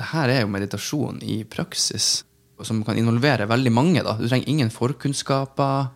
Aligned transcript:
det 0.00 0.08
her 0.14 0.32
er 0.32 0.42
jo 0.44 0.52
meditasjon 0.52 1.20
i 1.20 1.42
praksis, 1.44 2.22
som 2.64 2.80
kan 2.84 2.96
involvere 2.96 3.48
veldig 3.48 3.72
mange. 3.72 4.02
da. 4.04 4.16
Du 4.16 4.28
trenger 4.28 4.48
ingen 4.48 4.72
forkunnskaper. 4.72 5.90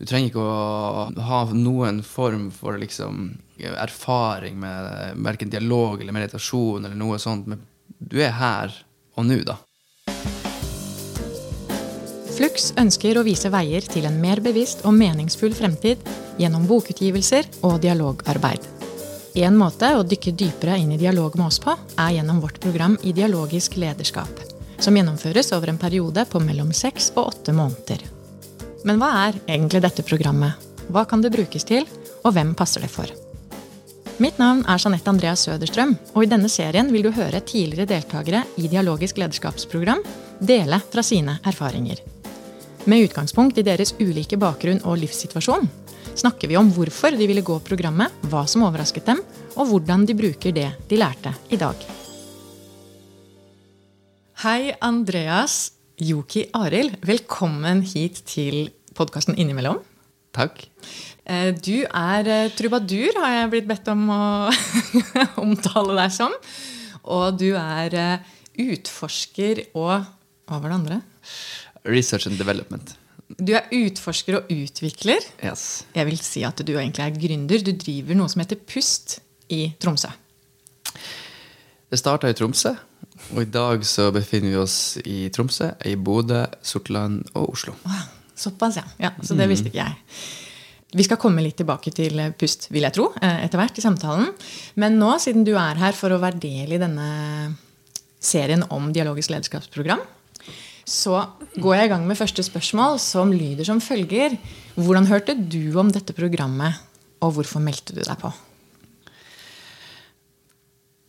Du 0.00 0.06
trenger 0.08 0.32
ikke 0.32 0.42
å 0.42 1.26
ha 1.28 1.44
noen 1.52 2.02
form 2.02 2.48
for 2.54 2.80
liksom, 2.80 3.36
erfaring 3.60 4.58
med 4.60 5.20
verken 5.24 5.52
dialog 5.52 6.00
eller 6.00 6.16
meditasjon 6.16 6.84
eller 6.84 6.98
noe 6.98 7.20
sånt. 7.22 7.46
Men 7.46 7.62
du 7.98 8.18
er 8.24 8.34
her 8.40 8.74
og 9.14 9.28
nå, 9.28 9.42
da. 9.46 9.60
Flux 12.34 12.72
ønsker 12.80 13.20
å 13.20 13.22
vise 13.22 13.46
veier 13.52 13.84
til 13.86 14.08
en 14.08 14.16
mer 14.18 14.40
bevisst 14.42 14.82
og 14.88 14.96
meningsfull 14.98 15.54
fremtid 15.54 16.02
gjennom 16.40 16.66
bokutgivelser 16.66 17.46
og 17.62 17.78
dialogarbeid. 17.84 18.73
En 19.34 19.56
måte 19.58 19.88
å 19.98 20.04
dykke 20.06 20.30
dypere 20.38 20.76
inn 20.78 20.92
i 20.94 20.98
dialog 20.98 21.34
med 21.34 21.48
oss 21.48 21.56
på, 21.58 21.72
er 21.98 22.12
gjennom 22.14 22.38
vårt 22.38 22.60
program 22.62 22.94
Ideologisk 23.02 23.74
lederskap, 23.82 24.30
som 24.78 24.94
gjennomføres 24.94 25.50
over 25.56 25.72
en 25.72 25.80
periode 25.80 26.22
på 26.30 26.38
mellom 26.38 26.70
seks 26.70 27.10
og 27.16 27.32
åtte 27.32 27.54
måneder. 27.56 28.04
Men 28.86 29.02
hva 29.02 29.10
er 29.24 29.40
egentlig 29.48 29.82
dette 29.82 30.06
programmet? 30.06 30.54
Hva 30.86 31.02
kan 31.10 31.24
det 31.24 31.34
brukes 31.34 31.66
til, 31.66 31.82
og 32.22 32.36
hvem 32.36 32.54
passer 32.54 32.86
det 32.86 32.92
for? 32.94 33.10
Mitt 34.22 34.38
navn 34.38 34.62
er 34.70 34.78
Jeanette 34.78 35.10
Andreas 35.10 35.42
Søderstrøm, 35.48 35.96
og 36.14 36.22
i 36.22 36.30
denne 36.30 36.52
serien 36.52 36.94
vil 36.94 37.08
du 37.08 37.10
høre 37.16 37.42
tidligere 37.42 37.90
deltakere 37.90 38.44
i 38.62 38.70
Dialogisk 38.70 39.18
lederskapsprogram 39.18 40.04
dele 40.38 40.78
fra 40.92 41.02
sine 41.02 41.40
erfaringer. 41.42 41.98
Med 42.86 43.08
utgangspunkt 43.08 43.58
i 43.58 43.66
deres 43.66 43.96
ulike 43.98 44.38
bakgrunn 44.38 44.84
og 44.84 45.00
livssituasjon 45.02 45.66
snakker 46.18 46.50
vi 46.50 46.56
om 46.58 46.70
hvorfor 46.74 47.14
de 47.18 47.26
ville 47.28 47.44
gå 47.44 47.56
programmet, 47.66 48.12
hva 48.30 48.44
som 48.50 48.64
overrasket 48.66 49.06
dem, 49.08 49.20
og 49.58 49.70
hvordan 49.70 50.06
de 50.08 50.16
bruker 50.18 50.54
det 50.54 50.70
de 50.90 50.98
lærte 51.00 51.34
i 51.52 51.58
dag. 51.60 51.78
Hei, 54.44 54.74
Andreas. 54.82 55.72
Joki 55.94 56.48
Arild, 56.58 56.96
velkommen 57.06 57.84
hit 57.86 58.24
til 58.26 58.72
podkasten 58.98 59.36
Innimellom. 59.38 59.78
Takk. 60.34 60.64
Eh, 61.22 61.52
du 61.54 61.86
er 61.86 62.26
eh, 62.26 62.50
trubadur, 62.58 63.14
har 63.22 63.36
jeg 63.36 63.52
blitt 63.52 63.68
bedt 63.68 63.92
om 63.92 64.02
å 64.10 64.24
omtale 65.44 65.94
deg 66.00 66.10
som. 66.16 66.34
Og 67.14 67.38
du 67.38 67.52
er 67.54 67.94
eh, 67.94 68.34
utforsker 68.66 69.68
og 69.72 70.02
Hva 70.44 70.58
var 70.58 70.68
det 70.68 70.80
andre? 70.80 71.00
Research 71.86 72.26
and 72.28 72.42
development. 72.42 72.96
Du 73.28 73.54
er 73.56 73.70
utforsker 73.72 74.36
og 74.38 74.50
utvikler. 74.52 75.24
Yes. 75.40 75.84
Jeg 75.96 76.08
vil 76.10 76.18
si 76.20 76.44
at 76.46 76.60
du 76.60 76.74
egentlig 76.76 77.04
er 77.06 77.14
gründer. 77.16 77.64
Du 77.64 77.72
driver 77.72 78.18
noe 78.18 78.30
som 78.30 78.42
heter 78.44 78.60
Pust 78.60 79.18
i 79.52 79.66
Tromsø. 79.80 80.10
Det 81.90 82.00
starta 82.00 82.28
i 82.30 82.36
Tromsø, 82.36 82.72
og 83.32 83.42
i 83.42 83.48
dag 83.48 83.84
så 83.86 84.08
befinner 84.14 84.50
vi 84.50 84.58
oss 84.58 84.78
i 85.06 85.28
Tromsø, 85.32 85.70
i 85.86 85.94
Bodø, 85.94 86.42
Sortland 86.64 87.22
og 87.34 87.52
Oslo. 87.52 87.76
Såpass, 88.34 88.80
ja. 88.80 88.86
ja. 88.98 89.12
Så 89.22 89.36
det 89.38 89.46
visste 89.50 89.70
ikke 89.70 89.84
jeg. 89.84 90.24
Vi 90.94 91.06
skal 91.06 91.18
komme 91.22 91.42
litt 91.42 91.56
tilbake 91.58 91.90
til 91.94 92.18
pust, 92.38 92.68
vil 92.74 92.86
jeg 92.86 92.94
tro, 92.94 93.08
etter 93.18 93.58
hvert 93.58 93.78
i 93.78 93.84
samtalen. 93.84 94.32
Men 94.78 94.98
nå, 94.98 95.12
siden 95.22 95.46
du 95.46 95.54
er 95.58 95.78
her 95.80 95.94
for 95.98 96.14
å 96.14 96.20
være 96.22 96.42
del 96.42 96.74
i 96.74 96.80
denne 96.82 97.06
serien 98.24 98.62
om 98.74 98.92
dialogisk 98.94 99.32
lederskapsprogram, 99.34 100.02
så 100.84 101.16
går 101.56 101.76
jeg 101.76 101.88
i 101.88 101.92
gang 101.94 102.04
med 102.08 102.18
første 102.18 102.44
spørsmål, 102.44 102.98
som 103.00 103.32
lyder 103.32 103.66
som 103.66 103.80
følger. 103.80 104.36
Hvordan 104.76 105.08
hørte 105.08 105.36
du 105.36 105.72
om 105.80 105.90
dette 105.92 106.16
programmet, 106.16 106.76
og 107.24 107.38
hvorfor 107.38 107.62
meldte 107.64 107.96
du 107.96 108.02
deg 108.02 108.18
på? 108.20 108.32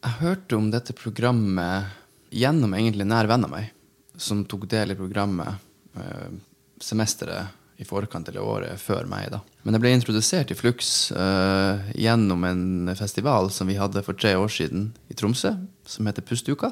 Jeg 0.06 0.20
hørte 0.22 0.58
om 0.58 0.70
dette 0.72 0.96
programmet 0.96 1.92
gjennom 2.36 2.76
egentlig 2.78 3.08
nær 3.09 3.28
venn 3.30 3.48
av 3.48 3.52
meg, 3.52 3.72
som 4.16 4.46
tok 4.48 4.68
del 4.72 4.94
i 4.94 5.00
programmet 5.00 5.59
eh, 6.00 6.36
semesteret 6.84 7.81
i 7.81 7.84
forkant 7.84 8.30
eller 8.31 8.46
året 8.46 8.80
før 8.80 9.09
meg. 9.09 9.28
da. 9.34 9.42
Men 9.66 9.76
jeg 9.76 9.84
ble 9.84 9.94
introdusert 9.98 10.52
i 10.53 10.56
Flux 10.56 11.12
eh, 11.12 11.90
gjennom 12.00 12.46
en 12.47 12.94
festival 12.96 13.50
som 13.52 13.68
vi 13.68 13.75
hadde 13.80 14.03
for 14.06 14.16
tre 14.16 14.38
år 14.40 14.52
siden 14.52 14.94
i 15.12 15.18
Tromsø, 15.18 15.52
som 15.90 16.07
heter 16.07 16.24
Pustuka 16.24 16.72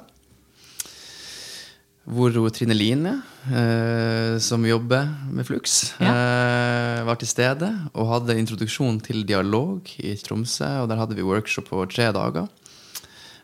hvor 2.03 2.35
Trine 2.51 2.75
Line, 2.75 3.13
eh, 3.47 4.35
som 4.43 4.65
jobber 4.67 5.07
med 5.31 5.47
Flux, 5.47 5.93
ja. 5.99 6.11
eh, 6.11 7.05
var 7.07 7.15
til 7.15 7.29
stede 7.29 7.69
og 7.93 8.09
hadde 8.09 8.35
introduksjon 8.39 8.99
til 8.99 9.23
dialog 9.27 9.87
i 10.03 10.15
Tromsø. 10.19 10.83
Og 10.83 10.89
der 10.91 10.99
hadde 10.99 11.15
vi 11.15 11.23
workshop 11.23 11.71
på 11.71 11.85
tre 11.87 12.11
dager. 12.11 12.49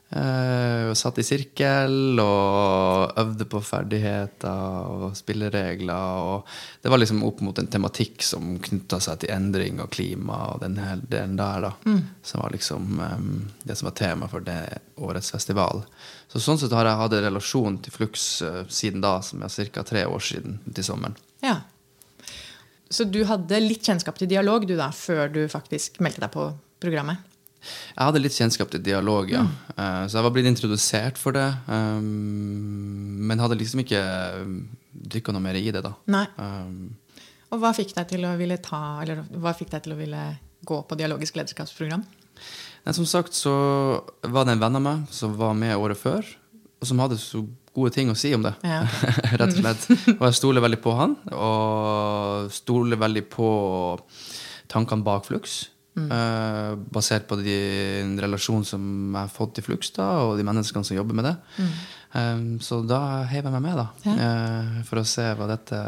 Og 0.09 0.96
satt 0.97 1.20
i 1.22 1.24
sirkel 1.25 2.18
og 2.18 3.20
øvde 3.22 3.46
på 3.46 3.59
ferdigheter 3.62 4.88
og 4.90 5.12
spilleregler. 5.18 6.24
Og 6.25 6.47
det 6.81 6.90
var 6.90 6.97
liksom 6.97 7.22
opp 7.28 7.44
mot 7.46 7.62
en 7.62 7.70
tematikk 7.70 8.25
som 8.25 8.56
knytta 8.58 8.97
seg 9.06 9.22
til 9.22 9.36
endring 9.36 9.78
og 9.84 9.92
klima 9.94 10.40
og 10.56 10.64
den 10.64 10.80
hele 10.81 11.06
delen 11.12 11.38
der, 11.38 11.68
da. 11.68 11.72
Mm. 11.86 12.02
Som 12.25 12.42
var 12.42 12.56
liksom 12.56 12.97
um, 12.97 13.30
det 13.62 13.78
som 13.78 13.92
var 13.92 13.97
tema 14.02 14.31
for 14.31 14.42
det 14.50 14.80
årets 14.97 15.30
festival. 15.36 15.86
Så 16.31 16.41
sånn 16.41 16.58
sett 16.58 16.74
har 16.74 16.90
jeg 16.90 17.02
hatt 17.03 17.18
en 17.20 17.26
relasjon 17.30 17.78
til 17.86 17.94
Flux 17.94 18.28
uh, 18.41 18.64
siden 18.66 19.06
da, 19.06 19.20
som 19.22 19.46
er 19.46 19.53
ca. 19.70 19.86
tre 19.86 20.08
år 20.09 20.26
siden 20.26 20.58
til 20.74 20.90
sommeren. 20.90 21.18
Ja. 21.46 21.59
Så 22.90 23.06
du 23.06 23.22
hadde 23.30 23.62
litt 23.62 23.86
kjennskap 23.86 24.18
til 24.18 24.31
dialog 24.31 24.66
du 24.66 24.74
da, 24.74 24.90
før 24.90 25.30
du 25.30 25.44
faktisk 25.53 26.02
meldte 26.02 26.26
deg 26.26 26.34
på 26.34 26.50
programmet? 26.81 27.28
Jeg 27.59 28.00
hadde 28.00 28.22
litt 28.24 28.36
kjennskap 28.36 28.72
til 28.72 28.84
dialog, 28.84 29.30
ja. 29.31 29.44
Mm. 29.44 29.56
Uh, 29.75 30.03
så 30.08 30.20
jeg 30.20 30.25
var 30.25 30.34
blitt 30.36 30.50
introdusert 30.50 31.20
for 31.20 31.36
det. 31.36 31.47
Um, 31.68 33.20
men 33.30 33.42
hadde 33.44 33.59
liksom 33.59 33.84
ikke 33.84 34.02
dykka 35.16 35.36
noe 35.36 35.44
mer 35.44 35.59
i 35.59 35.68
det, 35.72 35.84
da. 35.86 35.94
Nei. 36.12 36.25
Um, 36.40 36.96
og 37.50 37.64
hva 37.64 37.74
fikk 37.75 37.96
deg 37.97 38.12
til 38.12 38.28
å 38.30 38.36
ville 38.40 38.59
ta, 38.64 39.02
eller 39.03 39.24
hva 39.42 39.56
fikk 39.58 39.74
deg 39.74 39.86
til 39.86 39.96
å 39.96 40.00
ville 40.00 40.25
gå 40.70 40.81
på 40.86 40.97
dialogisk 41.00 41.40
lederskapsprogram? 41.40 42.03
Nei, 42.86 42.94
som 42.96 43.08
sagt 43.09 43.36
så 43.36 43.53
var 44.22 44.46
det 44.46 44.56
en 44.56 44.62
venn 44.64 44.80
av 44.80 44.86
meg 44.86 45.09
som 45.14 45.34
var 45.40 45.58
med 45.58 45.76
året 45.76 46.00
før, 46.00 46.28
og 46.80 46.88
som 46.88 47.02
hadde 47.03 47.18
så 47.20 47.44
gode 47.76 47.91
ting 47.96 48.12
å 48.12 48.18
si 48.18 48.31
om 48.36 48.46
det. 48.46 48.53
Ja. 48.66 48.84
Rett 49.40 49.52
og 49.52 49.58
slett. 49.59 49.88
Og 50.16 50.24
jeg 50.28 50.38
stoler 50.40 50.64
veldig 50.64 50.80
på 50.84 50.94
han, 50.97 51.18
og 51.34 52.53
stoler 52.53 53.02
veldig 53.02 53.26
på 53.34 53.50
tankene 54.72 55.06
bak 55.06 55.28
Flux. 55.28 55.62
Mm. 55.98 56.10
Uh, 56.12 56.74
basert 56.94 57.26
på 57.28 57.38
den 57.42 58.14
relasjonen 58.22 58.66
som 58.68 58.84
jeg 59.10 59.20
har 59.20 59.32
fått 59.34 59.60
i 59.60 59.66
Flux, 59.66 59.92
da, 59.96 60.08
og 60.26 60.38
de 60.40 60.46
menneskene 60.48 60.86
som 60.86 60.98
jobber 60.98 61.18
med 61.18 61.30
det. 61.30 61.36
Mm. 61.58 61.74
Um, 62.14 62.48
så 62.64 62.82
da 62.88 63.02
heiv 63.30 63.44
jeg 63.44 63.56
meg 63.56 63.66
med, 63.66 63.82
da. 63.82 63.88
Ja. 64.06 64.16
Uh, 64.16 64.80
for 64.88 65.02
å 65.02 65.08
se 65.08 65.26
hva 65.38 65.50
dette 65.50 65.82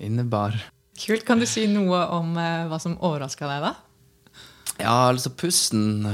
innebar. 0.00 0.56
Kult. 1.00 1.26
Kan 1.28 1.42
du 1.42 1.48
si 1.48 1.66
noe 1.70 2.02
om 2.16 2.34
uh, 2.38 2.68
hva 2.70 2.80
som 2.82 2.98
overraska 2.98 3.48
deg, 3.50 3.68
da? 3.68 3.74
Ja, 4.80 5.10
altså 5.10 5.32
pusten 5.36 6.06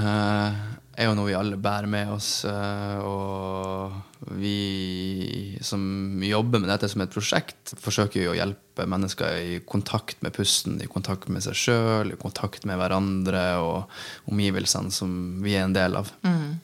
er 0.96 1.10
jo 1.10 1.16
noe 1.16 1.28
vi 1.28 1.36
alle 1.36 1.58
bærer 1.60 1.88
med 1.90 2.10
oss. 2.14 2.30
Uh, 2.48 2.98
og 3.04 4.30
vi 4.40 5.56
som 5.64 6.22
jobber 6.24 6.62
med 6.62 6.70
dette 6.72 6.88
som 6.90 7.04
et 7.04 7.12
prosjekt, 7.12 7.74
forsøker 7.82 8.24
jo 8.24 8.32
å 8.32 8.38
hjelpe 8.38 8.86
mennesker 8.88 9.40
i 9.40 9.58
kontakt 9.68 10.22
med 10.24 10.34
pusten, 10.36 10.78
i 10.80 10.88
kontakt 10.90 11.28
med 11.32 11.44
seg 11.44 11.58
sjøl, 11.58 12.14
i 12.14 12.20
kontakt 12.20 12.66
med 12.68 12.80
hverandre 12.80 13.44
og 13.62 14.32
omgivelsene 14.32 14.94
som 14.94 15.12
vi 15.44 15.56
er 15.56 15.66
en 15.66 15.76
del 15.76 16.00
av. 16.00 16.12
Mm. 16.26 16.56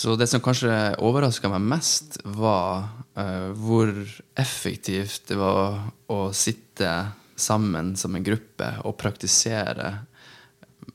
Så 0.00 0.14
det 0.16 0.30
som 0.30 0.42
kanskje 0.42 0.74
overraska 1.02 1.50
meg 1.52 1.64
mest, 1.74 2.20
var 2.24 2.90
uh, 3.18 3.50
hvor 3.58 3.94
effektivt 4.38 5.28
det 5.30 5.38
var 5.38 5.90
å 6.10 6.22
sitte 6.34 6.92
sammen 7.40 7.94
som 7.96 8.14
en 8.16 8.24
gruppe 8.24 8.74
og 8.84 8.98
praktisere 9.00 10.00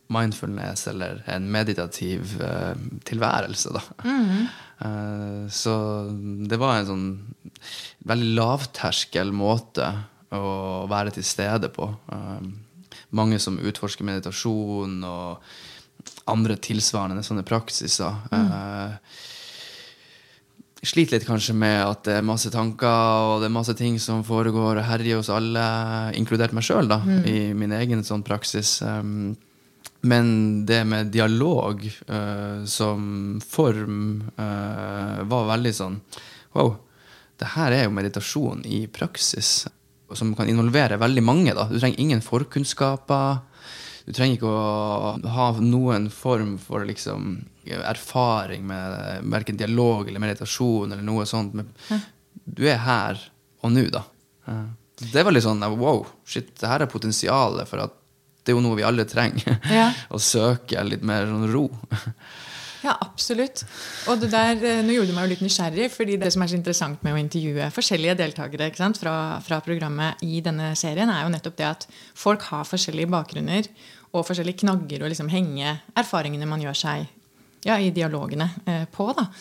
mindfulness 0.08 0.88
eller 0.88 1.24
en 1.26 1.52
meditativ 1.52 2.36
uh, 2.42 2.74
tilværelse, 3.04 3.74
da. 3.74 3.82
Mm. 4.06 4.48
Uh, 4.86 5.50
så 5.50 5.76
det 6.50 6.60
var 6.62 6.80
en 6.80 6.90
sånn 6.90 7.08
veldig 8.06 8.34
lavterskel 8.38 9.34
måte 9.34 9.88
å 10.36 10.86
være 10.92 11.16
til 11.16 11.26
stede 11.26 11.72
på. 11.74 11.90
Uh, 12.12 12.44
mange 13.16 13.40
som 13.42 13.58
utforsker 13.62 14.06
meditasjon 14.08 15.00
og 15.08 15.46
andre 16.30 16.58
tilsvarende 16.62 17.24
sånne 17.26 17.46
praksiser. 17.48 18.14
Mm. 18.30 18.92
Sliter 20.86 21.18
litt 21.18 21.26
kanskje 21.26 21.56
med 21.58 21.80
at 21.82 22.04
det 22.06 22.18
er 22.20 22.26
masse 22.26 22.52
tanker 22.54 23.30
og 23.30 23.42
det 23.42 23.48
er 23.48 23.56
masse 23.56 23.74
ting 23.78 23.98
som 24.02 24.22
foregår 24.26 24.82
og 24.82 24.86
herjer 24.86 25.22
hos 25.22 25.32
alle, 25.34 25.66
inkludert 26.18 26.54
meg 26.54 26.66
sjøl, 26.68 26.92
mm. 26.92 27.24
i 27.30 27.38
min 27.58 27.74
egen 27.74 28.04
sånn 28.06 28.26
praksis. 28.26 28.78
Um, 28.86 29.34
men 30.06 30.28
det 30.70 30.84
med 30.88 31.12
dialog 31.14 31.82
uh, 32.08 32.66
som 32.70 33.40
form 33.44 33.98
uh, 34.38 35.24
var 35.28 35.50
veldig 35.56 35.74
sånn 35.76 36.00
Wow, 36.56 36.76
det 37.42 37.50
her 37.58 37.74
er 37.76 37.82
jo 37.84 37.92
meditasjon 37.92 38.62
i 38.64 38.86
praksis. 38.88 39.66
Som 40.16 40.30
kan 40.38 40.48
involvere 40.48 40.96
veldig 41.02 41.24
mange. 41.26 41.52
da. 41.58 41.66
Du 41.68 41.76
trenger 41.82 42.00
ingen 42.00 42.22
forkunnskaper. 42.24 43.42
Du 44.06 44.14
trenger 44.14 44.38
ikke 44.38 44.54
å 44.54 45.34
ha 45.36 45.50
noen 45.60 46.08
form 46.14 46.56
for 46.62 46.86
liksom 46.88 47.42
erfaring 47.66 48.64
med 48.70 49.28
verken 49.34 49.60
dialog 49.60 50.08
eller 50.08 50.24
meditasjon 50.24 50.94
eller 50.94 51.04
noe 51.04 51.26
sånt. 51.28 51.58
Men 51.58 51.74
du 52.46 52.64
er 52.70 52.80
her 52.86 53.20
og 53.66 53.74
nå, 53.74 53.88
da. 53.92 54.06
Eh, 54.48 54.66
Det 55.12 55.26
var 55.26 55.36
litt 55.36 55.44
sånn 55.44 55.60
wow, 55.76 56.06
shit, 56.24 56.54
det 56.62 56.70
her 56.72 56.86
er 56.86 56.92
potensialet 56.92 57.68
for 57.68 57.84
at 57.84 58.00
det 58.46 58.54
er 58.54 58.60
jo 58.60 58.64
noe 58.64 58.78
vi 58.78 58.86
alle 58.86 59.08
trenger. 59.10 59.58
Ja. 59.74 59.90
Å 60.14 60.22
søke 60.22 60.84
litt 60.86 61.06
mer 61.06 61.26
sånn 61.30 61.48
ro. 61.50 61.66
Ja, 62.86 62.94
absolutt. 63.02 63.64
Og 64.12 64.20
det 64.22 64.30
der, 64.30 64.60
eh, 64.62 64.84
nå 64.86 64.94
gjorde 64.94 65.10
du 65.10 65.16
meg 65.16 65.26
jo 65.26 65.32
litt 65.32 65.42
nysgjerrig, 65.42 65.88
fordi 65.90 66.20
det 66.22 66.30
som 66.34 66.44
er 66.44 66.52
så 66.52 66.58
interessant 66.60 67.02
med 67.02 67.16
å 67.16 67.18
intervjue 67.18 67.72
forskjellige 67.74 68.18
deltakere 68.20 68.70
sant, 68.78 69.00
fra, 69.02 69.42
fra 69.42 69.58
programmet 69.66 70.22
i 70.22 70.42
denne 70.46 70.76
serien, 70.78 71.10
er 71.10 71.26
jo 71.26 71.32
nettopp 71.34 71.58
det 71.58 71.66
at 71.72 71.88
folk 72.14 72.46
har 72.52 72.68
forskjellige 72.70 73.10
bakgrunner 73.10 73.72
og 74.14 74.28
forskjellige 74.28 74.62
knagger 74.62 75.02
å 75.02 75.10
liksom 75.10 75.32
henge 75.34 75.80
erfaringene 75.98 76.46
man 76.50 76.62
gjør 76.62 76.78
seg 76.78 77.10
ja, 77.66 77.80
i 77.82 77.90
dialogene 77.90 78.52
eh, 78.70 78.86
på. 78.94 79.10
da. 79.18 79.32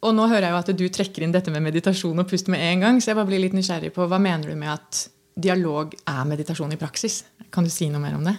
Og 0.00 0.16
nå 0.16 0.26
hører 0.30 0.48
jeg 0.48 0.54
jo 0.54 0.60
at 0.62 0.72
du 0.80 0.86
trekker 0.88 1.26
inn 1.26 1.36
dette 1.36 1.52
med 1.52 1.66
meditasjon 1.66 2.22
og 2.22 2.28
pust 2.30 2.48
med 2.48 2.64
en 2.64 2.86
gang, 2.86 3.00
så 3.00 3.12
jeg 3.12 3.20
bare 3.20 3.28
blir 3.28 3.44
litt 3.44 3.56
nysgjerrig 3.56 3.92
på 3.92 4.08
hva 4.08 4.18
mener 4.22 4.48
du 4.48 4.56
med 4.56 4.72
at 4.72 5.04
dialog 5.42 5.94
er 6.08 6.24
meditasjon 6.28 6.72
i 6.74 6.78
praksis? 6.80 7.22
Kan 7.50 7.66
du 7.66 7.72
si 7.72 7.88
noe 7.90 8.02
mer 8.02 8.16
om 8.18 8.26
det? 8.26 8.36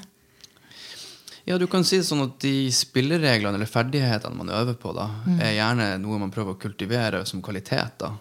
Ja, 1.44 1.58
du 1.58 1.66
kan 1.68 1.84
si 1.88 1.98
det 1.98 2.06
sånn 2.06 2.22
at 2.24 2.38
de 2.44 2.70
spillereglene 2.74 3.58
eller 3.58 3.70
ferdighetene 3.70 4.38
man 4.38 4.52
øver 4.54 4.78
på, 4.78 4.94
da, 4.94 5.08
er 5.42 5.56
gjerne 5.58 5.96
noe 6.02 6.20
man 6.22 6.34
prøver 6.34 6.54
å 6.54 6.62
kultivere 6.62 7.24
som 7.26 7.42
kvalitet 7.42 7.98
da, 8.04 8.14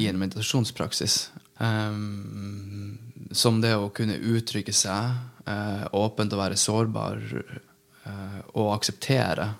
i 0.00 0.08
en 0.08 0.20
meditasjonspraksis. 0.20 1.18
Um, 1.62 2.96
som 3.30 3.60
det 3.62 3.74
å 3.76 3.90
kunne 3.94 4.16
uttrykke 4.16 4.72
seg, 4.74 5.20
uh, 5.46 5.84
åpent 5.94 6.32
å 6.32 6.40
være 6.40 6.58
sårbar 6.58 7.20
uh, 7.36 8.40
og 8.56 8.72
akseptere, 8.78 9.50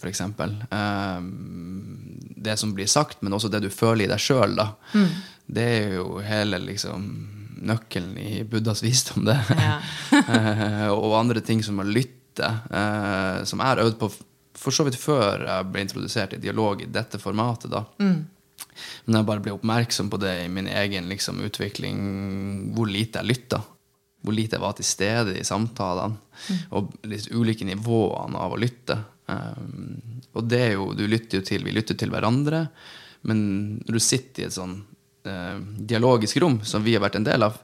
for 0.00 0.08
eksempel. 0.08 0.54
Um, 0.70 2.16
det 2.40 2.56
som 2.56 2.72
blir 2.76 2.88
sagt, 2.88 3.20
men 3.20 3.34
også 3.36 3.50
det 3.52 3.64
du 3.66 3.70
føler 3.74 4.06
i 4.06 4.12
deg 4.14 4.22
sjøl, 4.22 4.56
Mm. 4.94 5.10
Det 5.50 5.62
er 5.66 5.94
jo 5.96 6.20
hele 6.22 6.60
liksom 6.62 7.39
nøkkelen 7.66 8.16
i 8.20 8.42
Buddhas 8.48 8.82
visdom, 8.84 9.26
det. 9.28 9.38
Ja. 9.56 9.78
Eh, 10.30 10.88
og 10.90 11.14
andre 11.16 11.40
ting 11.44 11.62
som 11.64 11.78
å 11.80 11.86
lytte, 11.86 12.46
eh, 12.46 13.40
som 13.46 13.60
jeg 13.62 13.68
har 13.68 13.80
øvd 13.82 13.96
på 14.00 14.08
for 14.60 14.74
så 14.74 14.84
vidt 14.86 14.98
før 15.00 15.44
jeg 15.46 15.68
ble 15.72 15.84
introdusert 15.84 16.34
i 16.36 16.40
dialog 16.42 16.82
i 16.82 16.90
dette 16.90 17.20
formatet. 17.22 17.70
da. 17.72 17.84
Men 19.04 19.18
jeg 19.18 19.28
bare 19.28 19.44
ble 19.44 19.54
oppmerksom 19.56 20.10
på 20.12 20.20
det 20.20 20.34
i 20.44 20.50
min 20.52 20.68
egen 20.68 21.08
liksom, 21.10 21.40
utvikling, 21.46 22.00
hvor 22.76 22.90
lite 22.90 23.22
jeg 23.22 23.30
lytta. 23.30 23.62
Hvor 24.20 24.36
lite 24.36 24.58
jeg 24.58 24.64
var 24.64 24.76
til 24.76 24.88
stede 24.88 25.36
i 25.38 25.46
samtalene. 25.46 26.20
Og 26.76 26.92
litt 27.08 27.30
ulike 27.32 27.64
nivåene 27.68 28.40
av 28.40 28.56
å 28.56 28.60
lytte. 28.60 28.98
Um, 29.30 30.20
og 30.34 30.46
det 30.50 30.60
er 30.66 30.72
jo, 30.74 30.90
du 30.96 31.06
lytter 31.08 31.40
jo 31.40 31.46
til, 31.46 31.64
vi 31.64 31.74
lytter 31.74 31.96
til 31.98 32.12
hverandre, 32.12 32.64
men 33.28 33.42
når 33.84 33.96
du 33.96 34.02
sitter 34.02 34.42
i 34.42 34.48
et 34.48 34.56
sånn 34.56 34.80
eh, 35.26 35.58
dialogisk 35.90 36.40
rom, 36.42 36.60
som 36.64 36.84
vi 36.84 36.96
har 36.96 37.04
vært 37.04 37.20
en 37.20 37.28
del 37.28 37.48
av, 37.48 37.60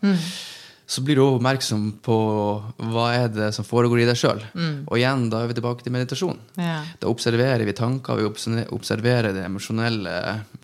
så 0.86 1.02
blir 1.02 1.18
du 1.18 1.24
oppmerksom 1.24 1.86
på 2.06 2.16
hva 2.92 3.06
er 3.16 3.30
det 3.34 3.48
som 3.56 3.66
foregår 3.66 4.04
i 4.04 4.06
deg 4.06 4.18
sjøl. 4.20 4.38
Og 4.86 4.94
igjen, 4.94 5.24
da 5.32 5.40
er 5.42 5.50
vi 5.50 5.56
tilbake 5.58 5.82
til 5.82 5.94
meditasjon. 5.96 6.38
Ja. 6.62 6.76
Da 7.02 7.10
observerer 7.10 7.66
vi 7.66 7.74
tanker, 7.74 8.20
vi 8.20 8.62
observerer 8.70 9.34
det 9.34 9.42
emosjonelle 9.48 10.14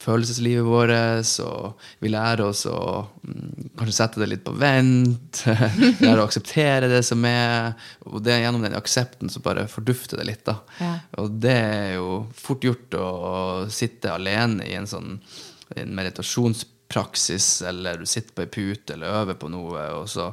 følelseslivet 0.05 0.69
vårt, 0.69 0.95
og 1.43 1.83
vi 1.99 2.13
lærer 2.15 2.45
oss 2.47 2.63
å 2.71 2.79
mm, 3.03 3.75
kanskje 3.81 3.97
sette 3.99 4.23
det 4.23 4.31
litt 4.31 4.47
på 4.47 4.55
vent. 4.63 5.43
lære 6.05 6.21
å 6.21 6.29
akseptere 6.29 6.91
det 6.93 7.03
som 7.09 7.27
er. 7.27 7.73
Og 8.07 8.23
det 8.23 8.37
er 8.37 8.45
gjennom 8.45 8.63
den 8.63 8.79
aksepten 8.79 9.33
som 9.33 9.43
bare 9.43 9.67
fordufter 9.73 10.23
det 10.23 10.31
litt. 10.31 10.45
da. 10.47 10.61
Ja. 10.79 10.97
Og 11.19 11.35
det 11.43 11.59
er 11.59 11.97
jo 11.97 12.21
fort 12.39 12.63
gjort 12.63 12.95
å 12.95 13.09
sitte 13.75 14.15
alene 14.15 14.71
i 14.71 14.79
en 14.79 14.87
sånn 14.87 15.17
en 15.73 15.95
meditasjonspraksis, 16.93 17.63
eller 17.69 17.99
du 17.99 18.07
sitter 18.07 18.33
på 18.37 18.43
ei 18.45 18.51
pute 18.53 18.95
eller 18.95 19.23
øver 19.23 19.35
på 19.39 19.49
noe, 19.51 19.83
og 20.01 20.09
så 20.09 20.31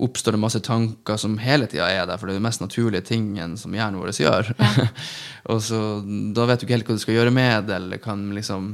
oppstår 0.00 0.32
det 0.32 0.40
masse 0.40 0.60
tanker 0.64 1.16
som 1.20 1.34
hele 1.38 1.66
tida 1.68 1.88
er 1.92 2.06
der, 2.08 2.16
for 2.16 2.26
det 2.26 2.34
er 2.34 2.38
den 2.40 2.46
mest 2.46 2.60
naturlige 2.62 3.04
tingen 3.04 3.56
som 3.60 3.72
hjernen 3.74 4.00
vår 4.00 4.12
gjør. 4.16 4.52
og 5.50 5.60
så 5.62 5.80
Da 6.34 6.46
vet 6.48 6.60
du 6.62 6.66
ikke 6.66 6.76
helt 6.78 6.86
hva 6.88 6.96
du 6.96 7.02
skal 7.02 7.18
gjøre 7.18 7.34
med 7.34 7.66
det, 7.68 7.76
eller 7.76 7.98
kan 8.00 8.22
liksom 8.34 8.70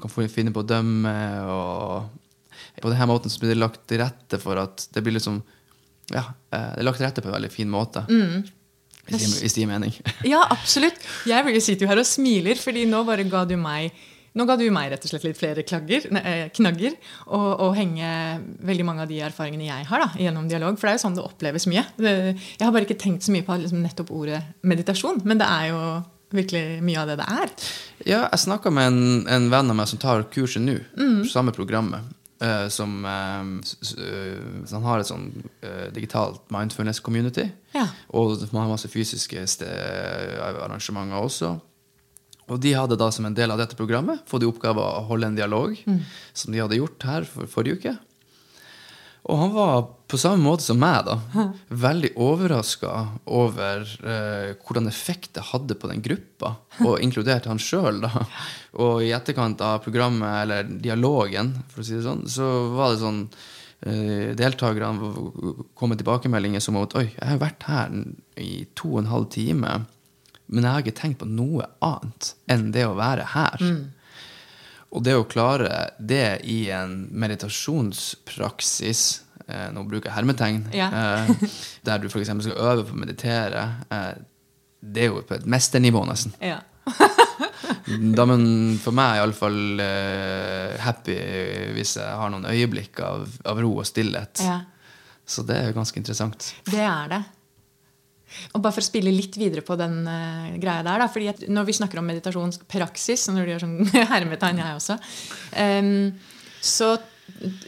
kan 0.00 0.28
finne 0.28 0.52
på 0.52 0.60
å 0.62 0.68
dømme. 0.68 1.14
og 1.48 2.80
På 2.82 2.90
denne 2.92 3.08
måten 3.08 3.30
så 3.32 3.40
blir 3.40 3.54
det 3.54 3.60
lagt 3.60 3.86
til 3.88 4.00
rette 4.02 4.38
for 4.40 4.60
at 4.60 4.86
det 4.92 5.02
blir 5.04 5.16
liksom 5.16 5.40
Ja, 6.12 6.26
eh, 6.52 6.70
det 6.74 6.80
er 6.82 6.88
lagt 6.88 6.98
til 7.00 7.06
rette 7.06 7.22
på 7.24 7.30
en 7.30 7.36
veldig 7.38 7.52
fin 7.54 7.70
måte. 7.70 8.04
Gir- 8.10 9.40
hvis 9.40 9.54
det 9.56 9.62
gir 9.64 9.66
mening. 9.70 9.94
Ja, 10.28 10.44
absolutt. 10.50 10.98
Jeg 11.26 11.44
vil 11.46 11.56
jo 11.56 11.60
sitte 11.64 11.86
jo 11.86 11.88
her 11.90 11.98
og 12.02 12.06
smiler, 12.06 12.58
fordi 12.60 12.84
nå 12.86 13.00
bare 13.08 13.24
ga 13.30 13.44
du 13.48 13.56
meg 13.58 13.94
nå 14.38 14.46
ga 14.46 14.56
du 14.58 14.66
meg 14.72 14.92
rett 14.92 15.04
og 15.06 15.10
slett 15.10 15.26
litt 15.26 15.38
flere 15.38 15.64
klagger, 15.66 16.06
eh, 16.20 16.44
knagger 16.54 16.94
og, 17.26 17.48
og 17.66 17.74
henge 17.78 18.10
veldig 18.66 18.86
mange 18.86 19.04
av 19.04 19.10
de 19.10 19.18
erfaringene 19.26 19.66
jeg 19.66 19.88
har 19.90 20.04
da, 20.04 20.08
gjennom 20.20 20.46
dialog. 20.50 20.78
For 20.78 20.86
det 20.86 20.92
er 20.94 21.00
jo 21.00 21.04
sånn 21.06 21.18
det 21.18 21.26
oppleves 21.26 21.66
mye. 21.70 21.84
Det, 21.98 22.14
jeg 22.36 22.62
har 22.62 22.72
bare 22.74 22.86
ikke 22.86 23.00
tenkt 23.00 23.26
så 23.26 23.34
mye 23.34 23.46
på 23.46 23.58
liksom, 23.64 23.82
nettopp 23.82 24.14
ordet 24.14 24.42
meditasjon, 24.62 25.22
men 25.26 25.42
det 25.42 25.50
er 25.50 25.72
jo 25.72 25.82
virkelig 26.30 26.78
mye 26.86 27.02
av 27.02 27.10
det 27.10 27.18
det 27.18 27.26
er. 27.26 27.52
Ja, 28.04 28.22
jeg 28.28 28.44
snakka 28.44 28.70
med 28.70 28.92
en, 28.92 29.02
en 29.26 29.50
venn 29.50 29.72
av 29.72 29.78
meg 29.80 29.90
som 29.90 29.98
tar 30.02 30.28
kurset 30.30 30.62
nå, 30.62 30.78
samme 31.30 31.54
programmet. 31.56 32.16
Uh, 32.40 32.68
som 32.72 33.04
uh, 33.04 34.70
Han 34.70 34.84
har 34.86 35.02
et 35.02 35.08
sånn 35.10 35.26
uh, 35.60 35.90
digitalt 35.92 36.46
mindfulness 36.48 37.02
community. 37.04 37.44
Ja. 37.74 37.84
Og 38.16 38.46
man 38.54 38.62
har 38.62 38.70
masse 38.70 38.88
fysiske 38.88 39.42
arrangementer 40.40 41.20
også. 41.20 41.58
Og 42.50 42.60
de 42.62 42.74
hadde 42.74 42.98
da 42.98 43.10
som 43.14 43.28
en 43.28 43.36
del 43.36 43.52
av 43.54 43.60
dette 43.60 43.78
programmet 43.78 44.24
fått 44.26 44.42
i 44.42 44.50
oppgave 44.50 44.82
å 44.82 45.06
holde 45.06 45.30
en 45.30 45.38
dialog, 45.38 45.76
som 46.34 46.52
de 46.52 46.62
hadde 46.62 46.80
gjort 46.80 47.06
her 47.06 47.28
for 47.28 47.50
forrige 47.50 47.78
uke. 47.78 47.98
Og 49.28 49.36
han 49.36 49.52
var 49.52 49.82
på 50.08 50.18
samme 50.18 50.42
måte 50.42 50.64
som 50.64 50.80
meg, 50.80 51.04
da, 51.06 51.44
veldig 51.68 52.14
overraska 52.18 52.92
over 53.30 53.84
eh, 53.84 54.56
hvordan 54.64 54.88
effekt 54.90 55.34
det 55.36 55.44
hadde 55.52 55.76
på 55.78 55.90
den 55.90 56.02
gruppa, 56.02 56.54
og 56.82 57.02
inkludert 57.04 57.46
han 57.50 57.60
sjøl. 57.60 58.00
Og 58.80 59.04
i 59.04 59.12
etterkant 59.14 59.60
av 59.62 59.82
programmet, 59.84 60.42
eller 60.42 60.72
dialogen, 60.82 61.52
for 61.70 61.82
å 61.82 61.86
si 61.86 61.98
det 61.98 62.06
sånn, 62.06 62.24
så 62.32 62.48
var 62.72 62.94
det 62.94 63.02
sånn 63.04 63.22
eh, 63.84 64.32
Deltakerne 64.40 65.12
kom 65.76 65.92
med 65.92 66.00
tilbakemeldinger 66.00 66.64
som 66.64 66.80
at 66.80 66.96
Oi, 66.98 67.10
jeg 67.12 67.30
har 67.34 67.42
vært 67.44 67.68
her 67.68 67.94
i 68.40 68.64
to 68.74 68.96
og 68.96 69.02
en 69.04 69.12
halv 69.12 69.28
time, 69.36 69.82
men 70.50 70.64
jeg 70.66 70.72
har 70.74 70.82
ikke 70.84 70.98
tenkt 70.98 71.20
på 71.22 71.28
noe 71.30 71.66
annet 71.86 72.32
enn 72.50 72.68
det 72.74 72.84
å 72.88 72.96
være 72.98 73.24
her. 73.36 73.62
Og 74.90 75.04
det 75.06 75.14
å 75.14 75.26
klare 75.30 75.92
det 76.02 76.40
i 76.50 76.64
en 76.74 77.04
meditasjonspraksis 77.14 79.02
eh, 79.46 79.68
Nå 79.74 79.84
bruker 79.86 80.10
jeg 80.10 80.16
hermetegn. 80.16 80.64
Ja. 80.74 80.88
eh, 80.90 81.30
der 81.86 82.02
du 82.02 82.08
f.eks. 82.10 82.32
skal 82.42 82.58
øve 82.58 82.84
på 82.88 82.96
å 82.96 82.98
meditere. 82.98 83.62
Eh, 83.90 84.10
det 84.80 85.04
er 85.04 85.12
jo 85.12 85.22
på 85.28 85.36
et 85.38 85.46
mesternivå, 85.50 86.02
nesten. 86.10 86.34
Ja. 86.42 86.58
Da, 87.90 88.24
men 88.26 88.42
for 88.82 88.94
meg 88.94 89.16
er 89.16 89.20
iallfall 89.22 89.80
eh, 89.82 90.74
happy 90.82 91.14
hvis 91.74 91.96
jeg 91.98 92.16
har 92.20 92.30
noen 92.32 92.46
øyeblikk 92.50 92.98
av, 93.02 93.24
av 93.50 93.58
ro 93.62 93.70
og 93.80 93.86
stillhet. 93.88 94.42
ja. 94.46 94.60
Så 95.30 95.44
det 95.46 95.54
er 95.60 95.68
jo 95.70 95.76
ganske 95.76 95.98
interessant. 96.00 96.48
Det 96.66 96.80
er 96.82 97.10
det. 97.12 97.20
Og 98.54 98.62
bare 98.62 98.74
for 98.76 98.84
å 98.84 98.88
spille 98.88 99.12
litt 99.14 99.38
videre 99.40 99.64
på 99.66 99.76
den 99.80 100.02
uh, 100.06 100.50
greia 100.60 100.84
der, 100.86 101.02
da, 101.02 101.08
fordi 101.10 101.50
når 101.50 101.68
vi 101.68 101.78
snakker 101.80 102.00
om 102.00 102.10
meditasjonspraksis, 102.10 103.28
når 103.34 103.46
du 103.46 103.54
gjør 103.54 103.64
sånn 103.66 103.78
hermetegn, 104.12 104.62
jeg 104.62 104.80
også, 104.80 104.98
um, 105.60 105.94
så 106.60 106.94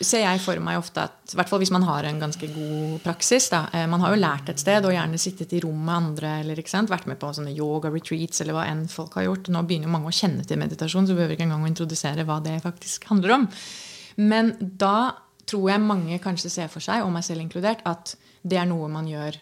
ser 0.03 0.25
jeg 0.25 0.41
for 0.43 0.61
meg 0.63 0.79
ofte 0.81 1.05
at, 1.07 1.35
hvert 1.37 1.51
fall 1.51 1.61
hvis 1.63 1.73
man 1.75 1.85
har 1.87 2.07
en 2.07 2.21
ganske 2.21 2.49
god 2.55 2.99
praksis 3.05 3.49
da, 3.53 3.65
eh, 3.73 3.87
Man 3.91 4.03
har 4.03 4.13
jo 4.13 4.21
lært 4.21 4.51
et 4.51 4.61
sted 4.61 4.85
og 4.85 4.95
gjerne 4.95 5.21
sittet 5.21 5.53
i 5.57 5.61
rom 5.65 5.79
med 5.87 5.95
andre 5.95 6.33
eller 6.43 6.59
vært 6.91 7.07
med 7.11 7.21
på 7.21 7.33
sånne 7.37 7.55
yoga-retreats 7.55 8.43
eller 8.43 8.57
hva 8.57 8.67
enn 8.69 8.87
folk 8.91 9.15
har 9.19 9.29
gjort. 9.29 9.49
Nå 9.49 9.63
begynner 9.67 9.89
jo 9.89 9.95
mange 9.95 10.11
å 10.11 10.17
kjenne 10.17 10.45
til 10.45 10.61
meditasjon, 10.61 11.07
så 11.07 11.17
behøver 11.17 11.37
ikke 11.37 11.47
engang 11.49 11.65
å 11.65 11.71
introdusere 11.71 12.27
hva 12.29 12.41
det 12.45 12.59
faktisk 12.65 13.07
handler 13.11 13.37
om. 13.39 13.49
Men 14.17 14.55
da 14.61 15.15
tror 15.49 15.71
jeg 15.73 15.85
mange 15.85 16.19
kanskje 16.23 16.53
ser 16.53 16.69
for 16.73 16.85
seg, 16.85 17.05
og 17.05 17.13
meg 17.15 17.25
selv 17.27 17.43
inkludert, 17.45 17.83
at 17.89 18.15
det 18.43 18.59
er 18.61 18.69
noe 18.69 18.91
man 18.93 19.09
gjør 19.09 19.39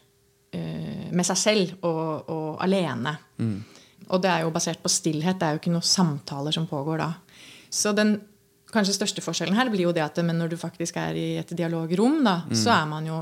med 0.52 1.26
seg 1.26 1.36
selv 1.38 1.84
og, 1.86 2.28
og 2.30 2.62
alene. 2.64 3.12
Og 4.10 4.18
det 4.22 4.30
er 4.32 4.42
jo 4.42 4.50
basert 4.54 4.80
på 4.82 4.90
stillhet. 4.90 5.38
Det 5.38 5.46
er 5.46 5.54
jo 5.54 5.60
ikke 5.62 5.72
noen 5.74 5.86
samtaler 5.86 6.54
som 6.54 6.66
pågår 6.66 6.98
da. 6.98 7.12
Så 7.70 7.92
den 7.94 8.16
kanskje 8.70 8.94
største 8.96 9.22
forskjellen 9.22 9.54
her 9.58 9.70
blir 9.70 9.86
jo 9.88 9.92
det 9.94 10.02
at 10.02 10.18
men 10.26 10.38
når 10.38 10.52
du 10.52 10.56
faktisk 10.58 10.96
er 11.02 11.14
i 11.18 11.28
et 11.38 11.52
dialogrom, 11.58 12.20
da, 12.26 12.40
så 12.54 12.70
er 12.74 12.88
man 12.90 13.06
jo 13.06 13.20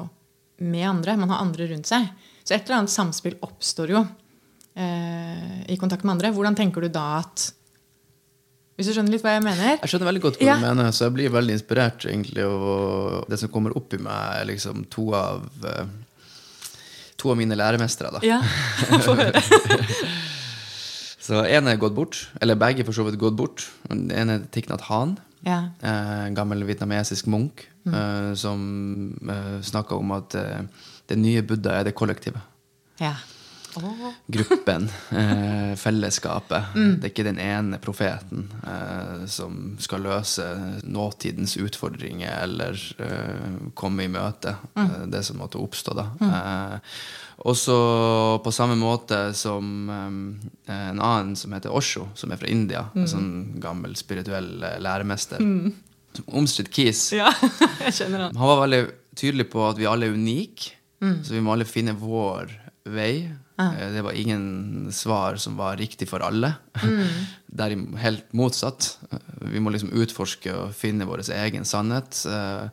med 0.64 0.86
andre. 0.88 1.16
Man 1.20 1.28
har 1.32 1.42
andre 1.44 1.68
rundt 1.70 1.86
seg. 1.88 2.08
Så 2.44 2.54
et 2.56 2.64
eller 2.64 2.80
annet 2.82 2.92
samspill 2.94 3.36
oppstår 3.44 3.92
jo 3.92 4.02
eh, 4.74 5.60
i 5.72 5.76
kontakt 5.80 6.04
med 6.04 6.16
andre. 6.16 6.32
Hvordan 6.36 6.56
tenker 6.56 6.84
du 6.84 6.88
da 6.92 7.18
at 7.20 7.50
Hvis 8.78 8.86
du 8.86 8.92
skjønner 8.94 9.10
litt 9.10 9.24
hva 9.26 9.32
jeg 9.34 9.42
mener? 9.42 9.72
Jeg 9.82 9.90
skjønner 9.90 10.06
veldig 10.12 10.20
godt 10.22 10.36
hva 10.38 10.46
Ja. 10.46 10.56
du 10.56 10.62
mener, 10.68 10.92
så 10.94 11.08
jeg 11.08 11.14
blir 11.16 11.32
veldig 11.34 11.54
inspirert. 11.56 12.04
egentlig, 12.06 12.44
og 12.46 13.24
Det 13.28 13.38
som 13.40 13.48
kommer 13.50 13.74
opp 13.76 13.92
i 13.94 13.98
meg, 13.98 14.36
er 14.40 14.44
liksom 14.46 14.84
to 14.88 15.08
av 15.18 15.48
eh, 15.66 15.84
To 17.18 17.30
av 17.32 17.36
mine 17.40 17.56
læremestere. 17.58 18.12
da. 18.14 18.20
Ja, 18.22 18.40
få 19.06 19.14
høre. 19.18 19.42
Så 21.28 21.42
en 21.44 21.66
er 21.68 21.76
gått 21.76 21.92
bort, 21.96 22.16
eller 22.40 22.56
begge 22.56 22.84
for 22.88 22.96
så 22.96 23.04
vidt 23.04 23.18
gått 23.20 23.34
bort. 23.36 23.66
Den 23.90 24.06
ene 24.16 24.38
er 24.38 24.44
Tiknat 24.54 24.86
Han, 24.88 25.18
Ja. 25.44 25.58
eh, 25.84 26.26
en 26.26 26.34
gammel 26.34 26.62
vietnamesisk 26.64 27.26
munk, 27.28 27.66
eh, 27.86 28.32
som 28.34 29.18
eh, 29.28 29.58
snakka 29.62 29.98
om 29.98 30.14
at 30.16 30.34
eh, 30.40 30.62
det 31.10 31.18
nye 31.20 31.42
Buddha 31.42 31.76
er 31.80 31.84
det 31.90 31.94
kollektive. 31.98 32.40
ja. 33.00 33.12
Åh. 33.76 34.10
Gruppen, 34.26 34.88
eh, 35.10 35.74
fellesskapet. 35.76 36.74
Det 36.74 37.04
er 37.04 37.12
ikke 37.12 37.26
den 37.26 37.40
ene 37.42 37.78
profeten 37.82 38.46
eh, 38.64 39.24
som 39.30 39.76
skal 39.82 40.06
løse 40.06 40.46
nåtidens 40.88 41.56
utfordringer 41.60 42.42
eller 42.42 42.78
eh, 42.98 43.56
komme 43.78 44.06
i 44.06 44.12
møte 44.12 44.56
mm. 44.74 45.10
det 45.12 45.22
som 45.26 45.40
måtte 45.42 45.60
oppstå 45.60 45.96
da. 45.98 46.06
Eh, 46.28 46.94
og 47.48 47.54
så 47.56 47.78
på 48.42 48.52
samme 48.54 48.74
måte 48.80 49.20
som 49.38 49.90
eh, 49.92 50.78
en 50.78 51.02
annen 51.02 51.36
som 51.38 51.52
heter 51.54 51.74
Osho, 51.74 52.08
som 52.18 52.32
er 52.32 52.40
fra 52.40 52.50
India, 52.50 52.88
en 52.96 53.10
sånn 53.10 53.30
gammel 53.62 53.94
spirituell 54.00 54.56
læremester. 54.58 55.38
læremester. 55.38 55.84
Omstridt 56.26 56.72
kis. 56.74 57.12
Ja, 57.14 57.30
jeg 57.84 57.94
kjenner 58.00 58.26
han. 58.26 58.38
Han 58.38 58.50
var 58.50 58.64
veldig 58.64 58.82
tydelig 59.18 59.48
på 59.52 59.62
at 59.68 59.78
vi 59.78 59.86
alle 59.90 60.08
er 60.08 60.16
unike, 60.16 60.74
så 60.98 61.36
vi 61.36 61.42
må 61.44 61.54
alle 61.54 61.68
finne 61.68 61.94
vår 61.98 62.50
vei. 62.90 63.28
Eh, 63.58 63.92
Det 63.92 64.02
var 64.02 64.12
ingen 64.12 64.88
svar 64.92 65.36
som 65.36 65.56
var 65.56 65.76
riktig 65.76 66.08
for 66.08 66.20
alle. 66.20 66.54
Det 67.48 67.64
er 67.64 67.76
helt 67.98 68.32
motsatt. 68.32 68.98
Eh, 69.10 69.18
Vi 69.52 69.60
må 69.60 69.70
liksom 69.74 69.92
utforske 69.92 70.54
og 70.54 70.74
finne 70.74 71.06
vår 71.08 71.24
egen 71.34 71.64
sannhet. 71.64 72.24
Eh, 72.26 72.68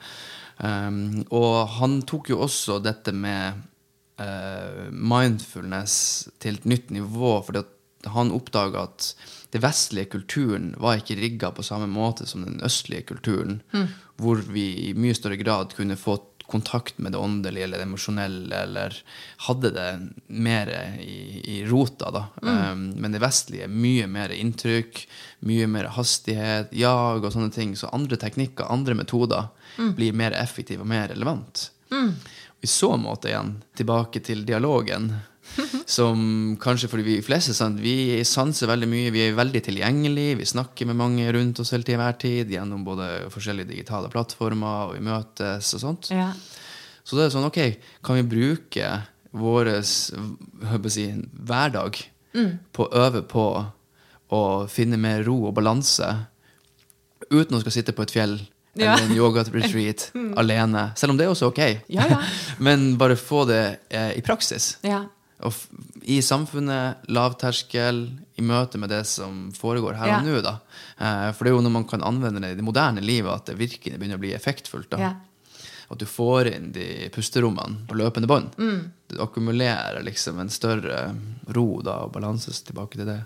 um, 0.59 1.23
og 1.31 1.67
han 1.79 2.01
tok 2.07 2.29
jo 2.29 2.41
også 2.45 2.81
dette 2.83 3.13
med 3.13 3.63
mindfulness 4.95 6.29
til 6.39 6.55
et 6.55 6.65
nytt 6.71 6.93
nivå, 6.95 7.33
fordi 7.43 7.65
han 8.13 8.31
oppdaga 8.31 8.85
at 8.87 9.09
den 9.51 9.59
vestlige 9.59 10.07
kulturen 10.13 10.69
var 10.79 11.01
ikke 11.01 11.17
rigga 11.19 11.49
på 11.51 11.65
samme 11.67 11.89
måte 11.91 12.23
som 12.29 12.45
den 12.45 12.61
østlige 12.63 13.03
kulturen, 13.09 13.57
hvor 14.15 14.39
vi 14.55 14.69
i 14.87 14.93
mye 14.95 15.17
større 15.17 15.35
grad 15.41 15.75
kunne 15.75 15.97
få 15.99 16.15
kontakt 16.51 16.97
med 16.97 17.11
det 17.15 17.21
åndelige 17.21 17.63
eller 17.63 17.81
det 17.81 17.87
emosjonelle, 17.87 18.63
eller 18.67 18.97
hadde 19.47 19.71
det 19.75 19.87
mer 20.27 20.71
i, 21.01 21.41
i 21.57 21.57
rota, 21.65 22.11
da. 22.11 22.23
Um, 22.41 22.89
men 23.01 23.15
det 23.15 23.23
vestlige 23.23 23.69
mye 23.71 24.07
mer 24.11 24.33
inntrykk, 24.35 25.03
mye 25.49 25.67
mer 25.71 25.91
hastighet, 25.97 26.73
jag 26.75 27.23
og 27.23 27.33
sånne 27.33 27.53
ting. 27.53 27.75
Så 27.77 27.91
andre 27.95 28.19
teknikker, 28.21 28.69
andre 28.69 28.97
metoder, 28.97 29.49
blir 29.97 30.15
mer 30.15 30.35
effektive 30.37 30.85
og 30.85 30.91
mer 30.91 31.09
relevant. 31.11 31.69
I 32.61 32.67
så 32.67 32.95
måte 32.97 33.29
igjen, 33.29 33.57
tilbake 33.77 34.21
til 34.25 34.45
dialogen, 34.47 35.11
som 35.97 36.55
kanskje 36.61 36.89
fordi 36.91 37.05
vi 37.07 37.15
fleste 37.25 37.53
sant, 37.57 37.79
vi 37.81 38.21
sanser 38.27 38.69
veldig 38.71 38.89
mye, 38.91 39.13
vi 39.15 39.23
er 39.27 39.37
veldig 39.37 39.61
tilgjengelige, 39.67 40.37
vi 40.41 40.47
snakker 40.49 40.89
med 40.89 40.99
mange 40.99 41.27
rundt 41.35 41.59
oss 41.63 41.71
hele 41.75 41.87
til 41.87 41.99
hver 42.01 42.17
tid, 42.21 42.51
gjennom 42.51 42.83
både 42.87 43.29
forskjellige 43.33 43.71
digitale 43.73 44.09
plattformer, 44.13 44.89
og 44.91 44.95
vi 44.97 45.03
møtes 45.05 45.73
og 45.77 45.83
sånt. 45.83 46.11
Ja. 46.13 46.31
Så 47.05 47.17
det 47.19 47.27
er 47.27 47.35
sånn, 47.35 47.47
ok, 47.49 47.61
kan 48.05 48.17
vi 48.19 48.25
bruke 48.35 48.91
vår 49.35 49.71
si, 49.85 51.07
hverdag 51.45 51.99
på 52.75 52.85
å 52.87 53.03
øve 53.05 53.21
på 53.29 53.45
å 54.35 54.41
finne 54.71 54.97
mer 54.99 55.21
ro 55.23 55.37
og 55.47 55.53
balanse 55.55 56.07
uten 57.29 57.55
å 57.57 57.61
skal 57.61 57.71
sitte 57.75 57.93
på 57.95 58.03
et 58.05 58.13
fjell 58.15 58.37
Ja. 58.75 58.91
eller 58.97 59.05
en 59.05 59.15
yoga-retreat 59.15 60.09
alene. 60.41 60.89
Selv 60.99 61.13
om 61.13 61.17
det 61.19 61.23
er 61.23 61.31
også 61.31 61.47
ok. 61.47 61.61
Ja, 61.87 62.07
ja. 62.11 62.17
Men 62.65 62.97
bare 62.99 63.15
få 63.15 63.45
det 63.47 63.61
eh, 63.87 64.09
i 64.19 64.23
praksis. 64.25 64.73
Ja. 64.83 65.05
I 66.05 66.19
samfunnet, 66.21 67.05
lavterskel, 67.09 68.03
i 68.37 68.41
møte 68.45 68.77
med 68.77 68.89
det 68.89 69.03
som 69.07 69.51
foregår 69.55 69.95
her 69.97 70.07
Ja. 70.07 70.17
og 70.19 70.25
nå. 70.27 70.41
da. 70.43 70.59
Eh, 70.99 71.31
for 71.33 71.43
det 71.43 71.51
er 71.51 71.55
jo 71.55 71.61
når 71.65 71.71
man 71.71 71.83
kan 71.89 72.01
anvende 72.03 72.41
det 72.41 72.51
i 72.51 72.55
det 72.55 72.63
moderne 72.63 73.01
livet, 73.01 73.31
at 73.33 73.45
det 73.45 73.57
virkelig 73.57 73.97
begynner 73.99 74.17
å 74.17 74.23
bli 74.25 74.33
effektfullt. 74.33 74.89
da. 74.89 74.97
Ja. 74.99 75.13
At 75.89 75.97
du 75.99 76.05
får 76.05 76.47
inn 76.55 76.71
de 76.71 77.09
pusterommene 77.13 77.85
på 77.87 77.95
løpende 77.95 78.27
bånd. 78.27 78.55
Mm. 78.57 78.91
Du 79.07 79.19
akkumulerer 79.21 80.01
liksom 80.03 80.39
en 80.39 80.49
større 80.49 81.15
ro 81.53 81.81
da, 81.81 81.99
og 82.05 82.13
balanses 82.13 82.61
tilbake 82.65 82.97
til 82.97 83.05
det. 83.05 83.23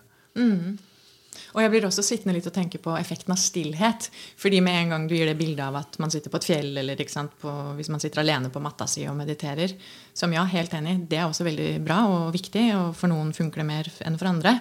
Og 1.56 1.64
jeg 1.64 1.74
blir 1.74 1.88
også 1.88 2.06
sittende 2.06 2.36
litt 2.38 2.48
og 2.50 2.56
tenke 2.56 2.82
på 2.82 2.94
effekten 3.00 3.34
av 3.36 3.42
stillhet. 3.42 4.10
Fordi 4.40 4.62
med 4.66 4.84
en 4.84 4.96
gang 4.96 5.10
du 5.10 5.16
gir 5.18 5.30
det 5.30 5.38
bildet 5.40 5.66
av 5.66 5.80
at 5.82 6.00
man 6.02 6.14
sitter 6.14 6.34
på 6.34 6.40
et 6.42 6.48
fjell, 6.52 6.72
eller 6.82 7.04
sant, 7.10 7.36
på, 7.42 7.52
hvis 7.80 7.92
man 7.94 8.04
sitter 8.04 8.24
alene 8.24 8.52
på 8.54 8.64
matta 8.64 8.88
si 8.90 9.08
og 9.10 9.18
mediterer, 9.20 9.76
som 10.14 10.34
ja, 10.36 10.46
helt 10.50 10.74
enig, 10.78 11.00
det 11.10 11.20
er 11.20 11.28
også 11.28 11.48
veldig 11.48 11.74
bra 11.86 12.02
og 12.10 12.32
viktig, 12.36 12.66
og 12.78 12.96
for 12.98 13.12
noen 13.12 13.34
funker 13.36 13.64
det 13.64 13.70
mer 13.70 13.92
enn 14.06 14.18
for 14.20 14.32
andre. 14.32 14.60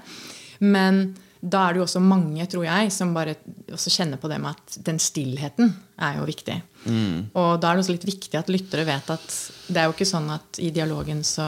Men 0.64 1.08
da 1.38 1.68
er 1.68 1.75
det 1.75 1.80
jo 1.80 1.87
også 1.87 2.00
mange, 2.02 2.47
tror 2.50 2.64
jeg, 2.66 2.90
som 2.90 3.12
bare 3.14 3.37
også 3.70 3.92
kjenner 3.94 4.18
på 4.18 4.30
det 4.30 4.40
med 4.42 4.56
at 4.56 4.78
den 4.88 4.99
stillheten 5.02 5.70
er 6.02 6.18
jo 6.18 6.26
viktig. 6.26 6.56
Og 7.38 7.50
da 7.62 7.70
er 7.70 7.78
det 7.78 7.85
også 7.85 7.94
litt 7.94 8.08
viktig 8.08 8.38
at 8.38 8.50
lyttere 8.50 8.87
vet 8.88 9.12
at 9.14 9.28
det 9.68 9.78
er 9.78 9.87
jo 9.87 9.94
ikke 9.94 10.08
sånn 10.08 10.26
at 10.35 10.58
i 10.62 10.73
dialogen 10.75 11.23
så 11.26 11.47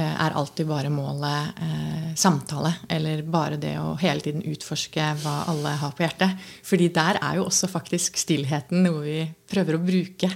er 0.00 0.34
alltid 0.34 0.66
bare 0.66 0.90
målet 0.90 1.60
eh, 1.62 2.08
samtale, 2.18 2.72
eller 2.90 3.22
bare 3.22 3.58
det 3.62 3.76
å 3.78 3.92
hele 4.00 4.24
tiden 4.24 4.42
utforske 4.50 5.10
hva 5.22 5.34
alle 5.52 5.76
har 5.82 5.94
på 5.94 6.02
hjertet. 6.06 6.34
Fordi 6.66 6.88
der 6.96 7.20
er 7.22 7.38
jo 7.38 7.46
også 7.46 7.70
faktisk 7.70 8.18
stillheten 8.18 8.82
noe 8.86 9.04
vi 9.04 9.20
prøver 9.50 9.78
å 9.78 9.84
bruke, 9.84 10.32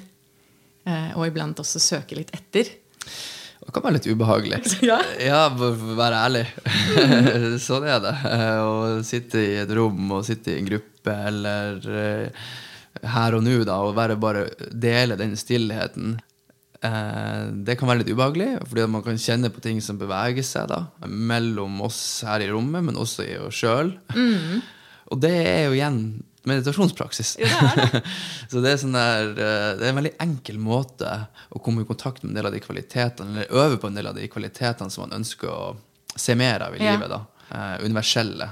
eh, 0.87 1.11
og 1.17 1.27
iblant 1.27 1.59
også 1.65 1.83
søke 1.83 2.19
litt 2.21 2.31
etter. 2.37 2.71
Det 3.69 3.75
kan 3.75 3.85
være 3.85 3.99
litt 3.99 4.07
ubehagelig. 4.09 4.61
Ja. 4.89 5.01
Ja, 5.21 5.41
være 5.51 6.23
ærlig. 6.25 6.45
sånn 7.67 7.85
er 7.91 7.99
det. 8.01 8.15
Eh, 8.31 8.63
Å 8.63 9.03
sitte 9.05 9.43
i 9.43 9.59
et 9.61 9.75
rom 9.77 10.15
og 10.17 10.25
sitte 10.25 10.55
i 10.55 10.61
en 10.63 10.71
gruppe 10.71 11.17
eller 11.33 11.83
eh, 11.93 12.47
her 13.13 13.37
og 13.37 13.45
nå, 13.45 13.59
da, 13.69 13.77
og 13.85 13.93
bare, 13.99 14.17
bare 14.19 14.47
dele 14.73 15.19
den 15.21 15.37
stillheten. 15.39 16.17
Eh, 16.83 17.45
Det 17.67 17.75
kan 17.79 17.89
være 17.91 18.05
litt 18.05 18.13
ubehagelig, 18.15 18.51
fordi 18.69 18.85
man 18.91 19.03
kan 19.03 19.19
kjenne 19.19 19.51
på 19.51 19.61
ting 19.65 19.81
som 19.83 19.99
beveger 19.99 20.45
seg 20.47 20.69
da, 20.71 20.85
mellom 21.07 21.81
oss 21.83 22.23
her 22.27 22.41
i 22.45 22.51
rommet, 22.51 22.85
men 22.87 22.95
også 23.01 23.25
i 23.27 23.37
oss 23.43 23.59
sjøl. 23.59 23.95
Og 25.11 25.21
det 25.23 25.33
er 25.49 25.65
jo 25.67 25.73
igjen 25.79 26.01
meditasjonspraksis. 26.49 27.35
Så 28.51 28.61
det 28.63 28.71
er, 28.75 28.79
sånn 28.81 28.95
der, 28.97 29.31
eh, 29.35 29.73
det 29.79 29.85
er 29.85 29.91
en 29.91 29.99
veldig 30.01 30.15
enkel 30.23 30.59
måte 30.63 31.11
å 31.53 31.61
komme 31.65 31.83
i 31.83 31.89
kontakt 31.89 32.23
med 32.23 32.31
en 32.33 32.39
del 32.39 32.49
av 32.51 32.55
de 32.55 32.61
kvalitetene, 32.65 33.35
eller 33.35 33.53
øve 33.65 33.81
på 33.83 33.91
en 33.91 33.99
del 33.99 34.07
av 34.13 34.15
de 34.17 34.29
kvalitetene 34.31 34.91
som 34.93 35.07
man 35.09 35.19
ønsker 35.19 35.51
å 35.51 35.77
se 36.19 36.35
mer 36.39 36.63
av 36.69 36.77
i 36.77 36.83
Ja. 36.85 36.95
livet. 36.95 37.09
da. 37.11 37.21
Eh, 37.51 37.85
universelle 37.85 38.49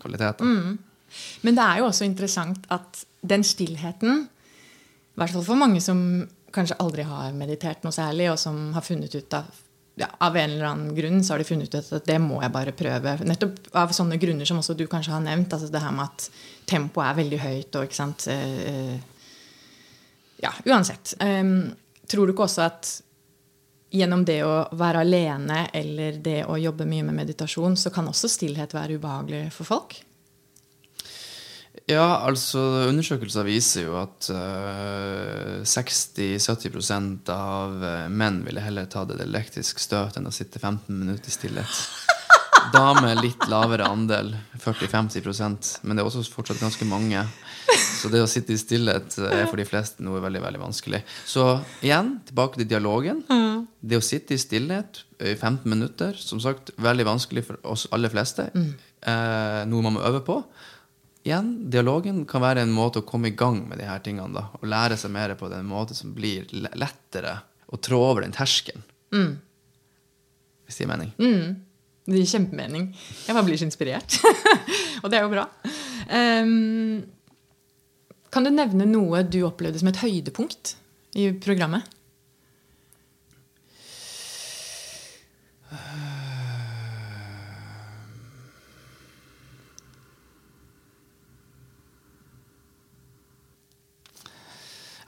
kvaliteter. 0.00 0.78
Men 1.42 1.54
det 1.54 1.62
er 1.64 1.78
jo 1.78 1.86
også 1.90 2.04
interessant 2.08 2.64
at 2.70 3.04
den 3.26 3.42
stillheten, 3.46 4.24
i 4.26 5.18
hvert 5.20 5.30
fall 5.32 5.44
for 5.46 5.56
mange 5.56 5.80
som 5.82 6.26
kanskje 6.56 6.78
aldri 6.82 7.04
har 7.06 7.36
meditert 7.36 7.84
noe 7.84 7.94
særlig, 7.94 8.30
og 8.32 8.40
som 8.40 8.72
har 8.74 8.84
funnet 8.84 9.14
ut 9.14 9.38
av 9.38 9.62
ja, 9.96 10.10
av 10.20 10.36
en 10.36 10.50
eller 10.50 10.64
annen 10.68 10.94
grunn 10.94 11.22
så 11.24 11.32
har 11.32 11.40
de 11.40 11.48
funnet 11.48 11.72
ut 11.74 11.92
at 11.96 12.04
det 12.04 12.18
må 12.20 12.42
jeg 12.42 12.52
bare 12.52 12.74
prøve. 12.76 13.14
Nettopp 13.24 13.70
av 13.80 13.94
sånne 13.96 14.18
grunner 14.20 14.48
som 14.48 14.60
også 14.60 14.76
du 14.76 14.84
kanskje 14.92 15.14
har 15.14 15.22
nevnt. 15.24 15.54
altså 15.56 15.70
Det 15.72 15.80
her 15.80 15.94
med 15.96 16.04
at 16.04 16.26
tempoet 16.68 17.06
er 17.06 17.16
veldig 17.22 17.38
høyt 17.40 17.78
og 17.78 17.88
ikke 17.88 17.98
sant 18.02 18.26
eh, 18.32 18.58
eh, 18.68 18.96
Ja, 20.44 20.52
uansett. 20.68 21.14
Em, 21.24 21.72
tror 22.04 22.28
du 22.28 22.34
ikke 22.34 22.44
også 22.44 22.66
at 22.66 22.90
gjennom 23.96 24.26
det 24.28 24.42
å 24.44 24.66
være 24.76 25.00
alene 25.00 25.62
eller 25.72 26.18
det 26.20 26.42
å 26.44 26.58
jobbe 26.60 26.84
mye 26.84 27.06
med 27.06 27.16
meditasjon, 27.22 27.78
så 27.80 27.88
kan 27.94 28.10
også 28.10 28.28
stillhet 28.28 28.76
være 28.76 28.98
ubehagelig 29.00 29.46
for 29.56 29.64
folk? 29.70 29.96
Ja, 31.86 32.06
altså 32.26 32.58
Undersøkelser 32.88 33.46
viser 33.46 33.84
jo 33.86 33.94
at 34.00 34.26
uh, 34.34 35.62
60-70% 35.62 37.30
av 37.30 37.84
eh, 37.86 38.08
menn 38.10 38.40
ville 38.42 38.64
heller 38.64 38.88
tatt 38.90 39.12
et 39.14 39.22
elektrisk 39.22 39.78
støt 39.78 40.18
enn 40.18 40.26
å 40.26 40.34
sitte 40.34 40.58
15 40.58 40.90
minutter 40.90 41.30
i 41.30 41.36
stillhet. 41.36 41.78
Damer 42.74 43.14
litt 43.20 43.46
lavere 43.46 43.86
andel, 43.86 44.32
40-50% 44.58 45.86
men 45.86 45.94
det 45.94 46.02
er 46.02 46.10
også 46.10 46.26
fortsatt 46.26 46.58
ganske 46.64 46.90
mange. 46.90 47.22
Så 47.70 48.10
det 48.10 48.18
å 48.24 48.26
sitte 48.30 48.56
i 48.56 48.58
stillhet 48.58 49.14
eh, 49.22 49.44
er 49.44 49.46
for 49.46 49.62
de 49.62 49.70
fleste 49.70 50.02
noe 50.02 50.18
veldig 50.26 50.42
veldig 50.42 50.66
vanskelig. 50.66 51.04
Så 51.22 51.52
igjen, 51.86 52.16
tilbake 52.26 52.58
til 52.58 52.72
dialogen. 52.74 53.22
Det 53.78 54.02
å 54.02 54.02
sitte 54.02 54.34
i 54.34 54.42
stillhet 54.42 55.04
i 55.22 55.38
15 55.38 55.70
minutter, 55.70 56.18
som 56.18 56.42
sagt, 56.42 56.74
veldig 56.82 57.06
vanskelig 57.14 57.46
for 57.46 57.62
oss 57.62 57.86
aller 57.94 58.10
fleste. 58.10 58.50
Eh, 59.06 59.60
noe 59.70 59.86
man 59.86 60.00
må 60.00 60.08
øve 60.10 60.26
på. 60.26 60.42
Igjen, 61.26 61.48
dialogen 61.74 62.20
kan 62.30 62.44
være 62.44 62.62
en 62.62 62.70
måte 62.70 63.00
å 63.02 63.06
komme 63.06 63.32
i 63.32 63.34
gang 63.34 63.64
med 63.66 63.80
de 63.80 63.88
her 63.88 63.98
tingene. 64.04 64.30
da, 64.30 64.44
Og 64.60 64.68
lære 64.70 64.94
seg 65.00 65.10
mer 65.10 65.34
på 65.34 65.48
den 65.50 65.66
måte 65.66 65.96
som 65.98 66.12
blir 66.14 66.46
lettere 66.54 67.40
å 67.66 67.80
trå 67.82 67.98
over 68.12 68.22
den 68.22 68.34
terskelen. 68.36 68.84
Hvis 70.66 70.78
det 70.78 70.84
gir 70.84 70.92
mening. 70.92 71.10
Det 72.06 72.20
gir 72.20 72.30
kjempemening. 72.30 72.86
Jeg 73.26 73.34
bare 73.34 73.46
blir 73.48 73.58
så 73.58 73.66
inspirert. 73.66 74.20
og 75.02 75.10
det 75.10 75.18
er 75.18 75.26
jo 75.26 75.32
bra. 75.34 75.48
Um, 76.14 77.02
kan 78.30 78.46
du 78.46 78.52
nevne 78.54 78.86
noe 78.86 79.24
du 79.26 79.40
opplevde 79.48 79.82
som 79.82 79.90
et 79.90 79.98
høydepunkt 80.04 80.76
i 81.18 81.32
programmet? 81.42 81.90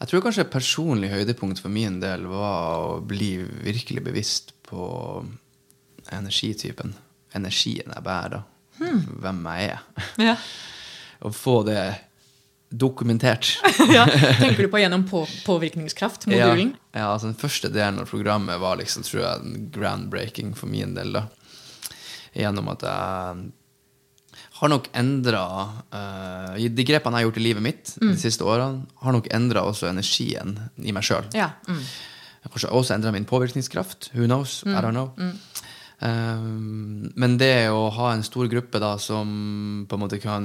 Jeg 0.08 0.14
tror 0.14 0.22
kanskje 0.24 0.44
et 0.46 0.52
personlig 0.54 1.08
høydepunkt 1.12 1.58
for 1.60 1.68
min 1.68 1.98
del 2.00 2.22
var 2.30 2.80
å 2.80 2.92
bli 3.04 3.42
virkelig 3.44 4.00
bevisst 4.06 4.54
på 4.64 4.86
energitypen. 6.16 6.94
Energien 7.36 7.92
jeg 7.92 8.04
bærer. 8.06 8.46
Hvem 8.80 9.42
jeg 9.50 9.66
er. 9.74 9.82
Ja. 10.30 10.36
Å 11.28 11.32
få 11.34 11.58
det 11.68 11.82
dokumentert. 12.72 13.50
ja. 13.92 14.06
Tenker 14.38 14.64
du 14.64 14.70
på 14.72 14.80
gjennom 14.82 15.04
på, 15.12 15.26
påvirkningskraft, 15.44 16.24
modulen? 16.32 16.72
Ja, 16.94 17.02
ja, 17.02 17.12
altså 17.12 17.28
den 17.28 17.36
første 17.44 17.68
delen 17.68 18.00
av 18.00 18.08
programmet 18.08 18.64
var 18.64 18.80
liksom, 18.80 19.04
tror 19.04 19.26
jeg, 19.26 19.54
groundbreaking 19.76 20.56
for 20.56 20.72
min 20.72 20.96
del. 20.96 21.20
da. 21.20 21.26
Gjennom 22.32 22.72
at 22.72 22.88
jeg 22.88 23.48
har 24.58 24.70
nok 24.72 24.88
endra 24.98 25.42
uh, 25.94 26.54
De 26.58 26.84
grepene 26.84 27.18
jeg 27.18 27.24
har 27.24 27.28
gjort 27.28 27.40
i 27.40 27.44
livet 27.44 27.62
mitt 27.62 27.92
de 28.00 28.14
siste 28.18 28.42
årene, 28.46 28.86
har 29.04 29.14
nok 29.14 29.28
endra 29.34 29.62
også 29.68 29.88
energien 29.90 30.56
i 30.82 30.92
meg 30.92 31.06
sjøl. 31.06 31.28
Ja. 31.36 31.52
Mm. 31.68 31.82
Kanskje 32.48 32.70
også 32.72 32.94
endra 32.96 33.12
min 33.12 33.26
påvirkningskraft. 33.28 34.10
Who 34.14 34.26
knows? 34.26 34.62
I 34.66 34.80
don't 34.82 34.96
know. 34.96 35.12
Um, 36.00 37.10
men 37.18 37.34
det 37.40 37.68
å 37.74 37.88
ha 37.90 38.12
en 38.14 38.22
stor 38.22 38.46
gruppe 38.50 38.78
da 38.78 38.92
som 39.02 39.84
på 39.90 39.96
en 39.96 40.02
måte 40.04 40.20
kan 40.22 40.44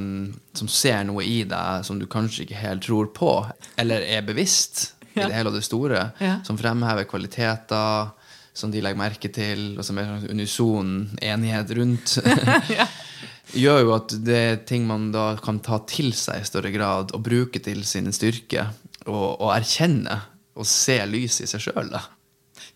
Som 0.57 0.65
ser 0.71 1.03
noe 1.05 1.21
i 1.29 1.43
deg 1.45 1.83
som 1.85 1.99
du 2.01 2.07
kanskje 2.09 2.47
ikke 2.47 2.57
helt 2.57 2.81
tror 2.87 3.11
på, 3.13 3.29
eller 3.77 4.01
er 4.01 4.25
bevisst 4.25 4.93
Ja. 5.13 5.27
i 5.27 5.29
det 5.29 5.35
hele 5.37 5.51
og 5.51 5.55
det 5.59 5.63
store, 5.63 6.07
Ja. 6.19 6.39
som 6.43 6.57
fremhever 6.57 7.05
kvaliteter 7.05 8.09
som 8.53 8.71
de 8.71 8.81
legger 8.81 8.97
merke 8.97 9.29
til, 9.33 9.77
og 9.77 9.85
som 9.85 9.97
er 9.97 10.05
sånn 10.05 10.29
unison 10.31 10.89
enighet 11.21 11.69
rundt, 11.77 12.17
gjør 13.57 13.83
jo 13.85 13.93
at 13.95 14.15
det 14.25 14.37
er 14.39 14.57
ting 14.69 14.87
man 14.89 15.11
da 15.13 15.33
kan 15.43 15.59
ta 15.63 15.79
til 15.89 16.11
seg 16.17 16.41
i 16.41 16.47
større 16.47 16.71
grad 16.73 17.13
og 17.15 17.23
bruke 17.25 17.61
til 17.63 17.83
sin 17.87 18.11
styrke, 18.15 18.67
og, 19.05 19.39
og 19.43 19.49
erkjenne 19.55 20.19
og 20.55 20.67
se 20.69 20.99
lyset 21.09 21.47
i 21.47 21.51
seg 21.53 21.63
sjøl. 21.69 21.93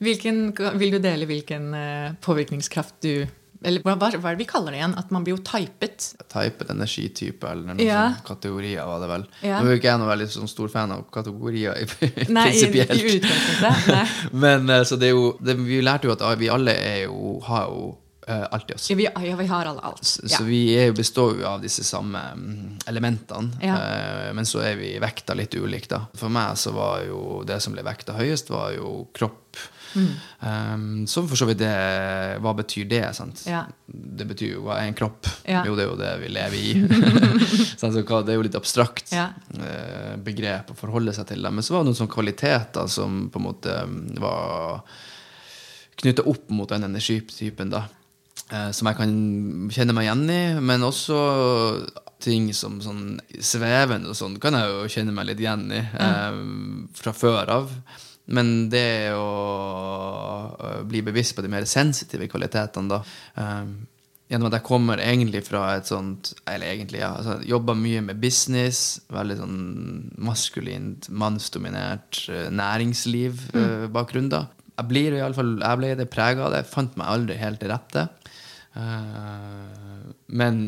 Hvilken, 0.04 0.52
vil 0.78 0.94
du 0.94 1.00
dele 1.02 1.26
hvilken 1.30 1.72
eh, 1.78 2.16
påvirkningskraft 2.22 3.00
du 3.06 3.26
Eller 3.66 3.82
hva, 3.82 3.96
hva 3.98 4.10
er 4.14 4.36
det 4.36 4.44
vi 4.44 4.46
kaller 4.46 4.76
det 4.76 4.78
igjen? 4.78 4.92
At 5.02 5.10
man 5.14 5.24
blir 5.26 5.34
jo 5.34 5.42
typet. 5.42 6.12
typet 6.30 6.70
energitype, 6.70 7.48
eller 7.50 7.72
noen 7.72 7.80
Ja. 7.82 8.04
sånn 8.14 8.28
kategorier, 8.28 8.84
var 8.86 9.00
det 9.02 9.08
vel. 9.10 9.24
Ja. 9.42 9.62
Nå 9.64 9.72
er 9.72 9.80
ikke 9.80 9.90
jeg 9.90 10.02
noe 10.04 10.12
veldig 10.12 10.28
sånn 10.36 10.52
stor 10.52 10.70
fan 10.70 10.94
av 10.94 11.08
kategorier 11.14 11.74
i, 11.82 11.88
Nei, 12.38 12.52
i, 12.54 12.60
i 12.62 12.68
prinsipielt. 12.70 13.08
utgangspunktet. 13.16 14.14
Men 14.46 14.70
eh, 14.70 14.84
så 14.86 15.00
det 15.02 15.10
er 15.10 15.16
jo 15.18 15.32
det, 15.42 15.58
Vi 15.66 15.82
lærte 15.82 16.06
jo 16.10 16.14
at 16.14 16.26
vi 16.38 16.52
alle 16.54 16.76
jo, 17.08 17.40
har 17.50 17.66
jo 17.72 17.88
alt 18.28 18.72
i 18.72 18.76
oss. 18.76 18.90
Ja, 18.92 18.96
vi, 19.00 19.08
ja, 19.08 19.36
vi 19.36 19.48
har 19.48 19.66
alle 19.66 19.82
alt. 19.82 20.20
Ja. 20.24 20.38
Så 20.38 20.44
vi 20.44 20.92
består 20.92 21.40
jo 21.40 21.48
av 21.48 21.62
disse 21.64 21.84
samme 21.88 22.20
mm, 22.36 22.78
elementene. 22.88 23.56
Ja. 23.64 23.78
eh, 23.78 24.34
men 24.36 24.46
så 24.46 24.62
er 24.66 24.76
vi 24.80 24.92
vekta 25.00 25.36
litt 25.38 25.56
ulikt, 25.56 25.94
da. 25.94 26.04
For 26.18 26.34
meg 26.34 26.60
så 26.60 26.74
var 26.76 27.06
jo 27.08 27.42
det 27.48 27.62
som 27.64 27.76
ble 27.76 27.86
vekta 27.88 28.18
høyest, 28.18 28.52
var 28.52 28.74
jo 28.76 29.08
kropp. 29.16 29.44
Mm. 29.96 30.10
Um, 30.40 31.08
så 31.08 31.24
for 31.26 31.40
så 31.40 31.46
vidt 31.48 31.62
det 31.62 31.72
Hva 32.44 32.52
betyr 32.54 32.90
det? 32.92 33.06
sant? 33.16 33.40
Det 33.88 34.26
betyr 34.28 34.58
jo 34.58 34.66
hva 34.68 34.82
er 34.82 34.90
en 34.92 34.98
kropp? 34.98 35.30
Jo, 35.48 35.78
det 35.78 35.86
er 35.86 35.88
jo 35.88 35.98
det 35.98 36.12
vi 36.22 36.32
lever 36.36 36.58
i. 36.60 36.74
Så 37.80 37.90
det 37.96 38.04
er 38.04 38.36
jo 38.36 38.44
litt 38.44 38.58
abstrakt 38.58 39.14
eh, 39.16 40.14
begrep 40.22 40.74
å 40.74 40.78
forholde 40.78 41.14
seg 41.16 41.30
til. 41.32 41.46
Da. 41.46 41.54
Men 41.54 41.66
så 41.66 41.74
var 41.74 41.84
det 41.84 41.92
noen 41.92 42.00
sånne 42.02 42.14
kvaliteter 42.14 42.90
som 42.92 43.28
på 43.32 43.40
en 43.40 43.46
måte 43.48 43.78
mm, 43.88 44.18
var 44.22 44.84
knytta 45.98 46.28
opp 46.30 46.52
mot 46.54 46.70
den 46.70 46.86
energitypen, 46.90 47.72
da. 47.74 47.86
Eh, 48.48 48.70
som 48.72 48.88
jeg 48.88 49.00
kan 49.00 49.16
kjenne 49.76 49.96
meg 49.96 50.08
igjen 50.08 50.28
i, 50.32 50.42
men 50.64 50.86
også 50.88 51.18
ting 52.24 52.50
som 52.56 52.80
sånn 52.82 53.20
svevende 53.44 54.10
og 54.10 54.18
sånn 54.18 54.40
kan 54.42 54.56
jeg 54.58 54.72
jo 54.72 54.88
kjenne 54.90 55.14
meg 55.14 55.28
litt 55.30 55.42
igjen 55.44 55.68
i 55.76 55.82
eh, 55.84 56.40
fra 56.98 57.14
før 57.14 57.52
av. 57.60 57.74
Men 58.28 58.70
det 58.72 59.14
å 59.16 59.28
eh, 60.60 60.82
bli 60.88 61.04
bevisst 61.06 61.36
på 61.36 61.44
de 61.46 61.52
mer 61.52 61.68
sensitive 61.70 62.28
kvalitetene, 62.32 62.98
da 62.98 63.04
eh, 63.44 63.70
Gjennom 64.28 64.50
at 64.50 64.58
jeg 64.58 64.68
kommer 64.68 65.00
egentlig 65.00 65.40
fra 65.48 65.62
et 65.78 65.88
sånt 65.88 66.34
Eller 66.52 66.74
egentlig, 66.74 67.00
ja. 67.00 67.14
Altså, 67.16 67.38
Jobba 67.48 67.72
mye 67.80 68.02
med 68.04 68.20
business. 68.20 69.00
Veldig 69.08 69.38
sånn 69.40 69.62
maskulint, 70.20 71.08
mannsdominert 71.08 72.26
eh, 72.28 72.50
næringsliv-bakgrunn, 72.52 74.28
da. 74.34 74.42
Jeg 74.78 74.90
blir 74.92 75.16
i 75.18 75.22
alle 75.26 75.34
fall, 75.38 75.56
jeg 75.62 75.80
ble 75.82 75.94
det 75.98 76.10
prega 76.14 76.46
av 76.46 76.54
det. 76.54 76.64
Jeg 76.64 76.72
fant 76.74 76.98
meg 77.00 77.08
aldri 77.10 77.38
helt 77.40 77.60
til 77.64 77.72
rette. 77.74 78.04
Eh, 78.78 80.12
men 80.38 80.60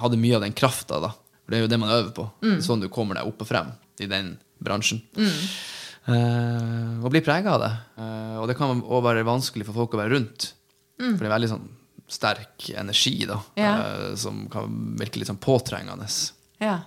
hadde 0.00 0.18
mye 0.18 0.38
av 0.38 0.42
den 0.46 0.56
krafta, 0.56 0.98
da. 1.04 1.12
For 1.44 1.52
det 1.52 1.58
er 1.58 1.64
jo 1.66 1.70
det 1.74 1.78
man 1.82 1.92
øver 1.92 2.10
på. 2.16 2.24
Sånn 2.64 2.82
du 2.82 2.88
kommer 2.92 3.18
deg 3.18 3.28
opp 3.28 3.44
og 3.44 3.48
frem 3.50 3.70
i 4.02 4.08
den 4.10 4.32
bransjen. 4.64 5.02
Eh, 6.08 6.98
og 7.04 7.08
bli 7.12 7.22
prega 7.24 7.54
av 7.54 7.62
det. 7.62 7.72
Uh, 8.00 8.36
og 8.42 8.48
det 8.50 8.56
kan 8.58 8.80
også 8.82 9.02
være 9.06 9.24
vanskelig 9.28 9.66
for 9.68 9.76
folk 9.78 9.94
å 9.96 10.00
være 10.02 10.12
rundt. 10.16 10.50
For 10.98 11.20
det 11.22 11.28
er 11.28 11.34
veldig 11.36 11.52
sånn 11.52 11.68
sterk 12.14 12.66
energi 12.76 13.14
da, 13.28 13.38
Ja. 13.56 13.70
uh, 13.80 14.10
som 14.20 14.44
kan 14.52 14.72
virke 15.00 15.20
litt 15.20 15.30
sånn 15.30 15.40
påtrengende. 15.40 16.08
Ja. 16.60 16.80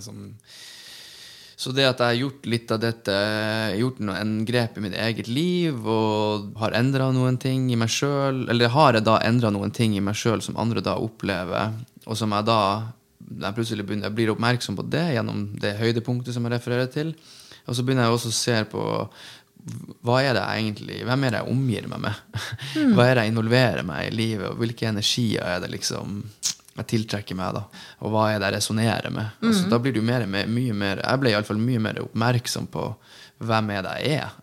Som, 0.00 0.34
så 1.56 1.72
det 1.72 1.86
at 1.88 2.00
jeg 2.02 2.12
har 2.12 2.18
gjort 2.20 2.46
litt 2.52 2.72
av 2.74 2.80
dette, 2.82 3.14
gjort 3.80 4.00
noe, 4.04 4.18
en 4.20 4.34
grep 4.44 4.76
i 4.76 4.82
mitt 4.84 4.96
eget 5.00 5.30
liv 5.32 5.86
og 5.88 6.50
har 6.60 6.76
endra 6.76 7.08
noen 7.16 7.38
ting 7.40 7.70
i 7.72 7.78
meg 7.80 7.88
sjøl, 7.92 8.44
eller 8.52 8.74
har 8.74 8.98
jeg 8.98 9.06
da 9.06 9.16
endra 9.24 9.52
noen 9.54 9.72
ting 9.72 9.96
i 9.96 10.04
meg 10.04 10.18
sjøl 10.20 10.44
som 10.44 10.58
andre 10.60 10.84
da 10.84 10.98
opplever, 11.00 11.72
og 12.04 12.20
som 12.20 12.36
jeg 12.36 12.48
da 12.50 12.60
jeg 13.26 13.56
plutselig 13.56 13.86
begynner, 13.86 14.10
jeg 14.10 14.16
blir 14.18 14.34
oppmerksom 14.34 14.76
på 14.78 14.84
det 14.92 15.06
gjennom 15.16 15.48
det 15.62 15.72
høydepunktet 15.80 16.36
som 16.36 16.44
jeg 16.46 16.54
refererer 16.54 16.92
til. 16.92 17.16
Og 17.66 17.74
så 17.74 17.82
begynner 17.82 18.06
jeg 18.06 18.18
også 18.18 18.30
å 18.30 18.36
se 18.36 18.58
på 18.70 18.84
hva 20.06 20.20
er 20.22 20.36
det 20.36 20.44
jeg 20.44 20.62
egentlig, 20.62 20.98
hvem 21.08 21.24
er 21.26 21.32
det 21.34 21.40
jeg 21.40 21.54
omgir 21.56 21.88
meg 21.90 22.02
med? 22.04 22.42
Hva 22.94 23.06
er 23.08 23.16
det 23.16 23.24
jeg 23.24 23.32
involverer 23.32 23.86
meg 23.88 24.04
i 24.06 24.12
livet, 24.14 24.52
og 24.52 24.60
hvilke 24.60 24.86
energier 24.86 25.42
er 25.42 25.64
det 25.64 25.72
liksom 25.72 26.20
jeg 26.82 26.86
tiltrekker 26.92 27.36
meg, 27.38 27.54
da? 27.54 27.62
Og 28.02 28.10
hva 28.12 28.26
er 28.32 28.38
det 28.40 28.48
jeg 28.50 28.56
resonnerer 28.58 29.10
med? 29.14 29.30
Altså, 29.42 29.68
da 29.70 29.78
blir 29.78 29.92
du 29.96 30.02
mer, 30.02 30.26
mye 30.26 30.72
mer 30.76 31.02
Jeg 31.04 31.20
ble 31.22 31.30
iallfall 31.32 31.58
mye 31.62 31.78
mer 31.80 32.00
oppmerksom 32.04 32.66
på 32.72 32.88
hvem 33.46 33.70
er 33.76 33.82
det 33.86 33.94
jeg 34.04 34.18
er. 34.22 34.34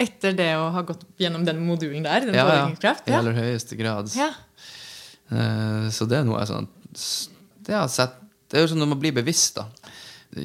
Etter 0.00 0.32
det 0.32 0.50
å 0.56 0.70
ha 0.72 0.82
gått 0.82 1.02
gjennom 1.20 1.44
den 1.44 1.58
modulen 1.66 2.02
der, 2.06 2.20
den 2.24 2.34
Ja, 2.34 2.46
ja. 2.82 2.94
I 3.06 3.12
aller 3.18 3.36
høyeste 3.36 3.76
grad. 3.76 4.08
Ja. 4.16 4.30
Eh, 5.30 5.88
Så 5.92 6.06
det 6.08 6.18
er 6.20 6.24
noe 6.26 6.40
jeg 6.42 6.48
sånn 6.50 6.68
Det, 7.66 7.74
har 7.76 7.88
sett, 7.92 8.14
det 8.50 8.58
er 8.58 8.64
jo 8.64 8.70
sånn 8.72 8.80
når 8.82 8.88
man 8.94 9.00
blir 9.02 9.12
bevisst, 9.14 9.60
da. 9.60 9.66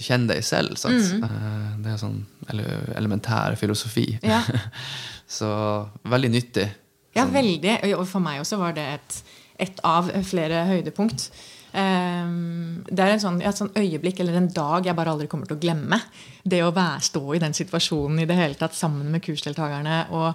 Kjenn 0.01 0.27
deg 0.27 0.43
selv. 0.45 0.75
Eh, 0.85 1.77
Det 1.81 1.91
er 1.93 1.97
sånn 2.01 2.19
ele- 2.49 2.95
elementær 2.97 3.55
filosofi. 3.57 4.19
Ja. 4.23 4.41
Så 5.27 5.47
veldig 6.05 6.29
nyttig. 6.35 6.67
Ja, 7.15 7.23
Sånn. 7.25 7.33
veldig. 7.33 7.77
Og 7.97 8.05
for 8.07 8.19
meg 8.21 8.41
også 8.43 8.57
var 8.59 8.73
det 8.77 8.83
et, 8.99 9.21
et 9.61 9.79
av 9.87 10.09
flere 10.27 10.65
høydepunkt. 10.69 11.29
Ehm, 11.75 12.83
det 12.87 13.03
er 13.03 13.17
sånn, 13.19 13.41
et 13.43 13.57
sånn 13.57 13.73
øyeblikk 13.75 14.21
eller 14.23 14.37
en 14.39 14.51
dag 14.53 14.85
jeg 14.87 14.95
bare 14.95 15.11
aldri 15.11 15.27
kommer 15.31 15.49
til 15.49 15.57
å 15.57 15.63
glemme. 15.63 15.99
Det 16.43 16.61
å 16.63 16.71
være, 16.75 17.03
stå 17.03 17.23
i 17.35 17.41
den 17.43 17.55
situasjonen 17.57 18.21
i 18.23 18.27
det 18.29 18.37
hele 18.39 18.59
tatt 18.59 18.77
sammen 18.77 19.09
med 19.11 19.23
kursdeltakerne 19.25 20.05
og 20.15 20.29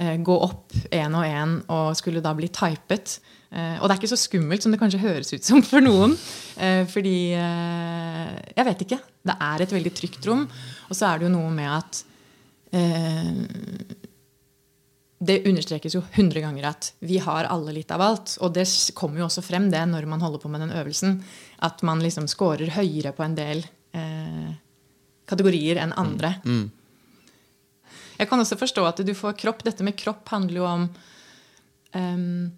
eh, 0.00 0.16
gå 0.24 0.36
opp 0.46 0.72
én 0.88 1.18
og 1.18 1.26
én 1.28 1.58
og 1.66 1.92
skulle 1.98 2.24
da 2.24 2.32
bli 2.38 2.48
typet. 2.48 3.18
Eh, 3.52 3.76
og 3.80 3.84
det 3.84 3.92
er 3.94 4.00
ikke 4.00 4.12
så 4.14 4.20
skummelt 4.22 4.64
som 4.64 4.72
det 4.72 4.80
kanskje 4.80 5.02
høres 5.02 5.34
ut 5.34 5.44
som 5.44 5.60
for 5.66 5.84
noen. 5.84 6.16
eh, 6.56 6.86
fordi 6.88 7.16
Jeg 7.32 8.68
vet 8.68 8.86
ikke. 8.86 9.00
Det 9.28 9.36
er 9.40 9.62
et 9.62 9.76
veldig 9.76 9.92
trygt 9.96 10.26
rom. 10.30 10.46
Og 10.88 10.96
så 10.96 11.10
er 11.10 11.20
det 11.20 11.28
jo 11.28 11.36
noe 11.36 11.52
med 11.52 11.68
at 11.68 12.04
det 15.22 15.42
understrekes 15.46 15.94
jo 15.94 16.02
100 16.02 16.42
ganger 16.42 16.66
at 16.72 16.88
vi 16.98 17.20
har 17.22 17.46
alle 17.46 17.74
litt 17.76 17.92
av 17.94 18.02
alt. 18.02 18.34
Og 18.42 18.54
det 18.56 18.66
kommer 18.98 19.22
jo 19.22 19.28
også 19.28 19.44
frem 19.46 19.68
det 19.70 19.82
når 19.86 20.08
man 20.10 20.22
holder 20.24 20.42
på 20.42 20.50
med 20.50 20.64
den 20.64 20.74
øvelsen. 20.74 21.20
At 21.62 21.84
man 21.86 22.02
liksom 22.02 22.26
scorer 22.30 22.72
høyere 22.74 23.14
på 23.14 23.22
en 23.22 23.36
del 23.38 23.62
eh, 23.94 24.48
kategorier 25.30 25.78
enn 25.82 25.94
andre. 26.00 26.34
Jeg 28.18 28.30
kan 28.30 28.42
også 28.42 28.58
forstå 28.58 28.86
at 28.88 29.04
du 29.06 29.14
får 29.14 29.38
kropp. 29.38 29.62
Dette 29.66 29.86
med 29.86 29.98
kropp 29.98 30.26
handler 30.34 30.58
jo 30.58 30.66
om 30.66 30.88
um, 31.94 32.50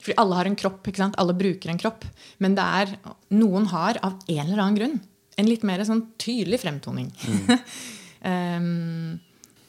Fordi 0.00 0.18
alle 0.20 0.36
har 0.36 0.50
en 0.50 0.60
kropp. 0.60 0.84
ikke 0.84 1.02
sant? 1.02 1.16
Alle 1.20 1.36
bruker 1.36 1.72
en 1.72 1.80
kropp. 1.80 2.04
Men 2.38 2.58
det 2.58 2.68
er, 2.82 2.94
noen 3.32 3.70
har 3.72 4.00
av 4.04 4.20
en 4.26 4.44
eller 4.44 4.60
annen 4.60 4.78
grunn 4.78 5.00
en 5.40 5.48
litt 5.48 5.64
mer 5.64 5.80
sånn 5.88 6.04
tydelig 6.20 6.60
fremtoning. 6.66 7.08
Ehm, 8.20 9.14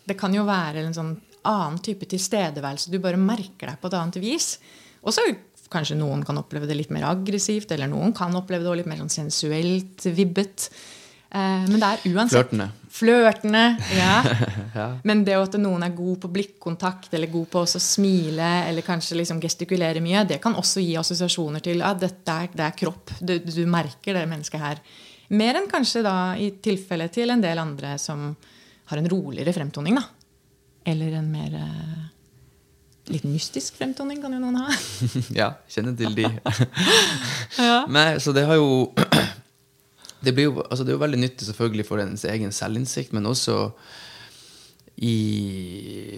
det 0.04 0.18
kan 0.20 0.34
jo 0.36 0.42
være 0.44 0.82
en 0.84 0.96
sånn 0.96 1.14
annen 1.48 1.80
type 1.84 2.08
tilstedeværelse. 2.10 2.92
Du 2.92 3.00
bare 3.02 3.20
merker 3.20 3.72
deg 3.72 3.80
på 3.82 3.90
et 3.90 3.98
annet 3.98 4.20
vis. 4.22 4.56
Og 5.02 5.16
så 5.16 5.26
kanskje 5.72 5.98
noen 6.00 6.26
kan 6.28 6.40
oppleve 6.40 6.68
det 6.70 6.78
litt 6.78 6.92
mer 6.94 7.08
aggressivt, 7.10 7.72
eller 7.72 7.90
noen 7.92 8.14
kan 8.16 8.36
oppleve 8.38 8.68
det 8.68 8.82
litt 8.82 8.92
mer 8.92 9.00
sånn 9.02 9.14
sensuelt 9.14 10.04
vibbet. 10.04 10.68
Eh, 11.32 11.64
men 11.70 11.80
det 11.80 11.88
er 11.88 12.02
uansett 12.12 12.36
Flørtende. 12.36 12.68
Flørtende, 12.92 13.64
ja. 13.96 14.18
Men 15.08 15.22
det 15.24 15.38
at 15.40 15.56
noen 15.62 15.86
er 15.86 15.94
god 15.96 16.18
på 16.26 16.32
blikkontakt, 16.34 17.14
eller 17.16 17.32
god 17.32 17.48
på 17.54 17.62
å 17.64 17.80
smile, 17.80 18.50
eller 18.68 18.84
kanskje 18.84 19.16
liksom 19.22 19.40
gestikulere 19.44 20.04
mye, 20.04 20.26
det 20.28 20.42
kan 20.44 20.58
også 20.60 20.84
gi 20.84 20.98
assosiasjoner 21.00 21.64
til 21.64 21.86
at 21.88 22.02
dette 22.04 22.36
er, 22.36 22.52
det 22.52 22.66
er 22.68 22.76
kropp. 22.84 23.16
Du, 23.24 23.38
du 23.40 23.64
merker 23.64 24.20
det 24.20 24.28
mennesket 24.28 24.60
her. 24.60 24.84
Mer 25.32 25.62
enn 25.62 25.72
kanskje 25.72 26.04
da 26.04 26.16
i 26.36 26.52
tilfelle 26.60 27.08
til 27.16 27.32
en 27.32 27.44
del 27.44 27.64
andre 27.64 27.96
som 28.02 28.34
har 28.92 29.00
en 29.00 29.08
roligere 29.08 29.56
fremtoning, 29.56 29.96
da. 29.96 30.04
Eller 30.88 31.18
en 31.20 31.30
mer 31.32 31.54
eh, 31.58 32.02
litt 33.14 33.26
mystisk 33.30 33.78
fremtoning 33.78 34.22
kan 34.24 34.34
jo 34.34 34.42
noen 34.42 34.60
ha. 34.62 34.76
ja, 35.42 35.52
kjenner 35.70 35.96
til 35.98 36.16
de. 36.18 36.28
ja. 37.70 37.84
Nei, 37.92 38.16
så 38.24 38.34
det 38.36 38.48
har 38.50 38.60
jo 38.60 38.92
det, 40.26 40.34
blir 40.34 40.50
jo 40.50 40.62
altså 40.64 40.86
det 40.86 40.94
er 40.94 40.98
jo 40.98 41.04
veldig 41.06 41.22
nyttig 41.22 41.50
selvfølgelig 41.50 41.88
for 41.90 42.04
ens 42.04 42.26
egen 42.30 42.54
selvinnsikt, 42.56 43.14
men 43.18 43.30
også 43.30 43.58
i 45.02 45.16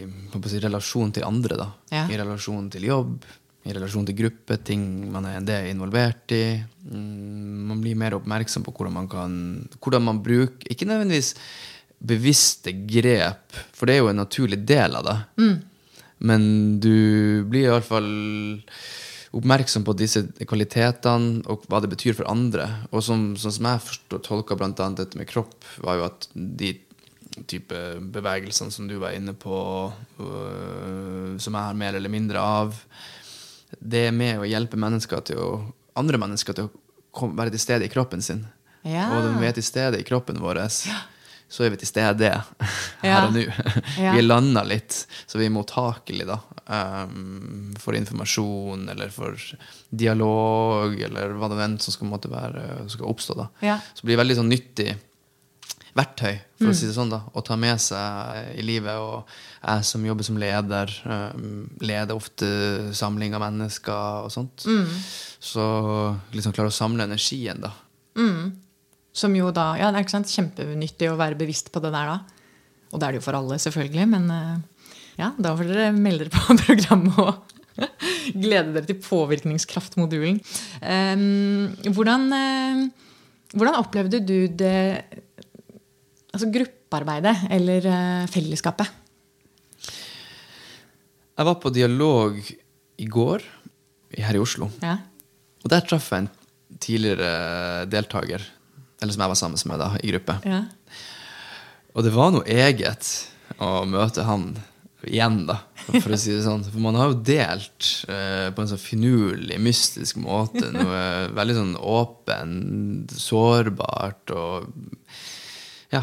si, 0.03 0.59
relasjon 0.59 1.13
til 1.15 1.27
andre. 1.27 1.59
da. 1.59 1.69
Ja. 1.93 2.07
I 2.11 2.19
relasjon 2.19 2.67
til 2.73 2.87
jobb, 2.89 3.27
i 3.63 3.75
relasjon 3.75 4.07
til 4.09 4.17
gruppe, 4.17 4.57
ting 4.65 4.83
man 5.11 5.27
er, 5.29 5.43
det 5.45 5.55
er 5.55 5.69
involvert 5.71 6.33
i. 6.35 6.43
Mm, 6.89 7.61
man 7.69 7.83
blir 7.83 7.99
mer 7.99 8.17
oppmerksom 8.17 8.65
på 8.65 8.73
hvordan 8.75 8.97
man 8.97 9.07
kan 9.07 9.35
hvordan 9.79 10.03
man 10.03 10.17
bruker 10.19 10.67
Ikke 10.67 10.83
nødvendigvis 10.89 11.29
bevisste 12.03 12.73
grep, 12.87 13.55
for 13.75 13.87
det 13.87 13.95
er 13.95 14.03
jo 14.03 14.11
en 14.11 14.21
naturlig 14.23 14.59
del 14.67 14.97
av 14.99 15.07
det. 15.07 15.17
Men 16.23 16.43
du 16.83 17.43
blir 17.51 17.69
iallfall 17.69 18.11
oppmerksom 19.33 19.85
på 19.87 19.95
disse 19.97 20.21
kvalitetene 20.45 21.41
og 21.49 21.65
hva 21.71 21.79
det 21.81 21.89
betyr 21.95 22.15
for 22.17 22.29
andre. 22.29 22.67
Og 22.93 23.01
som, 23.05 23.31
sånn 23.39 23.55
som 23.55 23.69
jeg 23.71 23.85
forstår, 23.87 24.21
tolka 24.27 24.57
bl.a. 24.59 24.71
dette 24.93 25.19
med 25.19 25.29
kropp, 25.29 25.57
var 25.83 25.99
jo 25.99 26.07
at 26.11 26.27
de 26.33 26.75
type 27.49 27.79
bevegelsene 28.13 28.73
som 28.73 28.87
du 28.87 28.99
var 29.01 29.15
inne 29.17 29.33
på, 29.33 29.57
øh, 30.21 31.33
som 31.41 31.55
jeg 31.55 31.59
har 31.59 31.79
mer 31.79 31.97
eller 31.97 32.13
mindre 32.13 32.43
av, 32.43 32.77
det 33.79 34.07
er 34.07 34.13
med 34.13 34.43
å 34.43 34.45
hjelpe 34.45 34.77
mennesker 34.77 35.23
til 35.31 35.41
å, 35.41 35.49
andre 35.97 36.19
mennesker 36.21 36.57
til 36.57 36.69
å 36.69 36.73
kom, 37.13 37.33
være 37.37 37.55
til 37.55 37.63
stede 37.63 37.87
i 37.87 37.93
kroppen 37.93 38.21
sin. 38.21 38.45
Ja. 38.85 39.07
Og 39.15 39.25
de 39.25 39.47
er 39.47 39.57
til 39.57 39.65
stede 39.65 39.99
i 40.01 40.05
kroppen 40.05 40.41
vår, 40.43 40.61
så 41.53 41.67
er 41.67 41.73
vi 41.73 41.77
til 41.83 41.89
stede 41.91 42.31
her 43.03 43.27
og 43.27 43.35
nå. 43.35 43.45
Vi 43.45 44.09
er 44.09 44.25
landa 44.25 44.63
litt, 44.65 45.03
så 45.29 45.37
vi 45.37 45.45
er 45.45 45.53
mottakelige 45.53 46.25
da, 46.31 46.39
um, 47.05 47.73
for 47.77 47.93
informasjon 47.97 48.87
eller 48.89 49.13
for 49.13 49.37
dialog 49.93 50.97
eller 50.97 51.35
hva 51.37 51.51
det 51.51 51.61
enn 51.67 51.79
som 51.83 51.93
skal, 51.93 52.09
måtte 52.09 52.31
være, 52.33 52.87
skal 52.89 53.09
oppstå. 53.11 53.37
da. 53.37 53.49
Ja. 53.61 53.79
Så 53.93 54.01
det 54.01 54.09
blir 54.11 54.23
veldig 54.23 54.39
sånn 54.41 54.49
nyttig 54.49 54.95
verktøy, 55.93 56.39
for 56.57 56.71
å 56.71 56.73
si 56.73 56.87
det 56.89 56.95
sånn, 56.95 57.11
da, 57.13 57.19
å 57.37 57.41
ta 57.45 57.53
med 57.59 57.77
seg 57.81 58.57
i 58.57 58.63
livet. 58.65 58.97
Og 58.97 59.29
jeg 59.61 59.85
som 59.85 60.05
jobber 60.07 60.25
som 60.25 60.39
leder, 60.41 60.89
um, 61.05 61.67
leder 61.85 62.17
ofte 62.17 62.49
samling 62.97 63.37
av 63.37 63.43
mennesker 63.45 64.25
og 64.25 64.33
sånt. 64.33 64.65
Så 65.37 65.63
liksom 66.33 66.55
klare 66.57 66.73
å 66.73 66.73
samle 66.73 67.05
energien, 67.05 67.61
da. 67.61 67.75
Som 69.13 69.35
jo 69.37 69.51
da 69.53 69.73
Ja, 69.77 69.91
det 69.91 69.99
er 69.99 70.07
ikke 70.07 70.17
sant, 70.17 70.31
kjempenyttig 70.33 71.11
å 71.11 71.17
være 71.19 71.37
bevisst 71.39 71.71
på 71.73 71.81
det 71.83 71.93
der 71.93 72.09
da. 72.09 72.19
Og 72.93 73.01
det 73.01 73.07
er 73.07 73.15
det 73.15 73.21
jo 73.21 73.25
for 73.25 73.37
alle, 73.37 73.59
selvfølgelig. 73.61 74.05
Men 74.09 74.29
eh, 74.33 74.87
ja, 75.21 75.31
da 75.37 75.53
får 75.57 75.69
dere 75.69 75.91
melde 75.95 76.27
dere 76.27 76.33
på 76.33 76.57
programmet 76.65 77.19
og 77.21 77.53
glede 78.43 78.73
dere 78.75 78.87
til 78.89 78.99
påvirkningskraftmodulen. 79.01 80.39
Um, 80.81 81.93
hvordan, 81.93 82.27
eh, 82.37 82.83
hvordan 83.53 83.79
opplevde 83.81 84.23
du 84.23 84.39
det 84.47 85.21
Altså 86.33 86.47
gruppearbeidet 86.49 87.43
eller 87.53 87.85
eh, 87.85 88.23
fellesskapet? 88.25 88.87
Jeg 91.37 91.45
var 91.45 91.59
på 91.61 91.69
dialog 91.69 92.39
i 92.41 93.05
går 93.05 93.45
her 94.17 94.39
i 94.39 94.41
Oslo. 94.41 94.71
Ja. 94.81 94.95
Og 95.61 95.69
der 95.69 95.85
traff 95.85 96.09
jeg 96.09 96.23
en 96.23 96.31
tidligere 96.81 97.85
deltaker, 97.85 98.41
eller 99.03 99.15
som 99.15 99.25
jeg 99.25 99.33
var 99.33 99.39
sammen 99.39 99.67
med 99.73 99.83
da, 99.83 99.91
i 99.99 100.13
gruppe. 100.15 100.39
ja. 100.47 100.63
Og 101.93 102.01
det 102.01 102.09
var 102.15 102.31
noe 102.33 102.47
eget 102.49 103.05
å 103.61 103.83
møte 103.85 104.23
han 104.25 104.55
igjen, 105.05 105.43
da, 105.49 105.59
for 105.99 106.15
å 106.15 106.17
si 106.17 106.31
det 106.33 106.45
sånn. 106.45 106.63
For 106.65 106.81
man 106.81 106.97
har 106.97 107.11
jo 107.11 107.19
delt 107.27 107.89
eh, 108.09 108.47
på 108.55 108.63
en 108.63 108.71
sånn 108.71 108.81
finurlig, 108.81 109.59
mystisk 109.61 110.17
måte 110.23 110.71
noe 110.73 111.03
veldig 111.35 111.57
sånn 111.59 111.75
åpent, 111.77 113.13
sårbart 113.19 114.33
og 114.33 114.71
ja, 115.93 116.01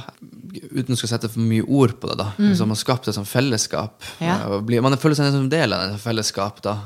uten 0.71 0.95
å 0.95 0.99
sette 0.99 1.29
for 1.31 1.43
mye 1.43 1.65
ord 1.67 1.97
på 2.01 2.11
det, 2.11 2.17
da. 2.21 2.29
Så 2.39 2.63
har 2.63 2.71
man 2.71 2.79
skapt 2.79 3.09
et 3.11 3.17
sånt 3.17 3.29
fellesskap. 3.29 4.05
Ja. 4.23 4.37
eh, 4.61 4.85
man 4.85 4.97
føler 5.01 5.19
seg 5.19 5.33
som 5.35 5.49
del 5.51 5.75
av 5.75 5.89
et 5.89 6.03
fellesskap. 6.03 6.63
da. 6.63 6.77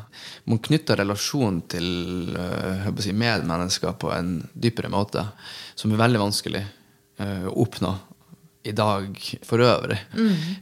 Man 0.49 0.63
knytter 0.65 1.01
relasjon 1.03 1.61
til 1.69 2.33
eh, 2.41 2.89
si, 3.05 3.13
medmennesker 3.13 3.97
på 4.01 4.13
en 4.15 4.39
dypere 4.53 4.93
måte, 4.93 5.27
som 5.77 5.93
er 5.93 6.01
veldig 6.01 6.25
vanskelig 6.25 6.65
eh, 6.65 7.47
å 7.51 7.57
oppnå 7.67 7.93
i 8.65 8.73
dag 8.73 9.21
for 9.45 9.61
øvrig. 9.61 10.01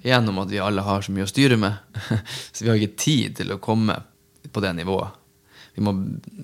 Gjennom 0.02 0.42
at 0.42 0.50
vi 0.50 0.58
alle 0.58 0.82
har 0.82 1.04
så 1.06 1.14
mye 1.14 1.28
å 1.28 1.30
styre 1.30 1.58
med. 1.62 1.78
så 2.52 2.64
vi 2.64 2.72
har 2.72 2.80
ikke 2.80 2.98
tid 3.04 3.38
til 3.38 3.54
å 3.54 3.62
komme 3.62 4.00
på 4.50 4.62
det 4.64 4.74
nivået. 4.80 5.20
Vi 5.76 5.80
må 5.86 5.94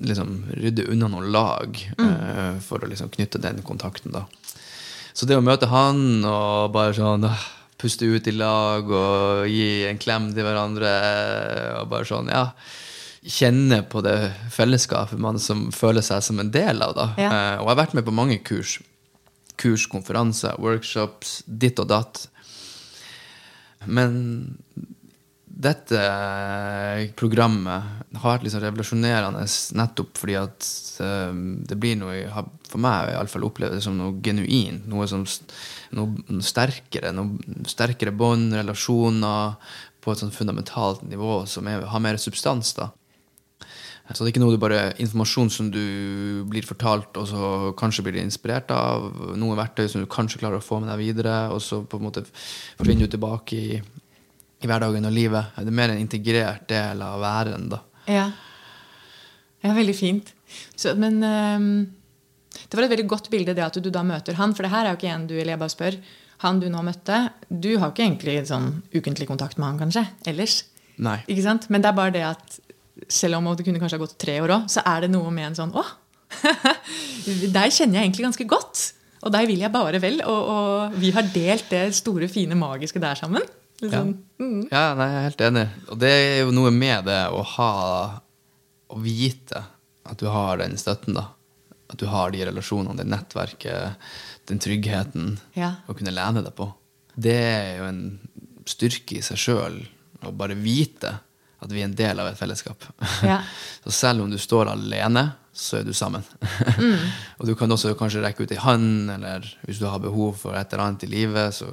liksom 0.01 0.47
rydde 0.57 0.87
unna 0.95 1.11
noen 1.11 1.33
lag 1.35 1.75
eh, 1.77 2.61
for 2.65 2.81
å 2.81 2.89
liksom 2.89 3.11
knytte 3.13 3.43
den 3.43 3.59
kontakten. 3.67 4.15
da. 4.15 4.25
Så 5.19 5.27
det 5.27 5.35
å 5.35 5.43
møte 5.43 5.67
han 5.67 6.23
og 6.23 6.71
bare 6.71 6.95
sånn 6.95 7.27
puste 7.79 8.07
ut 8.07 8.27
i 8.31 8.35
lag 8.35 8.87
og 8.87 9.49
gi 9.51 9.87
en 9.89 9.99
klem 9.99 10.29
til 10.35 10.47
hverandre 10.47 10.93
og 11.81 11.89
bare 11.91 12.07
sånn, 12.07 12.31
ja 12.31 12.53
Kjenne 13.29 13.81
på 13.91 13.99
det 14.07 14.15
fellesskapet 14.55 15.19
man 15.21 15.41
som 15.43 15.67
føler 15.75 16.05
seg 16.07 16.23
som 16.23 16.39
en 16.39 16.53
del 16.55 16.79
av. 16.81 16.93
da. 16.97 17.07
Ja. 17.19 17.29
Eh, 17.29 17.57
og 17.59 17.67
jeg 17.67 17.73
har 17.73 17.79
vært 17.81 17.97
med 17.99 18.07
på 18.07 18.15
mange 18.15 18.37
kurs. 18.47 18.77
Kurs, 19.59 19.89
konferanser, 19.91 20.55
workshops, 20.63 21.41
ditt 21.45 21.83
og 21.83 21.91
datt. 21.91 22.23
Men 23.85 24.15
dette 25.59 26.01
programmet 27.19 28.15
har 28.15 28.37
vært 28.37 28.45
liksom 28.47 28.63
revolusjonerende 28.63 29.43
nettopp 29.81 30.21
fordi 30.21 30.37
at 30.39 30.69
eh, 31.03 31.41
det 31.67 31.79
blir 31.83 31.99
noe 31.99 32.21
har 32.31 32.47
For 32.69 32.79
meg 32.85 33.11
i 33.11 33.17
alle 33.19 33.33
fall 33.33 33.47
opplevd 33.49 33.81
som 33.83 33.97
noe 33.97 34.19
genuint. 34.23 34.85
Noe, 34.93 35.07
som, 35.09 35.25
noe 35.97 36.41
sterkere. 36.45 37.15
Noe 37.17 37.65
sterkere 37.67 38.13
bånd, 38.13 38.53
relasjoner, 38.53 39.57
på 40.05 40.13
et 40.13 40.21
sånn 40.21 40.35
fundamentalt 40.35 41.03
nivå 41.09 41.43
som 41.49 41.67
er, 41.67 41.87
har 41.89 42.05
mer 42.05 42.21
substans. 42.21 42.75
da. 42.77 42.91
Så 44.09 44.23
det 44.23 44.29
er 44.29 44.33
ikke 44.33 44.41
noe 44.41 44.55
du 44.57 44.61
bare 44.61 44.83
informasjon 45.03 45.51
som 45.53 45.67
du 45.73 46.45
blir 46.49 46.65
fortalt, 46.65 47.17
og 47.21 47.27
så 47.29 47.49
kanskje 47.77 48.07
blir 48.07 48.17
du 48.17 48.23
inspirert 48.23 48.71
av. 48.73 49.09
Noen 49.37 49.59
verktøy 49.59 49.85
som 49.89 50.05
du 50.05 50.09
kanskje 50.09 50.41
klarer 50.41 50.63
å 50.63 50.65
få 50.65 50.79
med 50.81 50.89
deg 50.93 51.03
videre, 51.03 51.37
og 51.53 51.61
så 51.65 51.83
på 51.85 52.01
en 52.01 52.07
måte 52.07 52.25
forsvinner 52.29 53.05
du 53.05 53.17
tilbake 53.17 53.59
i, 53.59 53.81
i 54.59 54.69
hverdagen 54.69 55.07
og 55.07 55.15
livet. 55.15 55.53
Det 55.57 55.71
er 55.71 55.79
mer 55.81 55.95
en 55.95 56.03
integrert 56.03 56.67
del 56.71 57.03
av 57.05 57.21
væren, 57.23 57.69
da. 57.71 57.83
Ja. 58.09 58.27
ja 59.63 59.75
veldig 59.77 59.97
fint. 59.97 60.33
Så, 60.75 60.95
men 60.99 61.21
um, 61.23 61.69
det 62.65 62.79
var 62.79 62.87
et 62.87 62.95
veldig 62.95 63.11
godt 63.11 63.31
bilde 63.33 63.55
det 63.55 63.67
at 63.67 63.79
du 63.81 63.91
da 63.95 64.03
møter 64.07 64.39
han. 64.39 64.55
For 64.57 64.67
det 64.67 64.73
her 64.73 64.87
er 64.87 64.95
jo 64.95 65.01
ikke 65.01 65.13
en 65.13 65.29
du 65.29 65.37
eller 65.37 65.55
jeg 65.55 65.63
bare 65.63 65.75
spør. 65.75 66.01
Han 66.45 66.61
du 66.63 66.69
nå 66.71 66.83
møtte, 66.87 67.21
du 67.51 67.73
har 67.83 67.91
ikke 67.91 68.05
egentlig 68.05 68.37
sånn 68.47 68.71
ukentlig 68.95 69.27
kontakt 69.31 69.59
med 69.59 69.73
han 69.73 69.81
kanskje 69.81 70.05
ellers. 70.31 70.61
Nei. 71.03 71.19
Ikke 71.31 71.47
sant? 71.47 71.67
Men 71.71 71.83
det 71.83 71.91
er 71.91 71.99
bare 71.99 72.15
det 72.15 72.27
at 72.29 72.59
selv 73.11 73.39
om 73.39 73.49
det 73.57 73.67
kunne 73.67 73.81
kanskje 73.83 73.99
ha 73.99 74.05
gått 74.05 74.19
tre 74.21 74.37
år 74.43 74.55
òg, 74.55 74.69
så 74.71 74.83
er 74.87 75.05
det 75.05 75.11
noe 75.13 75.33
med 75.35 75.51
en 75.51 75.59
sånn 75.59 75.75
Å! 75.75 75.85
deg 77.57 77.75
kjenner 77.75 77.99
jeg 77.99 78.09
egentlig 78.09 78.27
ganske 78.27 78.47
godt. 78.51 78.83
Og 79.27 79.35
deg 79.35 79.49
vil 79.51 79.63
jeg 79.65 79.75
bare 79.75 80.01
vel. 80.03 80.21
Og, 80.27 80.51
og 80.55 80.99
vi 81.01 81.11
har 81.15 81.27
delt 81.35 81.71
det 81.73 81.89
store, 81.99 82.29
fine, 82.31 82.59
magiske 82.59 83.03
der 83.03 83.19
sammen. 83.19 83.47
Liksom. 83.81 84.13
Mm. 84.41 84.69
Ja, 84.73 84.95
nei, 84.99 85.07
jeg 85.13 85.19
er 85.21 85.27
helt 85.29 85.43
enig. 85.49 85.67
Og 85.93 85.99
det 86.03 86.11
er 86.11 86.39
jo 86.43 86.55
noe 86.55 86.71
med 86.75 87.05
det 87.07 87.21
å 87.35 87.43
ha 87.57 87.73
Å 88.89 88.97
vite 89.05 89.61
at 90.09 90.17
du 90.23 90.27
har 90.33 90.57
den 90.63 90.79
støtten, 90.81 91.13
da. 91.19 91.27
At 91.93 92.01
du 92.01 92.07
har 92.09 92.31
de 92.33 92.41
relasjonene, 92.49 92.97
det 92.97 93.05
nettverket, 93.05 93.99
den 94.49 94.59
tryggheten 94.65 95.35
Ja. 95.55 95.75
å 95.87 95.93
kunne 95.95 96.15
lene 96.17 96.41
deg 96.43 96.55
på. 96.57 96.71
Det 97.15 97.35
er 97.37 97.77
jo 97.83 97.85
en 97.91 98.01
styrke 98.65 99.19
i 99.19 99.23
seg 99.25 99.37
sjøl 99.37 99.77
å 100.25 100.33
bare 100.33 100.57
vite 100.57 101.13
at 101.61 101.69
vi 101.73 101.83
er 101.83 101.89
en 101.91 101.95
del 101.99 102.21
av 102.23 102.31
et 102.31 102.39
fellesskap. 102.41 102.81
Ja. 103.23 103.43
Så 103.85 103.93
selv 103.93 104.25
om 104.25 104.31
du 104.33 104.39
står 104.41 104.71
alene, 104.73 105.27
så 105.59 105.81
er 105.81 105.87
du 105.89 105.91
sammen. 105.97 106.23
og 107.39 107.49
du 107.49 107.55
kan 107.59 107.73
også 107.75 107.91
kanskje 107.99 108.21
rekke 108.23 108.45
ut 108.47 108.53
ei 108.55 108.61
hånd, 108.63 109.11
eller 109.11 109.47
hvis 109.67 109.81
du 109.83 109.87
har 109.91 109.99
behov 110.03 110.37
for 110.45 110.55
et 110.55 110.71
eller 110.73 110.85
annet 110.85 111.03
i 111.07 111.11
livet, 111.11 111.57
så 111.57 111.67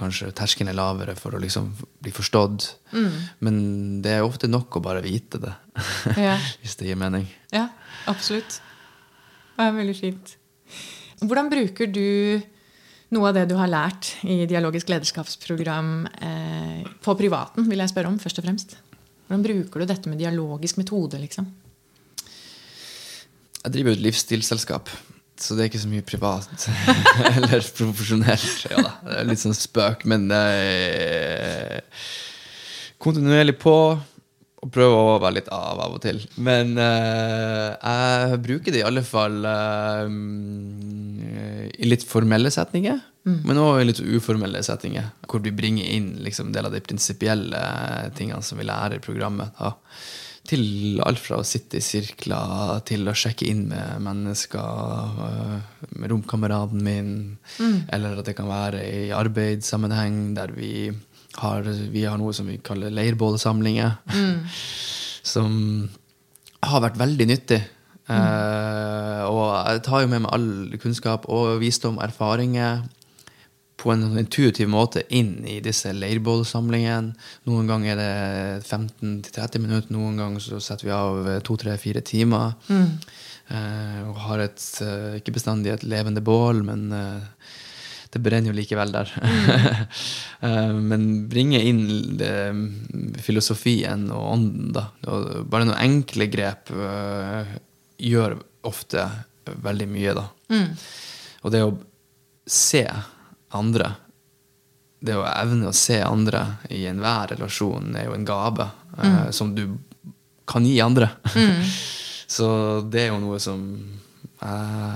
kanskje 0.00 0.32
terskelen 0.34 0.72
er 0.72 0.78
lavere 0.78 1.14
for 1.18 1.36
å 1.36 1.42
liksom 1.42 1.68
bli 2.02 2.10
forstått. 2.14 2.66
Men 3.46 3.60
det 4.02 4.16
er 4.16 4.26
ofte 4.26 4.50
nok 4.50 4.80
å 4.80 4.82
bare 4.84 5.04
vite 5.06 5.38
det, 5.42 5.54
Ja. 6.28 6.34
hvis 6.64 6.74
det 6.80 6.90
gir 6.90 6.98
mening. 6.98 7.28
Ja, 7.54 7.68
absolutt. 8.10 8.58
Det 9.54 9.66
er 9.68 9.78
veldig 9.78 9.96
fint. 9.98 10.34
Hvordan 11.22 11.48
bruker 11.50 11.88
du 11.90 12.04
noe 13.14 13.30
av 13.30 13.38
det 13.38 13.46
du 13.50 13.54
har 13.58 13.70
lært 13.70 14.10
i 14.28 14.42
dialogisk 14.50 14.90
lederskapsprogram 14.92 15.92
eh, 16.26 16.82
på 17.02 17.14
privaten, 17.18 17.64
vil 17.70 17.80
jeg 17.80 17.90
spørre 17.94 18.10
om, 18.10 18.18
først 18.20 18.42
og 18.42 18.46
fremst? 18.50 18.76
Hvordan 19.28 19.46
bruker 19.46 19.82
du 19.82 19.88
dette 19.90 20.10
med 20.10 20.20
dialogisk 20.20 20.78
metode, 20.82 21.18
liksom? 21.22 21.46
Jeg 23.64 23.74
driver 23.74 23.92
jo 23.92 23.98
et 23.98 24.04
livsstilsselskap 24.06 24.90
Så 25.38 25.56
det 25.56 25.64
er 25.64 25.70
ikke 25.70 25.82
så 25.82 25.90
mye 25.90 26.06
privat 26.06 26.68
eller 27.36 27.62
profesjonelt. 27.78 28.68
Ja 28.70 28.84
da, 28.84 28.92
det 29.06 29.18
er 29.20 29.28
litt 29.30 29.42
sånn 29.42 29.56
spøk, 29.56 30.06
men 30.10 30.30
er 30.34 31.82
kontinuerlig 33.02 33.58
på. 33.62 33.74
Og 34.58 34.72
prøver 34.74 34.96
å 34.98 35.18
være 35.22 35.36
litt 35.36 35.50
av 35.54 35.78
av 35.84 35.92
og 35.94 36.00
til. 36.02 36.18
Men 36.42 36.72
eh, 36.82 37.76
jeg 37.78 38.40
bruker 38.42 38.74
det 38.74 38.80
i 38.80 38.88
alle 38.88 39.04
fall 39.06 39.36
eh, 39.46 40.08
i 41.78 41.86
litt 41.86 42.02
formelle 42.02 42.50
setninger. 42.50 42.98
Men 43.28 43.60
òg 43.60 43.82
i 43.82 43.86
litt 43.88 44.00
uformelle 44.00 44.62
setninger, 44.64 45.10
hvor 45.28 45.42
vi 45.44 45.52
bringer 45.54 45.84
inn 45.92 46.14
liksom, 46.24 46.52
del 46.54 46.68
av 46.68 46.72
de 46.74 46.80
prinsipielle 46.84 47.60
tingene 48.16 48.42
som 48.42 48.58
vi 48.58 48.66
lærer 48.68 48.96
i 48.96 49.04
programmet. 49.04 49.52
Da. 49.58 49.74
Til 50.48 51.00
alt 51.04 51.20
fra 51.20 51.42
å 51.42 51.46
sitte 51.46 51.76
i 51.76 51.84
sirkler 51.84 52.80
til 52.88 53.04
å 53.10 53.16
sjekke 53.16 53.48
inn 53.50 53.66
med 53.68 54.00
mennesker, 54.04 55.20
øh, 55.26 55.84
med 56.00 56.12
romkameraten 56.12 56.82
min, 56.84 57.12
eller 57.92 58.20
at 58.20 58.30
det 58.30 58.36
kan 58.38 58.48
være 58.48 58.80
i 58.80 59.08
arbeidssammenheng 59.12 60.32
der 60.38 60.54
vi 60.56 60.88
har, 61.38 61.68
vi 61.92 62.04
har 62.08 62.16
noe 62.20 62.32
som 62.32 62.48
vi 62.48 62.56
kaller 62.64 62.94
leirbålsamlinger, 62.94 63.98
som 65.34 65.52
har 66.64 66.86
vært 66.86 66.98
veldig 67.00 67.28
nyttig. 67.28 67.60
Eh, 68.08 69.22
og 69.28 69.50
jeg 69.52 69.82
tar 69.84 70.04
jo 70.04 70.08
med 70.10 70.24
meg 70.24 70.32
all 70.32 70.78
kunnskap 70.80 71.28
og 71.28 71.58
visdom, 71.60 72.00
og 72.00 72.06
erfaringer, 72.08 72.86
på 73.78 73.92
en 73.92 74.18
intuitiv 74.18 74.68
måte 74.70 75.04
inn 75.14 75.44
i 75.46 75.60
disse 75.62 75.92
leirbålsamlingene. 75.94 77.14
Noen 77.46 77.70
ganger 77.70 77.94
er 77.94 78.00
det 78.58 78.66
15-30 78.66 79.62
minutter, 79.62 79.94
noen 79.94 80.18
ganger 80.18 80.42
så 80.42 80.58
setter 80.62 80.88
vi 80.88 80.94
av 80.96 81.28
to-tre-fire 81.46 82.02
timer. 82.06 82.56
Eh, 82.68 84.00
og 84.04 84.18
har 84.26 84.42
et, 84.44 84.64
eh, 84.84 85.18
ikke 85.20 85.36
bestandig 85.38 85.72
et 85.72 85.86
levende 85.88 86.20
bål, 86.24 86.64
men 86.66 86.90
eh, 86.92 87.46
det 88.12 88.22
brenner 88.24 88.52
jo 88.52 88.58
likevel 88.58 88.94
der. 88.94 89.14
Eh, 90.38 90.70
men 90.70 91.24
bringe 91.26 91.58
inn 91.66 91.80
det, 92.14 92.30
filosofien 93.24 94.04
og 94.14 94.26
ånden, 94.36 94.68
da. 94.76 94.84
Bare 95.50 95.66
noen 95.66 95.80
enkle 95.82 96.28
grep 96.30 96.70
eh, 96.70 97.56
gjør 98.06 98.36
ofte 98.70 99.02
veldig 99.66 99.88
mye, 99.90 100.14
da. 100.14 100.28
Og 101.42 101.50
det 101.50 101.64
å 101.66 101.72
se 102.46 102.84
andre 103.56 103.92
Det 105.00 105.14
å 105.14 105.22
evne 105.28 105.70
å 105.70 105.76
se 105.76 106.00
andre 106.02 106.40
i 106.74 106.82
enhver 106.90 107.34
relasjon 107.36 107.94
er 107.96 108.08
jo 108.08 108.16
en 108.16 108.26
gave 108.26 108.66
eh, 108.98 109.30
som 109.30 109.54
du 109.54 109.78
kan 110.48 110.66
gi 110.66 110.80
andre. 110.80 111.10
Så 112.26 112.48
det 112.82 113.04
er 113.04 113.12
jo 113.12 113.20
noe 113.22 113.38
som 113.40 113.62
jeg 114.38 114.48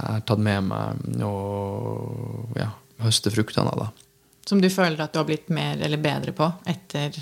har 0.08 0.24
tatt 0.26 0.42
med 0.42 0.66
meg 0.68 1.22
og 1.26 2.58
ja, 2.58 2.68
høste 3.02 3.30
fruktene 3.30 3.70
av. 3.72 3.84
da. 3.84 3.88
Som 4.46 4.60
du 4.62 4.68
føler 4.70 5.00
at 5.04 5.14
du 5.14 5.20
har 5.20 5.28
blitt 5.28 5.48
mer 5.54 5.78
eller 5.78 6.02
bedre 6.02 6.34
på 6.34 6.50
etter 6.70 7.14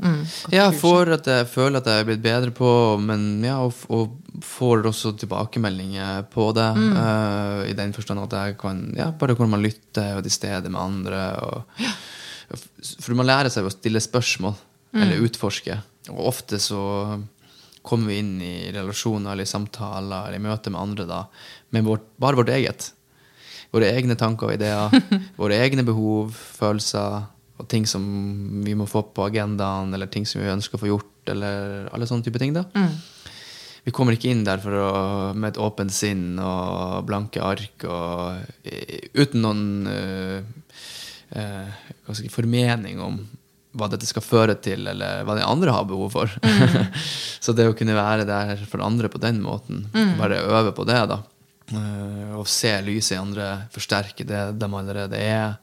mm, 0.00 0.20
Ja, 0.54 0.68
for 0.76 1.10
at 1.14 1.26
jeg 1.26 1.46
føler 1.50 1.80
at 1.80 1.86
jeg 1.90 2.00
er 2.02 2.08
blitt 2.08 2.22
bedre 2.24 2.50
på, 2.56 2.70
men 3.02 3.42
ja, 3.44 3.58
og, 3.64 3.74
og 3.90 4.42
får 4.46 4.86
også 4.90 5.12
tilbakemeldinger 5.20 6.22
på 6.32 6.50
det. 6.56 6.68
eh, 7.02 7.70
I 7.70 7.74
den 7.78 7.92
forstand 7.96 8.20
at 8.24 8.36
jeg 8.38 8.58
kan 8.60 8.82
ja, 8.96 9.10
bare 9.12 9.34
hvor 9.38 9.48
man 9.50 9.62
lytter 9.64 10.16
og 10.18 10.22
til 10.26 10.32
stede 10.36 10.70
med 10.72 10.80
andre. 10.80 11.22
Og, 11.44 11.82
For 13.00 13.14
man 13.18 13.28
lærer 13.28 13.50
seg 13.52 13.66
å 13.68 13.72
stille 13.74 14.00
spørsmål, 14.02 14.54
eller 14.96 15.22
utforske. 15.26 15.76
Og 16.10 16.24
ofte 16.32 16.58
så 16.58 16.80
kommer 17.86 18.10
vi 18.10 18.18
inn 18.20 18.32
i 18.42 18.54
relasjoner 18.74 19.32
eller 19.32 19.46
i 19.46 19.50
samtaler 19.50 20.26
eller 20.28 20.36
i 20.36 20.42
møte 20.42 20.70
med 20.72 20.80
andre 20.80 21.06
da, 21.08 21.20
med 21.72 21.84
vårt, 21.86 22.08
bare 22.20 22.36
vårt 22.40 22.50
eget. 22.52 22.90
Våre 23.70 23.86
egne 23.94 24.16
tanker 24.18 24.48
og 24.50 24.56
ideer, 24.56 24.90
våre 25.40 25.60
egne 25.62 25.84
behov, 25.86 26.34
følelser 26.34 27.22
og 27.60 27.68
ting 27.68 27.86
som 27.88 28.02
vi 28.64 28.74
må 28.78 28.86
få 28.88 29.02
på 29.14 29.26
agendaen, 29.28 29.92
eller 29.94 30.08
ting 30.10 30.26
som 30.28 30.40
vi 30.40 30.52
ønsker 30.52 30.78
å 30.78 30.82
få 30.82 30.90
gjort, 30.90 31.32
eller 31.32 31.90
alle 31.92 32.08
sånne 32.08 32.24
type 32.26 32.40
ting. 32.40 32.54
da. 32.56 32.64
Vi 33.84 33.92
kommer 33.96 34.16
ikke 34.16 34.30
inn 34.32 34.44
der 34.44 34.60
å, 34.60 35.32
med 35.32 35.54
et 35.54 35.60
åpent 35.60 35.92
sinn 35.92 36.38
og 36.40 37.04
blanke 37.08 37.42
ark 37.44 37.86
og 37.88 38.66
uten 39.16 39.44
noen 39.44 39.62
uh, 39.88 40.40
si, 42.12 42.28
formening 42.32 43.00
om 43.00 43.22
hva 43.78 43.86
dette 43.88 44.08
skal 44.08 44.24
føre 44.24 44.56
til, 44.60 44.88
eller 44.90 45.22
hva 45.24 45.36
de 45.38 45.46
andre 45.46 45.72
har 45.72 45.86
behov 45.88 46.12
for. 46.12 46.32
Så 47.44 47.54
det 47.56 47.68
å 47.70 47.76
kunne 47.78 47.96
være 47.96 48.26
der 48.28 48.64
for 48.68 48.82
andre 48.84 49.08
på 49.12 49.20
den 49.22 49.40
måten, 49.44 49.86
bare 50.18 50.42
øve 50.42 50.74
på 50.76 50.84
det, 50.88 51.00
da. 51.12 51.22
uh, 51.72 52.36
og 52.40 52.48
se 52.50 52.74
lyset 52.84 53.16
i 53.16 53.20
andre, 53.22 53.50
forsterke 53.72 54.26
det 54.28 54.44
de 54.60 54.70
allerede 54.82 55.20
er 55.22 55.56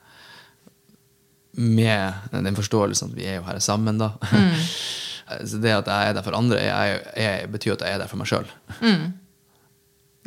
med 1.57 2.31
den 2.31 2.57
forståelsen 2.57 3.11
at 3.11 3.17
vi 3.17 3.25
er 3.27 3.39
jo 3.39 3.47
her 3.47 3.59
sammen, 3.63 3.99
da. 4.01 4.13
Så 5.43 5.59
det 5.59 5.73
at 5.75 5.89
jeg 5.91 6.09
er 6.09 6.13
der 6.15 6.23
for 6.23 6.37
andre, 6.37 6.61
jeg, 6.63 6.99
jeg, 7.19 7.49
betyr 7.51 7.73
at 7.75 7.81
jeg 7.83 7.97
er 7.97 8.03
der 8.03 8.07
for 8.07 8.21
meg 8.21 8.29
sjøl. 8.29 8.47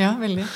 Ja, 0.00 0.14
veldig. 0.20 0.44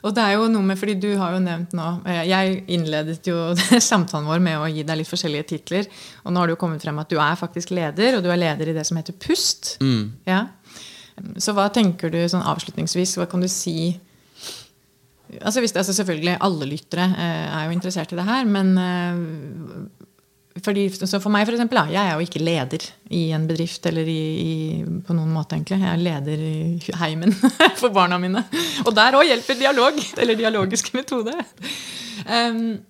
Og 0.00 0.14
det 0.16 0.22
er 0.24 0.36
jo 0.38 0.46
noe 0.48 0.64
med, 0.64 0.78
fordi 0.80 0.94
du 1.00 1.10
har 1.20 1.34
jo 1.34 1.42
nevnt 1.44 1.74
nå 1.76 1.86
eh, 2.08 2.22
Jeg 2.30 2.62
innledet 2.72 3.26
jo 3.28 3.50
samtalen 3.90 4.28
vår 4.30 4.40
med 4.44 4.60
å 4.60 4.68
gi 4.72 4.84
deg 4.86 5.00
litt 5.00 5.10
forskjellige 5.10 5.48
titler. 5.52 5.90
Og 6.24 6.32
nå 6.32 6.40
har 6.40 6.48
det 6.48 6.56
jo 6.56 6.60
kommet 6.62 6.84
frem 6.84 7.00
at 7.02 7.10
du 7.12 7.18
er 7.20 7.36
faktisk 7.40 7.74
leder, 7.76 8.16
og 8.16 8.24
du 8.24 8.30
er 8.32 8.40
leder 8.40 8.72
i 8.72 8.76
det 8.76 8.86
som 8.88 9.00
heter 9.00 9.16
Pust. 9.20 9.74
Ja. 10.28 10.46
Så 11.36 11.52
hva 11.56 11.68
tenker 11.72 12.12
du 12.12 12.20
sånn 12.32 12.46
avslutningsvis? 12.48 13.18
Hva 13.20 13.28
kan 13.28 13.44
du 13.44 13.48
si 13.52 13.92
Altså, 15.38 15.62
hvis, 15.62 15.72
det, 15.72 15.82
altså 15.82 15.94
Selvfølgelig, 15.94 16.36
alle 16.42 16.66
lyttere 16.66 17.06
eh, 17.14 17.46
er 17.54 17.66
jo 17.66 17.76
interessert 17.76 18.12
i 18.12 18.18
det 18.18 18.26
her, 18.26 18.44
men 18.50 18.72
eh, 18.78 20.00
fordi, 20.64 20.88
så 20.90 21.20
For 21.22 21.32
meg, 21.32 21.46
for 21.46 21.54
eksempel, 21.54 21.78
da, 21.78 21.86
jeg 21.94 22.10
er 22.10 22.18
jo 22.18 22.26
ikke 22.26 22.42
leder 22.42 22.84
i 23.14 23.22
en 23.36 23.46
bedrift 23.48 23.86
eller 23.86 24.08
i, 24.10 24.20
i, 24.42 24.54
på 25.06 25.14
noen 25.16 25.30
måte, 25.32 25.56
egentlig. 25.56 25.78
Jeg 25.80 25.92
er 25.92 26.02
leder 26.04 26.44
i 26.44 26.96
heimen 27.00 27.34
for 27.80 27.94
barna 27.94 28.18
mine. 28.20 28.42
Og 28.84 28.92
der 28.96 29.16
òg 29.18 29.28
hjelper 29.30 29.58
dialog, 29.60 30.00
eller 30.20 30.38
dialogisk 30.38 30.92
metode. 30.96 31.36
Um, 32.26 32.80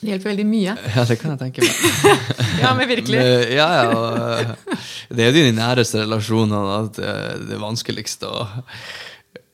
det 0.00 0.14
hjelper 0.14 0.30
veldig 0.32 0.48
mye. 0.48 0.74
Ja, 0.96 1.04
det 1.04 1.18
kan 1.20 1.34
jeg 1.34 1.42
tenke 1.44 1.66
meg. 1.66 2.16
Ja, 2.62 2.72
men 2.76 2.88
virkelig. 2.88 3.20
Ja, 3.52 3.68
ja, 3.76 3.84
og, 3.92 4.74
det 5.12 5.24
er 5.24 5.30
jo 5.30 5.44
de 5.44 5.54
næreste 5.56 6.02
relasjonene 6.02 6.80
at 6.80 6.96
det, 6.96 7.14
det 7.44 7.56
er 7.56 7.62
vanskeligst 7.62 8.24
å, 8.28 8.34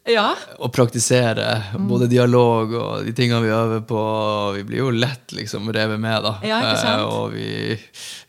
Ja. 0.07 0.29
og 0.62 0.71
praktisere. 0.75 1.47
Både 1.88 2.07
dialog 2.11 2.75
og 2.79 3.07
de 3.07 3.12
tingene 3.16 3.42
vi 3.42 3.51
øver 3.55 3.81
på. 3.88 4.03
Vi 4.55 4.62
blir 4.69 4.79
jo 4.85 4.90
lett 4.95 5.33
liksom 5.35 5.66
revet 5.75 5.99
med, 6.01 6.23
da. 6.23 6.37
Ja, 6.47 6.61
ikke 6.62 6.83
sant? 6.83 7.01
Eh, 7.01 7.16
Og 7.16 7.33
vi, 7.35 7.79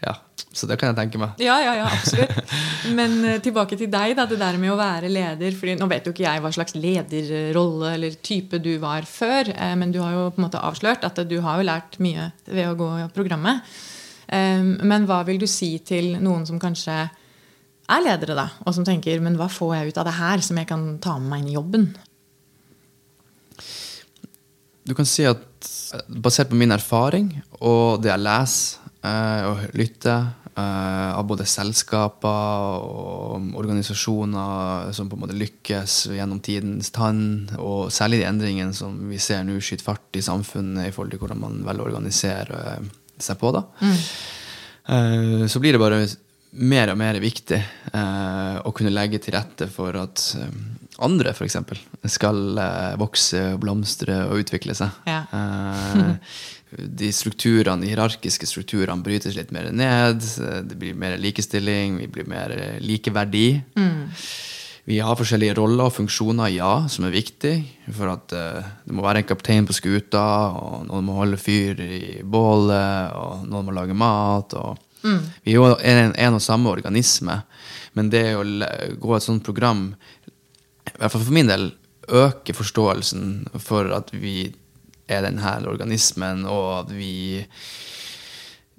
ja, 0.02 0.16
så 0.58 0.66
det 0.70 0.80
kan 0.82 0.90
jeg 0.90 0.98
tenke 0.98 1.20
meg. 1.22 1.36
Ja, 1.44 1.60
ja, 1.62 1.76
ja, 1.78 1.86
absolutt. 1.94 2.54
Men 2.98 3.20
eh, 3.30 3.38
tilbake 3.46 3.78
til 3.78 3.92
deg, 3.94 4.16
da, 4.18 4.26
det 4.26 4.40
der 4.42 4.58
med 4.58 4.74
å 4.74 4.80
være 4.80 5.12
leder. 5.12 5.54
Fordi 5.60 5.76
Nå 5.78 5.90
vet 5.92 6.10
jo 6.10 6.16
ikke 6.16 6.26
jeg 6.26 6.42
hva 6.46 6.54
slags 6.56 6.74
lederrolle 6.78 7.94
eller 7.98 8.18
type 8.26 8.58
du 8.63 8.72
var 8.82 9.06
før, 9.06 9.54
eh, 9.54 9.76
men 9.78 9.94
du 9.94 10.02
har 10.02 10.16
jo 10.18 10.26
på 10.34 10.42
en 10.42 10.48
måte 10.48 10.63
avslørt 10.66 11.06
at 11.06 11.22
du 11.30 11.38
har 11.46 11.62
jo 11.62 11.68
lært 11.70 12.00
mye 12.02 12.32
ved 12.50 12.72
å 12.72 12.76
gå 12.80 12.90
programmet. 13.16 13.62
Men 14.28 15.06
hva 15.08 15.22
vil 15.24 15.38
du 15.40 15.46
si 15.48 15.78
til 15.88 16.18
noen 16.20 16.42
som 16.50 16.58
kanskje 16.60 17.06
er 17.88 18.04
ledere, 18.04 18.36
da, 18.36 18.47
og 18.65 18.76
som 18.76 18.86
tenker 18.88 19.21
men 19.23 19.38
hva 19.39 19.47
får 19.52 19.76
jeg 19.78 19.91
ut 19.93 20.02
av 20.02 20.08
det 20.10 20.17
her 20.17 20.43
som 20.43 20.60
jeg 20.60 20.67
kan 20.69 20.88
ta 21.04 21.17
med 21.19 21.30
meg 21.32 21.43
inn 21.43 21.52
i 21.54 21.56
jobben? 21.58 21.86
Du 24.88 24.93
kan 24.95 25.08
si 25.08 25.26
at 25.28 25.69
eh, 25.95 26.04
basert 26.23 26.52
på 26.52 26.60
min 26.60 26.71
erfaring 26.76 27.32
og 27.60 28.04
det 28.04 28.12
jeg 28.13 28.23
leser 28.23 28.91
eh, 29.04 29.47
og 29.50 29.63
lytter 29.80 30.30
eh, 30.54 31.10
av 31.12 31.26
både 31.28 31.47
selskaper 31.47 32.78
og 32.78 33.50
organisasjoner 33.60 34.93
som 34.95 35.10
på 35.12 35.17
en 35.17 35.26
måte 35.26 35.39
lykkes 35.39 36.00
gjennom 36.15 36.39
tidens 36.43 36.91
tann, 36.95 37.50
og 37.60 37.91
særlig 37.91 38.21
de 38.21 38.30
endringene 38.30 38.76
som 38.76 38.95
vi 39.12 39.19
ser 39.19 39.43
nå 39.47 39.60
skyter 39.60 39.88
fart 39.88 40.19
i 40.19 40.23
samfunnet 40.23 40.88
i 40.88 40.95
forhold 40.95 41.15
til 41.15 41.23
hvordan 41.23 41.43
man 41.43 41.60
velger 41.67 41.84
å 41.84 41.91
organisere 41.91 42.63
seg 43.17 43.39
på, 43.41 43.52
da, 43.56 43.63
Mm. 43.82 45.47
så 45.50 45.60
blir 45.60 45.73
det 45.76 45.82
bare 45.82 45.97
mer 46.51 46.91
og 46.93 46.97
mer 46.99 47.19
viktig 47.21 47.60
eh, 47.93 48.57
å 48.65 48.71
kunne 48.75 48.93
legge 48.93 49.19
til 49.23 49.36
rette 49.36 49.67
for 49.71 49.97
at 49.99 50.23
eh, 50.39 50.53
andre 51.05 51.33
f.eks. 51.36 51.57
skal 52.10 52.57
eh, 52.57 52.93
vokse, 52.99 53.41
og 53.53 53.60
blomstre 53.65 54.23
og 54.29 54.39
utvikle 54.43 54.75
seg. 54.77 54.89
Ja. 55.10 55.23
Eh, 55.31 56.15
de 57.01 57.12
strukturene, 57.15 57.81
de 57.86 57.91
hierarkiske 57.93 58.47
strukturene 58.49 59.03
brytes 59.05 59.38
litt 59.38 59.51
mer 59.55 59.69
ned. 59.71 60.23
eh, 60.41 60.62
Det 60.67 60.79
blir 60.79 60.97
mer 60.97 61.17
likestilling, 61.21 61.97
vi 62.03 62.07
blir 62.07 62.27
mer 62.29 62.55
likeverdi. 62.81 63.47
likeverdi. 63.75 64.07
Vi 64.88 65.01
har 65.03 65.17
forskjellige 65.19 65.57
roller 65.57 65.89
og 65.89 65.95
funksjoner, 65.97 66.47
ja, 66.55 66.88
som 66.88 67.03
er 67.03 67.12
viktig. 67.12 67.55
For 67.91 68.07
at 68.13 68.31
eh, 68.31 68.67
det 68.88 68.95
må 68.95 69.03
være 69.03 69.19
en 69.19 69.27
kaptein 69.27 69.67
på 69.67 69.75
skuta, 69.75 70.23
og 70.55 70.86
noen 70.88 71.03
må 71.10 71.17
holde 71.19 71.36
fyr 71.41 71.81
i 71.83 72.21
bålet, 72.23 73.12
og 73.19 73.43
noen 73.51 73.67
må 73.67 73.75
lage 73.75 73.97
mat. 73.97 74.55
og 74.55 74.79
Vi 75.43 75.54
er 75.54 75.60
jo 75.60 75.72
en, 75.76 76.13
en 76.13 76.38
og 76.38 76.43
samme 76.43 76.72
organisme, 76.72 77.41
men 77.98 78.12
det 78.13 78.26
å 78.38 78.43
gå 78.43 79.15
et 79.15 79.26
sånt 79.26 79.46
program, 79.46 79.89
i 80.88 80.96
hvert 81.00 81.13
fall 81.13 81.26
for 81.26 81.36
min 81.36 81.50
del, 81.50 81.72
øke 82.08 82.56
forståelsen 82.56 83.48
for 83.60 83.91
at 83.96 84.13
vi 84.15 84.48
er 85.12 85.24
denne 85.26 85.56
organismen, 85.67 86.46
og 86.48 86.84
at 86.84 86.93
vi 86.96 87.39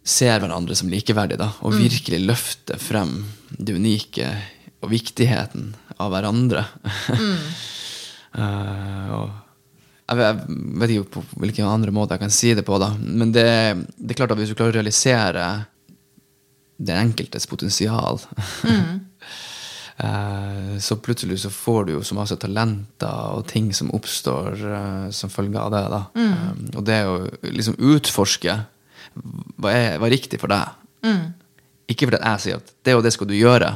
ser 0.09 0.41
hverandre 0.41 0.77
som 0.77 0.89
likeverdige, 0.89 1.41
da, 1.41 1.51
og 1.65 1.77
virkelig 1.77 2.23
løfter 2.25 2.81
frem 2.81 3.21
det 3.51 3.77
unike 3.77 4.31
og 4.85 4.93
viktigheten 4.93 5.75
av 5.99 6.15
hverandre. 6.15 6.65
Mm. 7.13 7.37
og 9.19 9.29
jeg 10.09 10.17
vet, 10.17 10.45
jeg 10.49 10.81
vet 10.81 10.93
ikke 10.95 11.17
på 11.19 11.25
hvilken 11.43 11.69
andre 11.69 11.93
måte 11.93 12.17
jeg 12.17 12.23
kan 12.23 12.33
si 12.33 12.55
det 12.57 12.65
på, 12.65 12.79
da. 12.81 12.95
Men 12.97 13.35
det, 13.35 13.49
det 13.99 14.15
er 14.15 14.21
klart 14.23 14.33
at 14.33 14.41
hvis 14.41 14.55
du 14.55 14.57
klarer 14.57 14.73
å 14.73 14.79
realisere 14.79 15.49
den 16.79 17.05
enkeltes 17.09 17.47
potensial 17.51 18.21
Mm. 18.65 19.05
Så 20.79 20.95
plutselig 21.03 21.41
så 21.43 21.51
får 21.51 21.85
du 21.85 21.93
jo 21.97 22.05
så 22.07 22.15
masse 22.15 22.37
talenter 22.39 23.33
og 23.35 23.49
ting 23.51 23.73
som 23.75 23.91
oppstår 23.91 24.53
eh, 24.55 25.09
som 25.11 25.33
følge 25.33 25.59
av 25.59 25.73
det. 25.75 25.81
da. 25.91 26.03
Mm. 26.15 26.69
og 26.77 26.85
det 26.87 26.99
å 27.03 27.17
liksom 27.43 27.75
utforske 27.83 28.55
hva 29.59 29.73
er, 29.75 29.99
hva 29.99 30.07
er 30.07 30.15
riktig 30.15 30.39
for 30.39 30.55
deg. 30.55 30.71
Ikke 31.91 32.07
fordi 32.07 32.21
jeg 32.23 32.45
sier 32.45 32.61
at 32.63 32.73
det 32.87 32.95
og 32.95 33.03
det 33.03 33.13
skal 33.17 33.27
du 33.27 33.35
gjøre. 33.35 33.73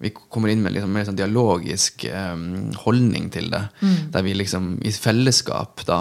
Vi 0.00 0.12
kommer 0.12 0.52
inn 0.52 0.62
med 0.64 0.74
liksom 0.76 0.92
mer 0.92 1.08
sånn 1.08 1.16
dialogisk 1.16 2.04
um, 2.12 2.70
holdning 2.84 3.30
til 3.32 3.50
det. 3.52 3.62
Der 4.12 4.24
vi 4.26 4.36
liksom 4.36 4.74
i 4.84 4.92
fellesskap 4.92 5.84
da 5.88 6.00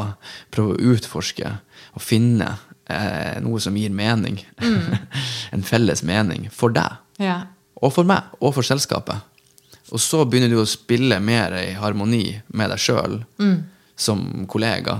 prøver 0.52 0.76
å 0.76 0.96
utforske 0.96 1.56
og 1.96 2.04
finne 2.04 2.58
eh, 2.90 3.40
noe 3.46 3.62
som 3.64 3.78
gir 3.78 3.94
mening. 3.96 4.42
en 5.56 5.66
felles 5.66 6.04
mening 6.04 6.50
for 6.54 6.74
deg. 6.76 7.00
Ja. 7.22 7.42
Og 7.80 7.94
for 7.96 8.08
meg, 8.08 8.34
og 8.44 8.56
for 8.58 8.68
selskapet. 8.68 9.24
Og 9.90 10.02
så 10.04 10.24
begynner 10.28 10.52
du 10.52 10.60
å 10.62 10.68
spille 10.70 11.18
mer 11.24 11.56
i 11.58 11.72
harmoni 11.80 12.26
med 12.54 12.70
deg 12.74 12.82
sjøl 12.82 13.22
som 14.00 14.46
kollega. 14.52 15.00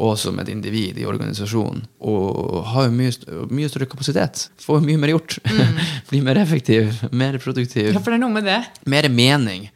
Og 0.00 0.14
som 0.16 0.38
et 0.40 0.48
individ 0.48 0.96
i 0.96 1.04
organisasjonen. 1.04 1.82
Og 2.08 2.62
har 2.72 2.86
jo 2.86 2.94
mye, 2.96 3.12
mye 3.52 3.68
større 3.68 3.88
kapasitet. 3.90 4.46
Får 4.64 4.80
mye 4.80 5.00
mer 5.00 5.12
gjort. 5.12 5.36
Blir 6.08 6.24
mer 6.24 6.40
effektiv, 6.40 7.02
mer 7.12 7.36
produktiv. 7.42 7.92
ja, 7.92 8.00
for 8.00 8.08
det 8.08 8.16
er 8.16 8.24
noe 8.24 8.32
med 8.38 8.48
det. 8.48 8.62
Mer 8.88 9.10
mening. 9.12 9.68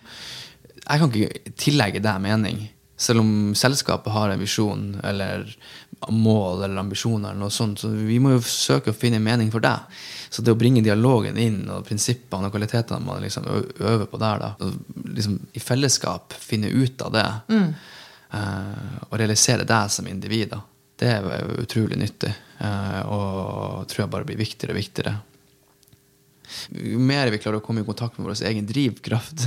Jeg 0.80 1.02
kan 1.02 1.12
ikke 1.12 1.52
tillegge 1.60 2.02
deg 2.04 2.24
mening. 2.24 2.64
Selv 2.96 3.20
om 3.20 3.30
selskapet 3.58 4.14
har 4.14 4.32
en 4.32 4.40
visjon 4.40 4.94
eller 5.04 5.44
mål 6.12 6.64
eller 6.64 6.82
ambisjoner, 6.82 7.30
eller 7.30 7.40
noe 7.44 7.54
sånt, 7.54 7.80
så 7.80 7.90
vi 7.94 8.18
må 8.22 8.34
jo 8.34 8.42
søke 8.44 8.92
å 8.92 8.96
finne 8.96 9.22
mening 9.22 9.50
for 9.52 9.64
deg. 9.64 9.88
Så 10.30 10.42
det 10.42 10.54
å 10.54 10.58
bringe 10.58 10.82
dialogen 10.84 11.38
inn, 11.40 11.62
og 11.70 11.86
prinsippene 11.86 12.48
og 12.48 12.54
kvalitetene 12.54 13.00
man 13.04 13.22
liksom 13.22 13.46
øver 13.48 14.06
på 14.10 14.20
der, 14.22 14.42
da, 14.42 14.70
liksom 15.14 15.38
i 15.54 15.62
fellesskap 15.62 16.34
finne 16.38 16.72
ut 16.72 17.04
av 17.06 17.14
det, 17.14 17.26
eh, 17.54 18.96
og 19.10 19.18
realisere 19.20 19.68
deg 19.68 19.92
som 19.94 20.08
individ, 20.10 20.50
da, 20.56 20.62
det 21.00 21.12
er 21.18 21.54
utrolig 21.62 22.00
nyttig. 22.00 22.34
Uh, 22.54 23.00
og 23.10 23.88
tror 23.90 24.04
jeg 24.04 24.10
bare 24.12 24.26
blir 24.28 24.38
viktigere 24.38 24.72
og 24.72 24.78
viktigere 24.78 25.16
jo 26.68 26.98
mer 26.98 27.30
vi 27.32 27.40
klarer 27.42 27.60
å 27.60 27.64
komme 27.64 27.82
i 27.82 27.86
kontakt 27.86 28.18
med 28.18 28.28
vår 28.28 28.44
egen 28.50 28.66
drivkraft, 28.68 29.46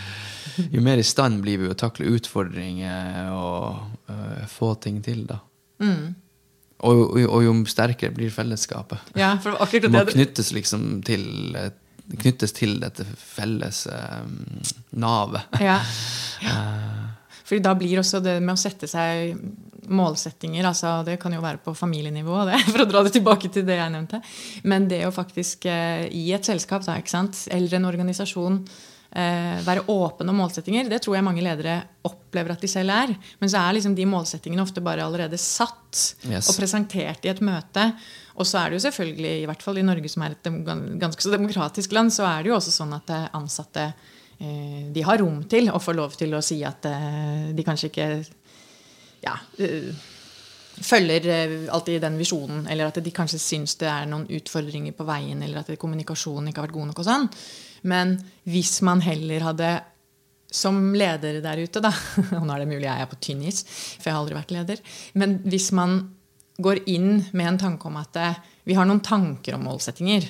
jo 0.74 0.82
mer 0.84 1.00
i 1.00 1.06
stand 1.06 1.40
blir 1.44 1.60
vi 1.62 1.70
å 1.70 1.78
takle 1.78 2.10
utfordringer 2.16 3.30
og 3.34 4.10
uh, 4.10 4.44
få 4.50 4.74
ting 4.82 5.00
til, 5.04 5.24
da. 5.28 5.40
Og, 6.80 7.00
og, 7.10 7.18
og 7.26 7.44
jo 7.44 7.54
sterkere 7.68 8.14
blir 8.16 8.32
fellesskapet. 8.32 9.12
Ja, 9.18 9.34
for 9.42 9.58
akkurat 9.60 9.88
Det 9.88 9.92
må 9.92 10.04
knyttes 10.08 10.52
liksom 10.56 11.02
til 11.04 11.26
knyttes 12.18 12.54
til 12.56 12.78
dette 12.82 13.04
felles 13.14 13.84
eh, 13.86 14.22
navet. 14.98 15.60
Ja. 15.62 15.78
Fordi 17.50 17.62
da 17.64 17.74
blir 17.74 18.00
også 18.00 18.20
det 18.22 18.36
med 18.42 18.54
å 18.54 18.60
sette 18.60 18.86
seg 18.90 19.34
målsettinger 19.90 20.68
altså 20.68 21.00
Det 21.02 21.16
kan 21.18 21.32
jo 21.34 21.40
være 21.42 21.58
på 21.64 21.72
familienivå, 21.74 22.44
det, 22.46 22.60
for 22.72 22.84
å 22.84 22.88
dra 22.90 23.02
det 23.06 23.14
tilbake 23.16 23.50
til 23.52 23.66
det 23.66 23.80
jeg 23.80 23.94
nevnte. 23.94 24.22
Men 24.70 24.86
det 24.90 25.02
å 25.06 25.14
faktisk 25.14 25.66
eh, 25.70 26.06
i 26.14 26.30
et 26.36 26.46
selskap 26.46 26.86
da, 26.86 26.98
eller 27.50 27.76
en 27.78 27.90
organisasjon 27.90 28.60
eh, 28.62 28.89
være 29.10 29.82
åpen 29.90 30.28
om 30.30 30.36
målsettinger, 30.38 30.86
det 30.86 31.00
tror 31.02 31.16
jeg 31.16 31.24
mange 31.26 31.42
ledere 31.42 31.80
opplever 32.06 32.52
at 32.54 32.62
de 32.62 32.68
selv 32.70 32.92
er. 32.94 33.10
Men 33.40 33.50
så 33.50 33.58
er 33.58 33.74
liksom 33.74 33.96
de 33.98 34.04
målsettingene 34.06 34.62
ofte 34.62 34.82
bare 34.86 35.02
allerede 35.02 35.38
satt 35.42 35.76
Yes. 36.30 36.46
og 36.46 36.54
presentert 36.60 37.24
i 37.26 37.32
et 37.32 37.40
møte. 37.42 37.88
Og 38.38 38.46
så 38.46 38.60
er 38.60 38.70
det 38.70 38.78
jo 38.78 38.84
selvfølgelig, 38.86 39.32
i 39.42 39.46
hvert 39.50 39.64
fall 39.66 39.80
i 39.80 39.82
Norge 39.82 40.08
som 40.12 40.22
er 40.22 40.36
et 40.36 40.46
ganske 41.02 41.24
så 41.26 41.32
demokratisk 41.34 41.90
land, 41.96 42.12
så 42.14 42.28
er 42.28 42.44
det 42.46 42.52
jo 42.52 42.58
også 42.60 42.70
sånn 42.76 42.94
at 42.94 43.10
eh, 43.10 43.24
ansatte 43.34 43.88
eh, 44.38 44.86
de 44.94 45.02
har 45.02 45.18
rom 45.18 45.42
til 45.50 45.72
å 45.74 45.80
få 45.82 45.96
lov 45.98 46.14
til 46.20 46.38
å 46.38 46.40
si 46.44 46.60
at 46.64 46.86
eh, 46.86 47.50
de 47.58 47.66
kanskje 47.66 47.90
ikke 47.90 48.06
ja, 49.26 49.34
eh, 49.58 49.90
følger 50.84 51.28
eh, 51.30 51.54
alltid 51.72 52.00
den 52.04 52.18
visjonen, 52.20 52.64
eller 52.70 52.90
at 52.90 53.00
de 53.04 53.12
kanskje 53.14 53.40
syns 53.42 53.76
det 53.80 53.88
er 53.90 54.08
noen 54.10 54.28
utfordringer 54.30 54.96
på 54.96 55.06
veien, 55.08 55.42
eller 55.44 55.62
at 55.62 55.72
kommunikasjonen 55.80 56.50
ikke 56.50 56.62
har 56.62 56.68
vært 56.68 56.78
god 56.78 56.90
nok 56.90 57.02
og 57.02 57.08
sånn. 57.08 57.28
Men 57.90 58.16
hvis 58.48 58.80
man 58.86 59.02
heller 59.04 59.46
hadde 59.46 59.70
som 60.50 60.80
leder 60.94 61.38
der 61.44 61.62
ute, 61.62 61.82
da 61.82 61.92
Og 62.38 62.42
nå 62.42 62.54
er 62.54 62.64
det 62.64 62.70
mulig 62.70 62.88
jeg 62.88 63.04
er 63.04 63.10
på 63.10 63.20
tynn 63.22 63.44
is, 63.46 63.62
for 63.64 64.10
jeg 64.10 64.16
har 64.16 64.22
aldri 64.24 64.38
vært 64.38 64.54
leder. 64.54 64.82
Men 65.14 65.38
hvis 65.46 65.70
man 65.76 66.00
går 66.60 66.82
inn 66.90 67.22
med 67.32 67.46
en 67.46 67.60
tanke 67.60 67.88
om 67.88 67.96
at 68.00 68.18
eh, 68.20 68.40
vi 68.68 68.76
har 68.76 68.88
noen 68.88 69.02
tanker 69.04 69.56
om 69.56 69.64
målsettinger, 69.68 70.26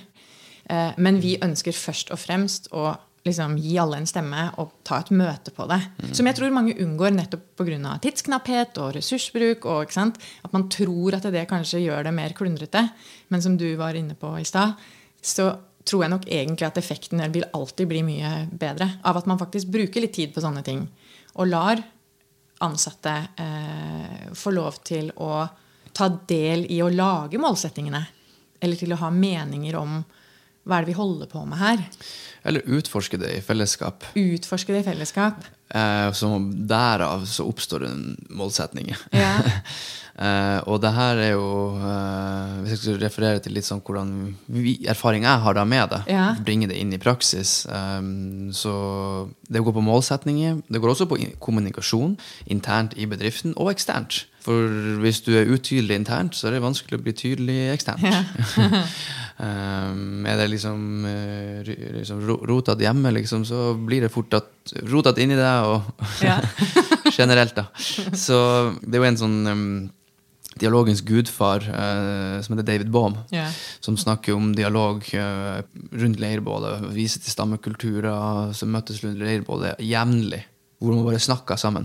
eh, 0.70 0.98
men 1.00 1.22
vi 1.22 1.38
ønsker 1.42 1.74
først 1.76 2.12
og 2.14 2.20
fremst 2.22 2.70
å 2.76 2.92
liksom 3.26 3.56
gi 3.60 3.76
alle 3.78 4.00
en 4.00 4.08
stemme 4.08 4.46
og 4.62 4.72
ta 4.86 5.00
et 5.02 5.10
møte 5.12 5.52
på 5.52 5.66
det. 5.68 5.80
Som 6.16 6.28
jeg 6.28 6.38
tror 6.38 6.54
mange 6.54 6.76
unngår 6.80 7.12
nettopp 7.16 7.60
pga. 7.60 7.96
tidsknapphet 8.00 8.78
og 8.80 8.94
ressursbruk. 8.96 9.66
Og? 9.68 9.92
At 9.96 10.52
man 10.52 10.68
tror 10.72 11.18
at 11.18 11.28
det 11.28 11.48
kanskje 11.50 11.84
gjør 11.84 12.04
det 12.08 12.14
mer 12.16 12.32
klundrete. 12.36 12.88
Men 13.28 13.42
som 13.42 13.56
du 13.60 13.68
var 13.76 13.94
inne 13.94 14.14
på 14.14 14.32
i 14.40 14.44
stad, 14.44 14.74
så 15.20 15.52
tror 15.84 16.04
jeg 16.04 16.12
nok 16.12 16.26
egentlig 16.28 16.66
at 16.66 16.78
effekten 16.78 17.22
vil 17.32 17.48
alltid 17.56 17.88
bli 17.88 18.02
mye 18.04 18.32
bedre 18.52 18.88
av 19.04 19.16
at 19.16 19.26
man 19.26 19.40
faktisk 19.40 19.68
bruker 19.72 20.04
litt 20.04 20.14
tid 20.16 20.34
på 20.34 20.42
sånne 20.44 20.62
ting. 20.64 20.86
Og 21.36 21.48
lar 21.48 21.80
ansatte 22.60 23.12
eh, 23.40 24.32
få 24.36 24.52
lov 24.52 24.80
til 24.84 25.08
å 25.16 25.46
ta 25.96 26.08
del 26.08 26.66
i 26.68 26.80
å 26.84 26.90
lage 26.92 27.40
målsettingene. 27.40 28.02
Eller 28.60 28.76
til 28.76 28.92
å 28.92 29.00
ha 29.00 29.10
meninger 29.12 29.76
om 29.80 30.00
hva 30.64 30.78
er 30.78 30.84
det 30.84 30.92
vi 30.92 30.98
holder 30.98 31.30
på 31.30 31.44
med 31.48 31.58
her. 31.60 31.84
Eller 32.44 32.64
utforske 32.72 33.18
det 33.20 33.30
i 33.36 33.40
fellesskap. 33.44 34.04
Utforske 34.16 34.72
det 34.72 34.82
i 34.84 34.88
fellesskap. 34.90 35.40
Eh, 35.70 36.10
så 36.16 36.30
derav 36.68 37.26
så 37.30 37.46
oppstår 37.48 37.84
en 37.90 38.04
målsetning. 38.30 38.94
Ja. 39.12 39.34
Eh, 40.20 40.58
og 40.68 40.82
det 40.82 40.90
her 40.92 41.16
er 41.22 41.30
jo 41.30 41.44
eh, 41.80 42.56
Hvis 42.60 42.72
jeg 42.74 42.80
skal 42.82 42.96
referere 43.00 43.40
til 43.40 43.54
litt 43.56 43.64
sånn 43.64 43.80
hvordan 43.80 44.10
vi, 44.52 44.74
erfaring 44.90 45.24
jeg 45.24 45.40
har 45.46 45.54
da 45.56 45.62
med 45.64 45.94
det, 45.94 46.00
Ja. 46.12 46.34
bringe 46.44 46.66
det 46.68 46.76
inn 46.76 46.92
i 46.92 46.98
praksis 47.00 47.62
eh, 47.64 48.02
Så 48.52 48.72
det 49.48 49.62
går 49.64 49.72
på 49.78 49.84
målsetninger. 49.86 50.60
Det 50.68 50.82
går 50.82 50.92
også 50.92 51.08
på 51.08 51.16
kommunikasjon 51.40 52.18
internt 52.52 52.98
i 53.00 53.06
bedriften 53.08 53.54
og 53.56 53.70
eksternt. 53.72 54.26
For 54.44 54.68
hvis 55.00 55.22
du 55.24 55.32
er 55.38 55.48
utydelig 55.48 55.96
internt, 56.02 56.36
så 56.36 56.48
er 56.50 56.58
det 56.58 56.62
vanskelig 56.66 57.00
å 57.00 57.02
bli 57.06 57.16
tydelig 57.16 57.58
eksternt. 57.78 58.04
Um, 59.40 60.26
er 60.28 60.36
det 60.36 60.50
liksom, 60.52 60.80
uh, 61.06 61.68
liksom 61.96 62.18
rotete 62.28 62.48
rotet 62.50 62.82
hjemme, 62.84 63.12
liksom, 63.16 63.46
så 63.48 63.70
blir 63.72 64.04
det 64.04 64.10
fort 64.12 64.34
rotete 64.34 64.82
rotet 64.90 65.20
inni 65.22 65.38
deg 65.38 65.70
og 65.70 66.04
Ja. 66.28 66.36
generelt, 67.14 67.56
da. 67.56 67.70
Så 68.12 68.36
det 68.84 68.98
er 68.98 69.00
jo 69.00 69.08
en 69.08 69.20
sånn 69.22 69.38
um, 69.48 69.64
dialogens 70.60 71.00
gudfar 71.06 71.64
uh, 71.64 72.36
som 72.44 72.52
heter 72.52 72.68
David 72.68 72.90
Baum, 72.92 73.16
yeah. 73.32 73.48
som 73.80 73.96
snakker 73.96 74.36
om 74.36 74.52
dialog 74.56 75.06
uh, 75.16 75.62
rundt 75.96 76.20
leirbålet, 76.20 76.90
viser 76.92 77.24
til 77.24 77.32
stammekulturer 77.32 78.52
som 78.56 78.72
møttes 78.74 79.00
rundt 79.04 79.22
leirbålet 79.24 79.80
jevnlig. 79.80 80.42
Hvor 80.80 80.96
man 80.96 81.04
bare 81.04 81.20
snakka 81.20 81.58
sammen. 81.60 81.84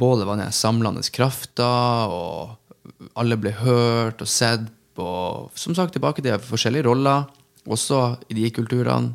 Bålet 0.00 0.28
var 0.28 0.36
den 0.36 0.52
samlende 0.52 1.00
krafta, 1.12 1.68
og 2.12 3.14
alle 3.16 3.38
ble 3.40 3.54
hørt 3.62 4.20
og 4.20 4.28
sett. 4.28 4.66
Og 5.02 5.54
som 5.58 5.76
sagt, 5.76 5.94
tilbake 5.96 6.24
til 6.24 6.38
forskjellige 6.42 6.86
roller, 6.88 7.28
også 7.68 8.18
i 8.30 8.36
de 8.38 8.50
kulturene. 8.54 9.14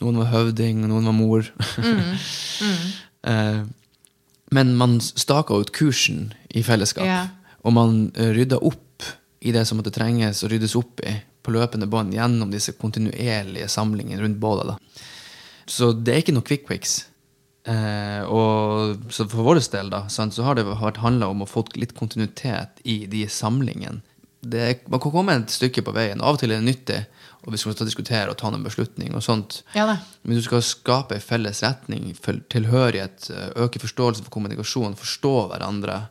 Noen 0.00 0.20
var 0.22 0.30
høvding, 0.32 0.86
noen 0.88 1.10
var 1.10 1.16
mor. 1.16 1.50
Eh, 3.20 3.64
Men 4.48 4.70
man 4.80 4.94
staka 5.00 5.52
ut 5.52 5.74
kursen 5.76 6.30
i 6.56 6.62
fellesskap. 6.64 7.04
Yeah. 7.04 7.26
Og 7.68 7.74
man 7.76 7.98
eh, 8.16 8.30
rydda 8.32 8.56
opp 8.64 9.04
i 9.44 9.52
det 9.52 9.66
som 9.68 9.76
måtte 9.76 9.92
trenges 9.92 10.40
å 10.40 10.48
ryddes 10.48 10.72
opp 10.80 11.02
i 11.04 11.12
på 11.44 11.52
løpende 11.52 11.84
bånd 11.84 12.16
gjennom 12.16 12.48
disse 12.48 12.72
kontinuerlige 12.80 13.68
samlingene 13.68 14.22
rundt 14.22 14.40
bålet. 14.40 14.72
Da. 14.72 15.04
Så 15.68 15.92
det 15.92 16.14
er 16.14 16.22
ikke 16.24 16.36
noe 16.36 16.48
quick 16.48 16.64
quicks. 16.68 16.96
Eh, 17.68 18.24
og 18.24 19.12
så 19.12 19.28
for 19.28 19.44
vår 19.44 19.60
del 19.68 19.92
da, 19.92 20.06
sant, 20.08 20.32
så 20.32 20.48
har 20.48 20.56
det 20.56 20.64
handla 21.04 21.28
om 21.28 21.44
å 21.44 21.48
få 21.48 21.66
litt 21.76 21.92
kontinuitet 21.96 22.80
i 22.88 23.02
de 23.04 23.26
samlingene 23.28 24.00
det, 24.42 24.88
man 24.88 25.00
kan 25.00 25.12
komme 25.12 25.34
et 25.36 25.50
stykke 25.52 25.82
på 25.84 25.92
veien. 25.92 26.20
Av 26.24 26.34
og 26.36 26.40
til 26.40 26.50
er 26.54 26.62
det 26.62 26.68
nyttig 26.70 27.00
og 27.40 27.54
vi 27.54 27.58
skal 27.60 27.72
diskutere 27.88 28.28
og 28.28 28.36
ta 28.36 28.50
noen 28.52 28.64
beslutning. 28.66 29.14
og 29.16 29.22
sånt. 29.24 29.62
Ja. 29.72 29.86
Men 30.22 30.36
du 30.36 30.42
skal 30.44 30.60
skape 30.60 31.14
en 31.16 31.22
felles 31.24 31.62
retning, 31.64 32.10
tilhørighet, 32.52 33.30
øke 33.56 33.80
forståelse 33.80 34.26
for 34.26 34.34
kommunikasjon, 34.34 34.96
forstå 35.00 35.32
hverandre. 35.48 36.02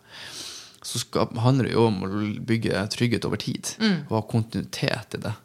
Så 0.81 1.03
skal, 1.03 1.29
handler 1.37 1.67
det 1.69 1.75
jo 1.75 1.85
om 1.85 1.99
å 2.01 2.09
bygge 2.49 2.81
trygghet 2.95 3.25
over 3.29 3.37
tid 3.37 3.75
Mm. 3.77 4.07
og 4.09 4.15
ha 4.15 4.21
kontinuitet 4.31 5.19
i 5.19 5.21
det. 5.27 5.35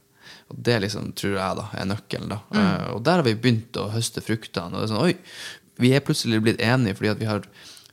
Og 0.49 0.57
det 0.64 0.80
liksom, 0.87 1.12
tror 1.12 1.37
jeg 1.37 1.57
da, 1.61 1.68
er 1.76 1.85
nøkkelen. 1.85 2.28
da. 2.32 2.39
Mm. 2.55 2.64
Uh, 2.64 2.95
og 2.95 3.05
der 3.05 3.20
har 3.20 3.22
vi 3.28 3.35
begynt 3.35 3.76
å 3.76 3.91
høste 3.93 4.22
fruktene. 4.24 4.72
og 4.72 4.80
det 4.80 4.89
er 4.91 4.95
sånn, 4.95 5.05
oi, 5.05 5.16
Vi 5.76 5.93
er 5.93 6.01
plutselig 6.01 6.41
blitt 6.41 6.61
enige 6.62 6.95
fordi 6.95 7.14
vi 7.18 7.26
har 7.26 7.43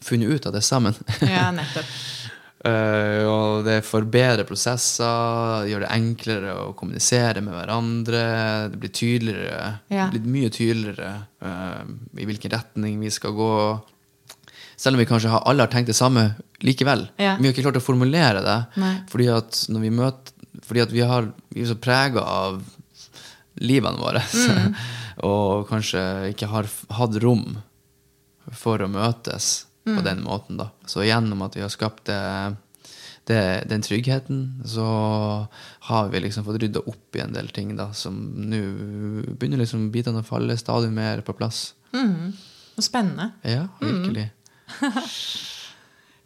funnet 0.01 0.29
ut 0.29 0.45
av 0.45 0.53
det 0.53 0.61
sammen. 0.63 0.93
Ja, 1.21 1.51
nettopp. 1.51 1.85
Eh, 2.61 3.23
og 3.25 3.63
det 3.65 3.79
forbedrer 3.87 4.45
prosesser, 4.45 5.65
gjør 5.69 5.81
det 5.85 5.93
enklere 5.95 6.53
å 6.61 6.73
kommunisere 6.77 7.41
med 7.41 7.55
hverandre. 7.57 8.25
Det 8.73 8.81
blir 8.81 8.93
tydeligere, 8.93 9.79
Ja. 9.89 10.09
det 10.11 10.21
blir 10.21 10.35
mye 10.35 10.51
tydeligere 10.53 11.13
uh, 11.41 11.81
i 12.17 12.27
hvilken 12.29 12.53
retning 12.53 12.99
vi 13.01 13.09
skal 13.09 13.33
gå. 13.33 13.55
Selv 14.77 14.95
om 14.95 15.01
vi 15.01 15.09
kanskje 15.09 15.29
har, 15.33 15.41
alle 15.45 15.65
har 15.65 15.73
tenkt 15.73 15.89
det 15.89 15.97
samme 15.97 16.35
likevel. 16.61 17.07
Ja. 17.17 17.35
Vi 17.39 17.47
har 17.47 17.53
ikke 17.55 17.65
klart 17.65 17.81
å 17.81 17.85
formulere 17.85 18.45
det. 18.45 18.59
Nei. 18.81 18.93
Fordi 19.09 19.27
at 19.33 19.65
vi 19.69 19.89
møter 19.89 20.37
Fordi 20.67 20.81
at 20.83 20.91
vi, 20.91 21.01
har, 21.07 21.29
vi 21.49 21.63
er 21.63 21.67
så 21.69 21.77
prega 21.79 22.21
av 22.21 22.61
livene 23.55 23.97
våre. 23.97 24.21
Mm. 24.21 24.75
og 25.31 25.67
kanskje 25.69 26.01
ikke 26.33 26.49
har 26.51 26.67
hatt 26.97 27.17
rom 27.23 27.57
for 28.51 28.83
å 28.83 28.89
møtes 28.91 29.65
Mm. 29.85 29.95
på 29.97 30.03
den 30.05 30.23
måten. 30.23 30.57
da. 30.57 30.69
Så 30.85 31.05
gjennom 31.05 31.41
at 31.41 31.55
vi 31.57 31.63
har 31.63 31.71
skapt 31.73 32.05
det, 32.05 32.19
det, 33.29 33.41
den 33.69 33.81
tryggheten, 33.81 34.61
så 34.65 34.85
har 35.89 36.09
vi 36.09 36.19
liksom 36.19 36.45
fått 36.45 36.61
rydda 36.61 36.83
opp 36.85 37.15
i 37.17 37.23
en 37.23 37.33
del 37.33 37.49
ting 37.49 37.75
da, 37.75 37.91
som 37.93 38.19
nå 38.37 38.61
begynner 39.37 39.63
liksom 39.63 39.89
bitene 39.93 40.21
å 40.21 40.27
falle 40.27 40.57
stadig 40.59 40.91
mer 40.93 41.23
på 41.25 41.33
plass. 41.33 41.71
Mm. 41.93 42.33
Spennende. 42.77 43.31
Ja, 43.41 43.67
virkelig. 43.81 44.29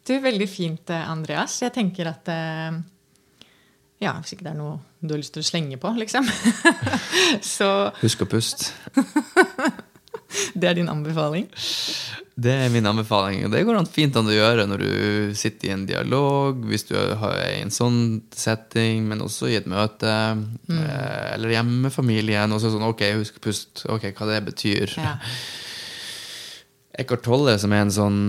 Du, 0.06 0.20
Veldig 0.22 0.46
fint, 0.46 0.90
eh, 0.94 1.08
Andreas. 1.10 1.56
Jeg 1.64 1.74
tenker 1.74 2.06
at 2.12 2.28
eh, 2.30 2.76
Ja, 4.04 4.12
hvis 4.20 4.36
ikke 4.36 4.46
det 4.46 4.52
er 4.52 4.60
noe 4.60 4.76
du 5.02 5.16
har 5.16 5.22
lyst 5.22 5.34
til 5.34 5.42
å 5.42 5.48
slenge 5.48 5.80
på, 5.82 5.90
liksom. 5.98 6.28
Så 7.56 7.70
Husk 8.04 8.22
å 8.22 8.28
puste. 8.30 8.70
det 10.60 10.70
er 10.70 10.78
din 10.78 10.90
anbefaling. 10.94 11.48
Det 12.36 12.52
er 12.52 12.72
min 12.74 12.84
anbefaling. 12.86 13.46
Det 13.52 13.62
går 13.64 13.78
an 13.80 13.88
fint 13.88 14.16
an 14.20 14.28
å 14.28 14.34
gjøre 14.36 14.66
når 14.68 14.82
du 14.84 15.36
sitter 15.40 15.70
i 15.70 15.72
en 15.72 15.86
dialog, 15.88 16.66
hvis 16.68 16.84
du 16.90 16.96
har 17.22 17.38
i 17.46 17.62
en 17.64 17.72
sånn 17.72 18.00
setting, 18.36 19.06
men 19.08 19.24
også 19.24 19.48
i 19.48 19.56
et 19.56 19.70
møte. 19.72 20.12
Mm. 20.68 20.82
Eller 21.32 21.54
hjemme 21.56 21.86
med 21.86 21.96
familien. 21.96 22.52
Og 22.52 22.60
så 22.60 22.74
sånn, 22.74 22.84
ok, 22.84 23.06
husk 23.22 23.40
å 23.40 23.46
puste. 23.48 23.86
Ok, 23.88 24.10
hva 24.18 24.28
det 24.34 24.42
betyr. 24.50 24.98
Ja. 25.00 25.16
Eckhart 26.96 27.26
Tolle, 27.28 27.58
som 27.60 27.74
er 27.76 27.82
en 27.84 27.92
sånn 27.92 28.20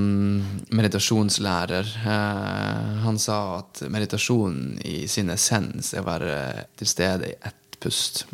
meditasjonslærer, 0.74 1.90
eh, 2.02 2.96
han 3.04 3.18
sa 3.22 3.36
at 3.60 3.84
meditasjon 3.94 4.80
i 4.82 5.04
sin 5.10 5.30
essens 5.30 5.92
er 5.94 6.02
å 6.02 6.08
være 6.08 6.38
til 6.78 6.90
stede 6.90 7.30
i 7.30 7.36
ett 7.46 7.78
pust. 7.82 8.24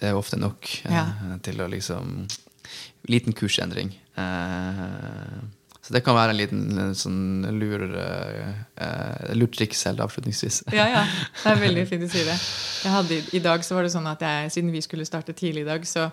Det 0.00 0.08
er 0.10 0.18
ofte 0.18 0.40
nok 0.40 0.66
eh, 0.88 0.94
Ja. 0.96 1.04
til 1.42 1.62
å 1.62 1.70
liksom 1.70 2.26
Liten 3.08 3.32
kursendring. 3.32 3.94
Eh, 4.20 5.40
så 5.90 5.96
det 5.96 6.04
kan 6.06 6.14
være 6.14 6.34
en 6.34 6.38
liten 6.38 6.92
sånn 6.94 7.46
lur 7.56 7.82
uh, 7.82 9.30
lurt 9.34 9.56
triks 9.58 9.80
helt 9.88 10.02
avslutningsvis. 10.04 10.60
Ja, 10.76 10.84
ja. 10.86 11.00
Det 11.40 11.54
er 11.54 11.62
veldig 11.64 11.86
fint 11.88 12.04
du 12.04 12.10
sier 12.12 12.28
det. 12.28 12.36
Hadde, 12.92 13.18
I 13.34 13.40
dag 13.42 13.64
så 13.66 13.74
var 13.74 13.88
det 13.88 13.94
sånn 13.96 14.06
at 14.06 14.22
jeg, 14.22 14.52
siden 14.54 14.70
vi 14.70 14.84
skulle 14.84 15.08
starte 15.08 15.34
tidlig 15.34 15.64
i 15.64 15.70
dag, 15.72 15.88
så 15.88 16.06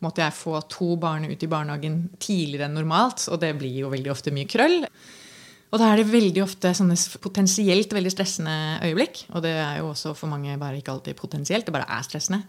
måtte 0.00 0.22
jeg 0.22 0.36
få 0.38 0.62
to 0.70 0.94
barn 1.02 1.26
ut 1.28 1.42
i 1.42 1.50
barnehagen 1.50 2.04
tidligere 2.22 2.70
enn 2.70 2.78
normalt. 2.78 3.26
Og 3.28 3.42
det 3.42 3.52
blir 3.58 3.82
jo 3.82 3.92
veldig 3.92 4.14
ofte 4.14 4.32
mye 4.32 4.48
krøll. 4.48 4.78
Og 5.68 5.82
da 5.82 5.90
er 5.90 6.00
det 6.00 6.08
veldig 6.08 6.42
ofte 6.46 6.72
sånne 6.78 6.96
potensielt 7.20 7.92
veldig 7.92 8.14
stressende 8.14 8.56
øyeblikk. 8.86 9.26
Og 9.34 9.44
det 9.44 9.52
er 9.58 9.82
jo 9.82 9.90
også 9.90 10.14
for 10.16 10.32
mange 10.32 10.56
bare 10.60 10.80
ikke 10.80 10.94
alltid 10.94 11.18
potensielt, 11.18 11.68
det 11.68 11.74
bare 11.74 11.90
er 11.98 12.06
stressende. 12.06 12.40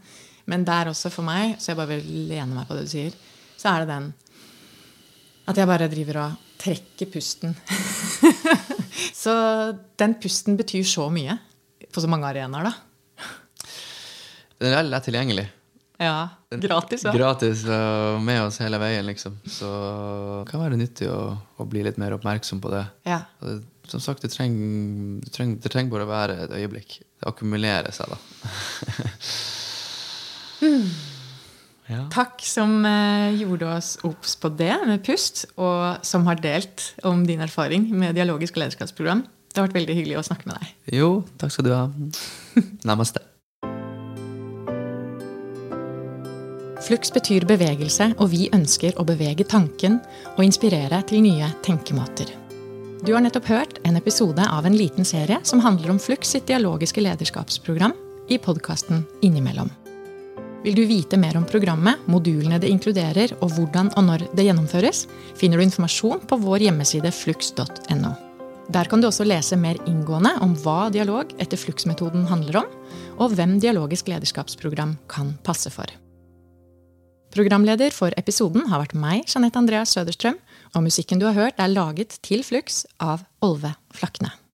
Men 0.49 0.63
der 0.63 0.93
også 0.93 1.11
for 1.11 1.27
meg, 1.27 1.57
så 1.59 1.73
jeg 1.73 1.81
bare 1.81 1.97
vil 1.97 2.29
lene 2.31 2.55
meg 2.55 2.69
på 2.69 2.77
det 2.77 2.87
du 2.87 2.93
sier, 2.93 3.17
så 3.59 3.73
er 3.73 3.83
det 3.83 3.91
den 3.91 4.11
at 5.49 5.57
jeg 5.57 5.69
bare 5.69 5.89
driver 5.91 6.21
og 6.23 6.49
trekker 6.59 7.09
pusten. 7.13 7.55
så 9.23 9.33
den 9.99 10.17
pusten 10.21 10.59
betyr 10.59 10.85
så 10.87 11.07
mye 11.13 11.37
på 11.89 12.03
så 12.03 12.09
mange 12.11 12.29
arenaer, 12.29 12.69
da. 12.69 12.75
Den 14.59 14.73
er 14.73 14.81
veldig 14.81 14.93
lett 14.93 15.07
tilgjengelig. 15.07 15.47
Ja, 15.99 16.29
Gratis, 16.63 17.03
ja. 17.03 17.11
Gratis 17.11 17.65
og 17.67 18.21
med 18.23 18.45
oss 18.45 18.59
hele 18.63 18.79
veien, 18.79 19.03
liksom. 19.09 19.35
Så 19.47 19.67
det 19.67 20.51
kan 20.51 20.63
være 20.63 20.79
nyttig 20.79 21.09
å, 21.11 21.35
å 21.59 21.67
bli 21.67 21.83
litt 21.87 21.99
mer 21.99 22.15
oppmerksom 22.15 22.61
på 22.63 22.71
det. 22.75 22.85
ja. 23.09 23.23
Det 23.43 23.59
som 23.89 24.01
sagt, 24.03 24.21
det 24.21 24.29
trenger, 24.29 25.21
det, 25.23 25.31
trenger, 25.33 25.55
det 25.63 25.71
trenger 25.73 25.93
bare 25.95 26.05
å 26.05 26.09
være 26.11 26.35
et 26.43 26.51
øyeblikk. 26.59 26.99
Det 27.01 27.25
akkumulerer 27.31 27.89
seg, 27.95 28.13
da. 28.13 28.17
ja. 31.89 32.03
Takk 32.13 32.43
som 32.45 32.83
eh, 32.85 33.39
gjorde 33.41 33.69
oss 33.73 33.95
obs 34.05 34.35
på 34.37 34.51
det 34.53 34.75
med 34.85 35.01
pust, 35.05 35.47
og 35.57 36.05
som 36.05 36.27
har 36.29 36.37
delt 36.43 36.91
om 37.07 37.23
din 37.25 37.41
erfaring 37.41 37.89
med 37.89 38.13
dialogisk 38.17 38.59
lederskapsprogram. 38.61 39.25
Det 39.49 39.57
har 39.57 39.65
vært 39.65 39.79
veldig 39.79 39.95
hyggelig 39.97 40.19
å 40.19 40.27
snakke 40.27 40.51
med 40.51 40.61
deg. 40.61 40.75
Jo, 40.99 41.09
takk 41.41 41.55
skal 41.55 41.65
du 41.65 41.73
ha. 41.73 41.87
Namaste. 42.89 43.25
Flux 46.85 47.11
betyr 47.13 47.43
bevegelse, 47.49 48.13
og 48.21 48.31
vi 48.31 48.47
ønsker 48.55 48.95
å 49.01 49.05
bevege 49.05 49.45
tanken 49.49 49.97
og 50.37 50.45
inspirere 50.45 51.01
til 51.09 51.25
nye 51.25 51.49
tenkemåter. 51.65 52.31
Du 53.03 53.13
har 53.15 53.23
nettopp 53.23 53.49
hørt 53.49 53.81
en 53.87 53.97
episode 53.99 54.45
av 54.45 54.65
en 54.67 54.77
liten 54.77 55.07
serie 55.07 55.41
som 55.47 55.61
handler 55.63 55.95
om 55.95 56.01
Flux 56.01 56.35
sitt 56.35 56.47
dialogiske 56.49 57.03
lederskapsprogram 57.03 57.95
i 58.29 58.39
podkasten 58.41 59.05
Innimellom. 59.25 59.71
Vil 60.63 60.75
du 60.75 60.83
vite 60.83 61.15
mer 61.15 61.37
om 61.39 61.45
programmet, 61.47 62.01
modulene 62.11 62.57
det 62.59 62.67
inkluderer 62.67 63.31
og 63.39 63.53
hvordan 63.55 63.93
og 63.95 64.03
når 64.09 64.25
det 64.35 64.43
gjennomføres, 64.43 65.05
finner 65.39 65.59
du 65.59 65.63
informasjon 65.63 66.25
på 66.27 66.39
vår 66.41 66.65
hjemmeside 66.65 67.11
flux.no. 67.15 68.11
Der 68.69 68.89
kan 68.91 69.01
du 69.01 69.07
også 69.07 69.25
lese 69.25 69.57
mer 69.57 69.79
inngående 69.89 70.35
om 70.43 70.51
hva 70.59 70.91
dialog 70.93 71.31
etter 71.41 71.57
Flux-metoden 71.57 72.27
handler 72.29 72.59
om, 72.61 72.67
og 73.23 73.33
hvem 73.39 73.55
dialogisk 73.63 74.11
lederskapsprogram 74.11 74.97
kan 75.09 75.31
passe 75.47 75.71
for. 75.73 75.87
Programleder 77.33 77.93
for 77.93 78.13
episoden 78.19 78.67
har 78.69 78.83
vært 78.83 78.97
meg, 78.99 79.23
Jeanette 79.29 79.61
Andreas 79.61 79.95
Søderstrøm, 79.95 80.37
og 80.75 80.85
musikken 80.85 81.21
du 81.21 81.29
har 81.29 81.37
hørt 81.37 81.61
er 81.61 81.71
laget 81.71 82.19
til 82.25 82.43
Flux 82.45 82.83
av 82.99 83.23
Olve 83.45 83.73
Flakne. 83.95 84.33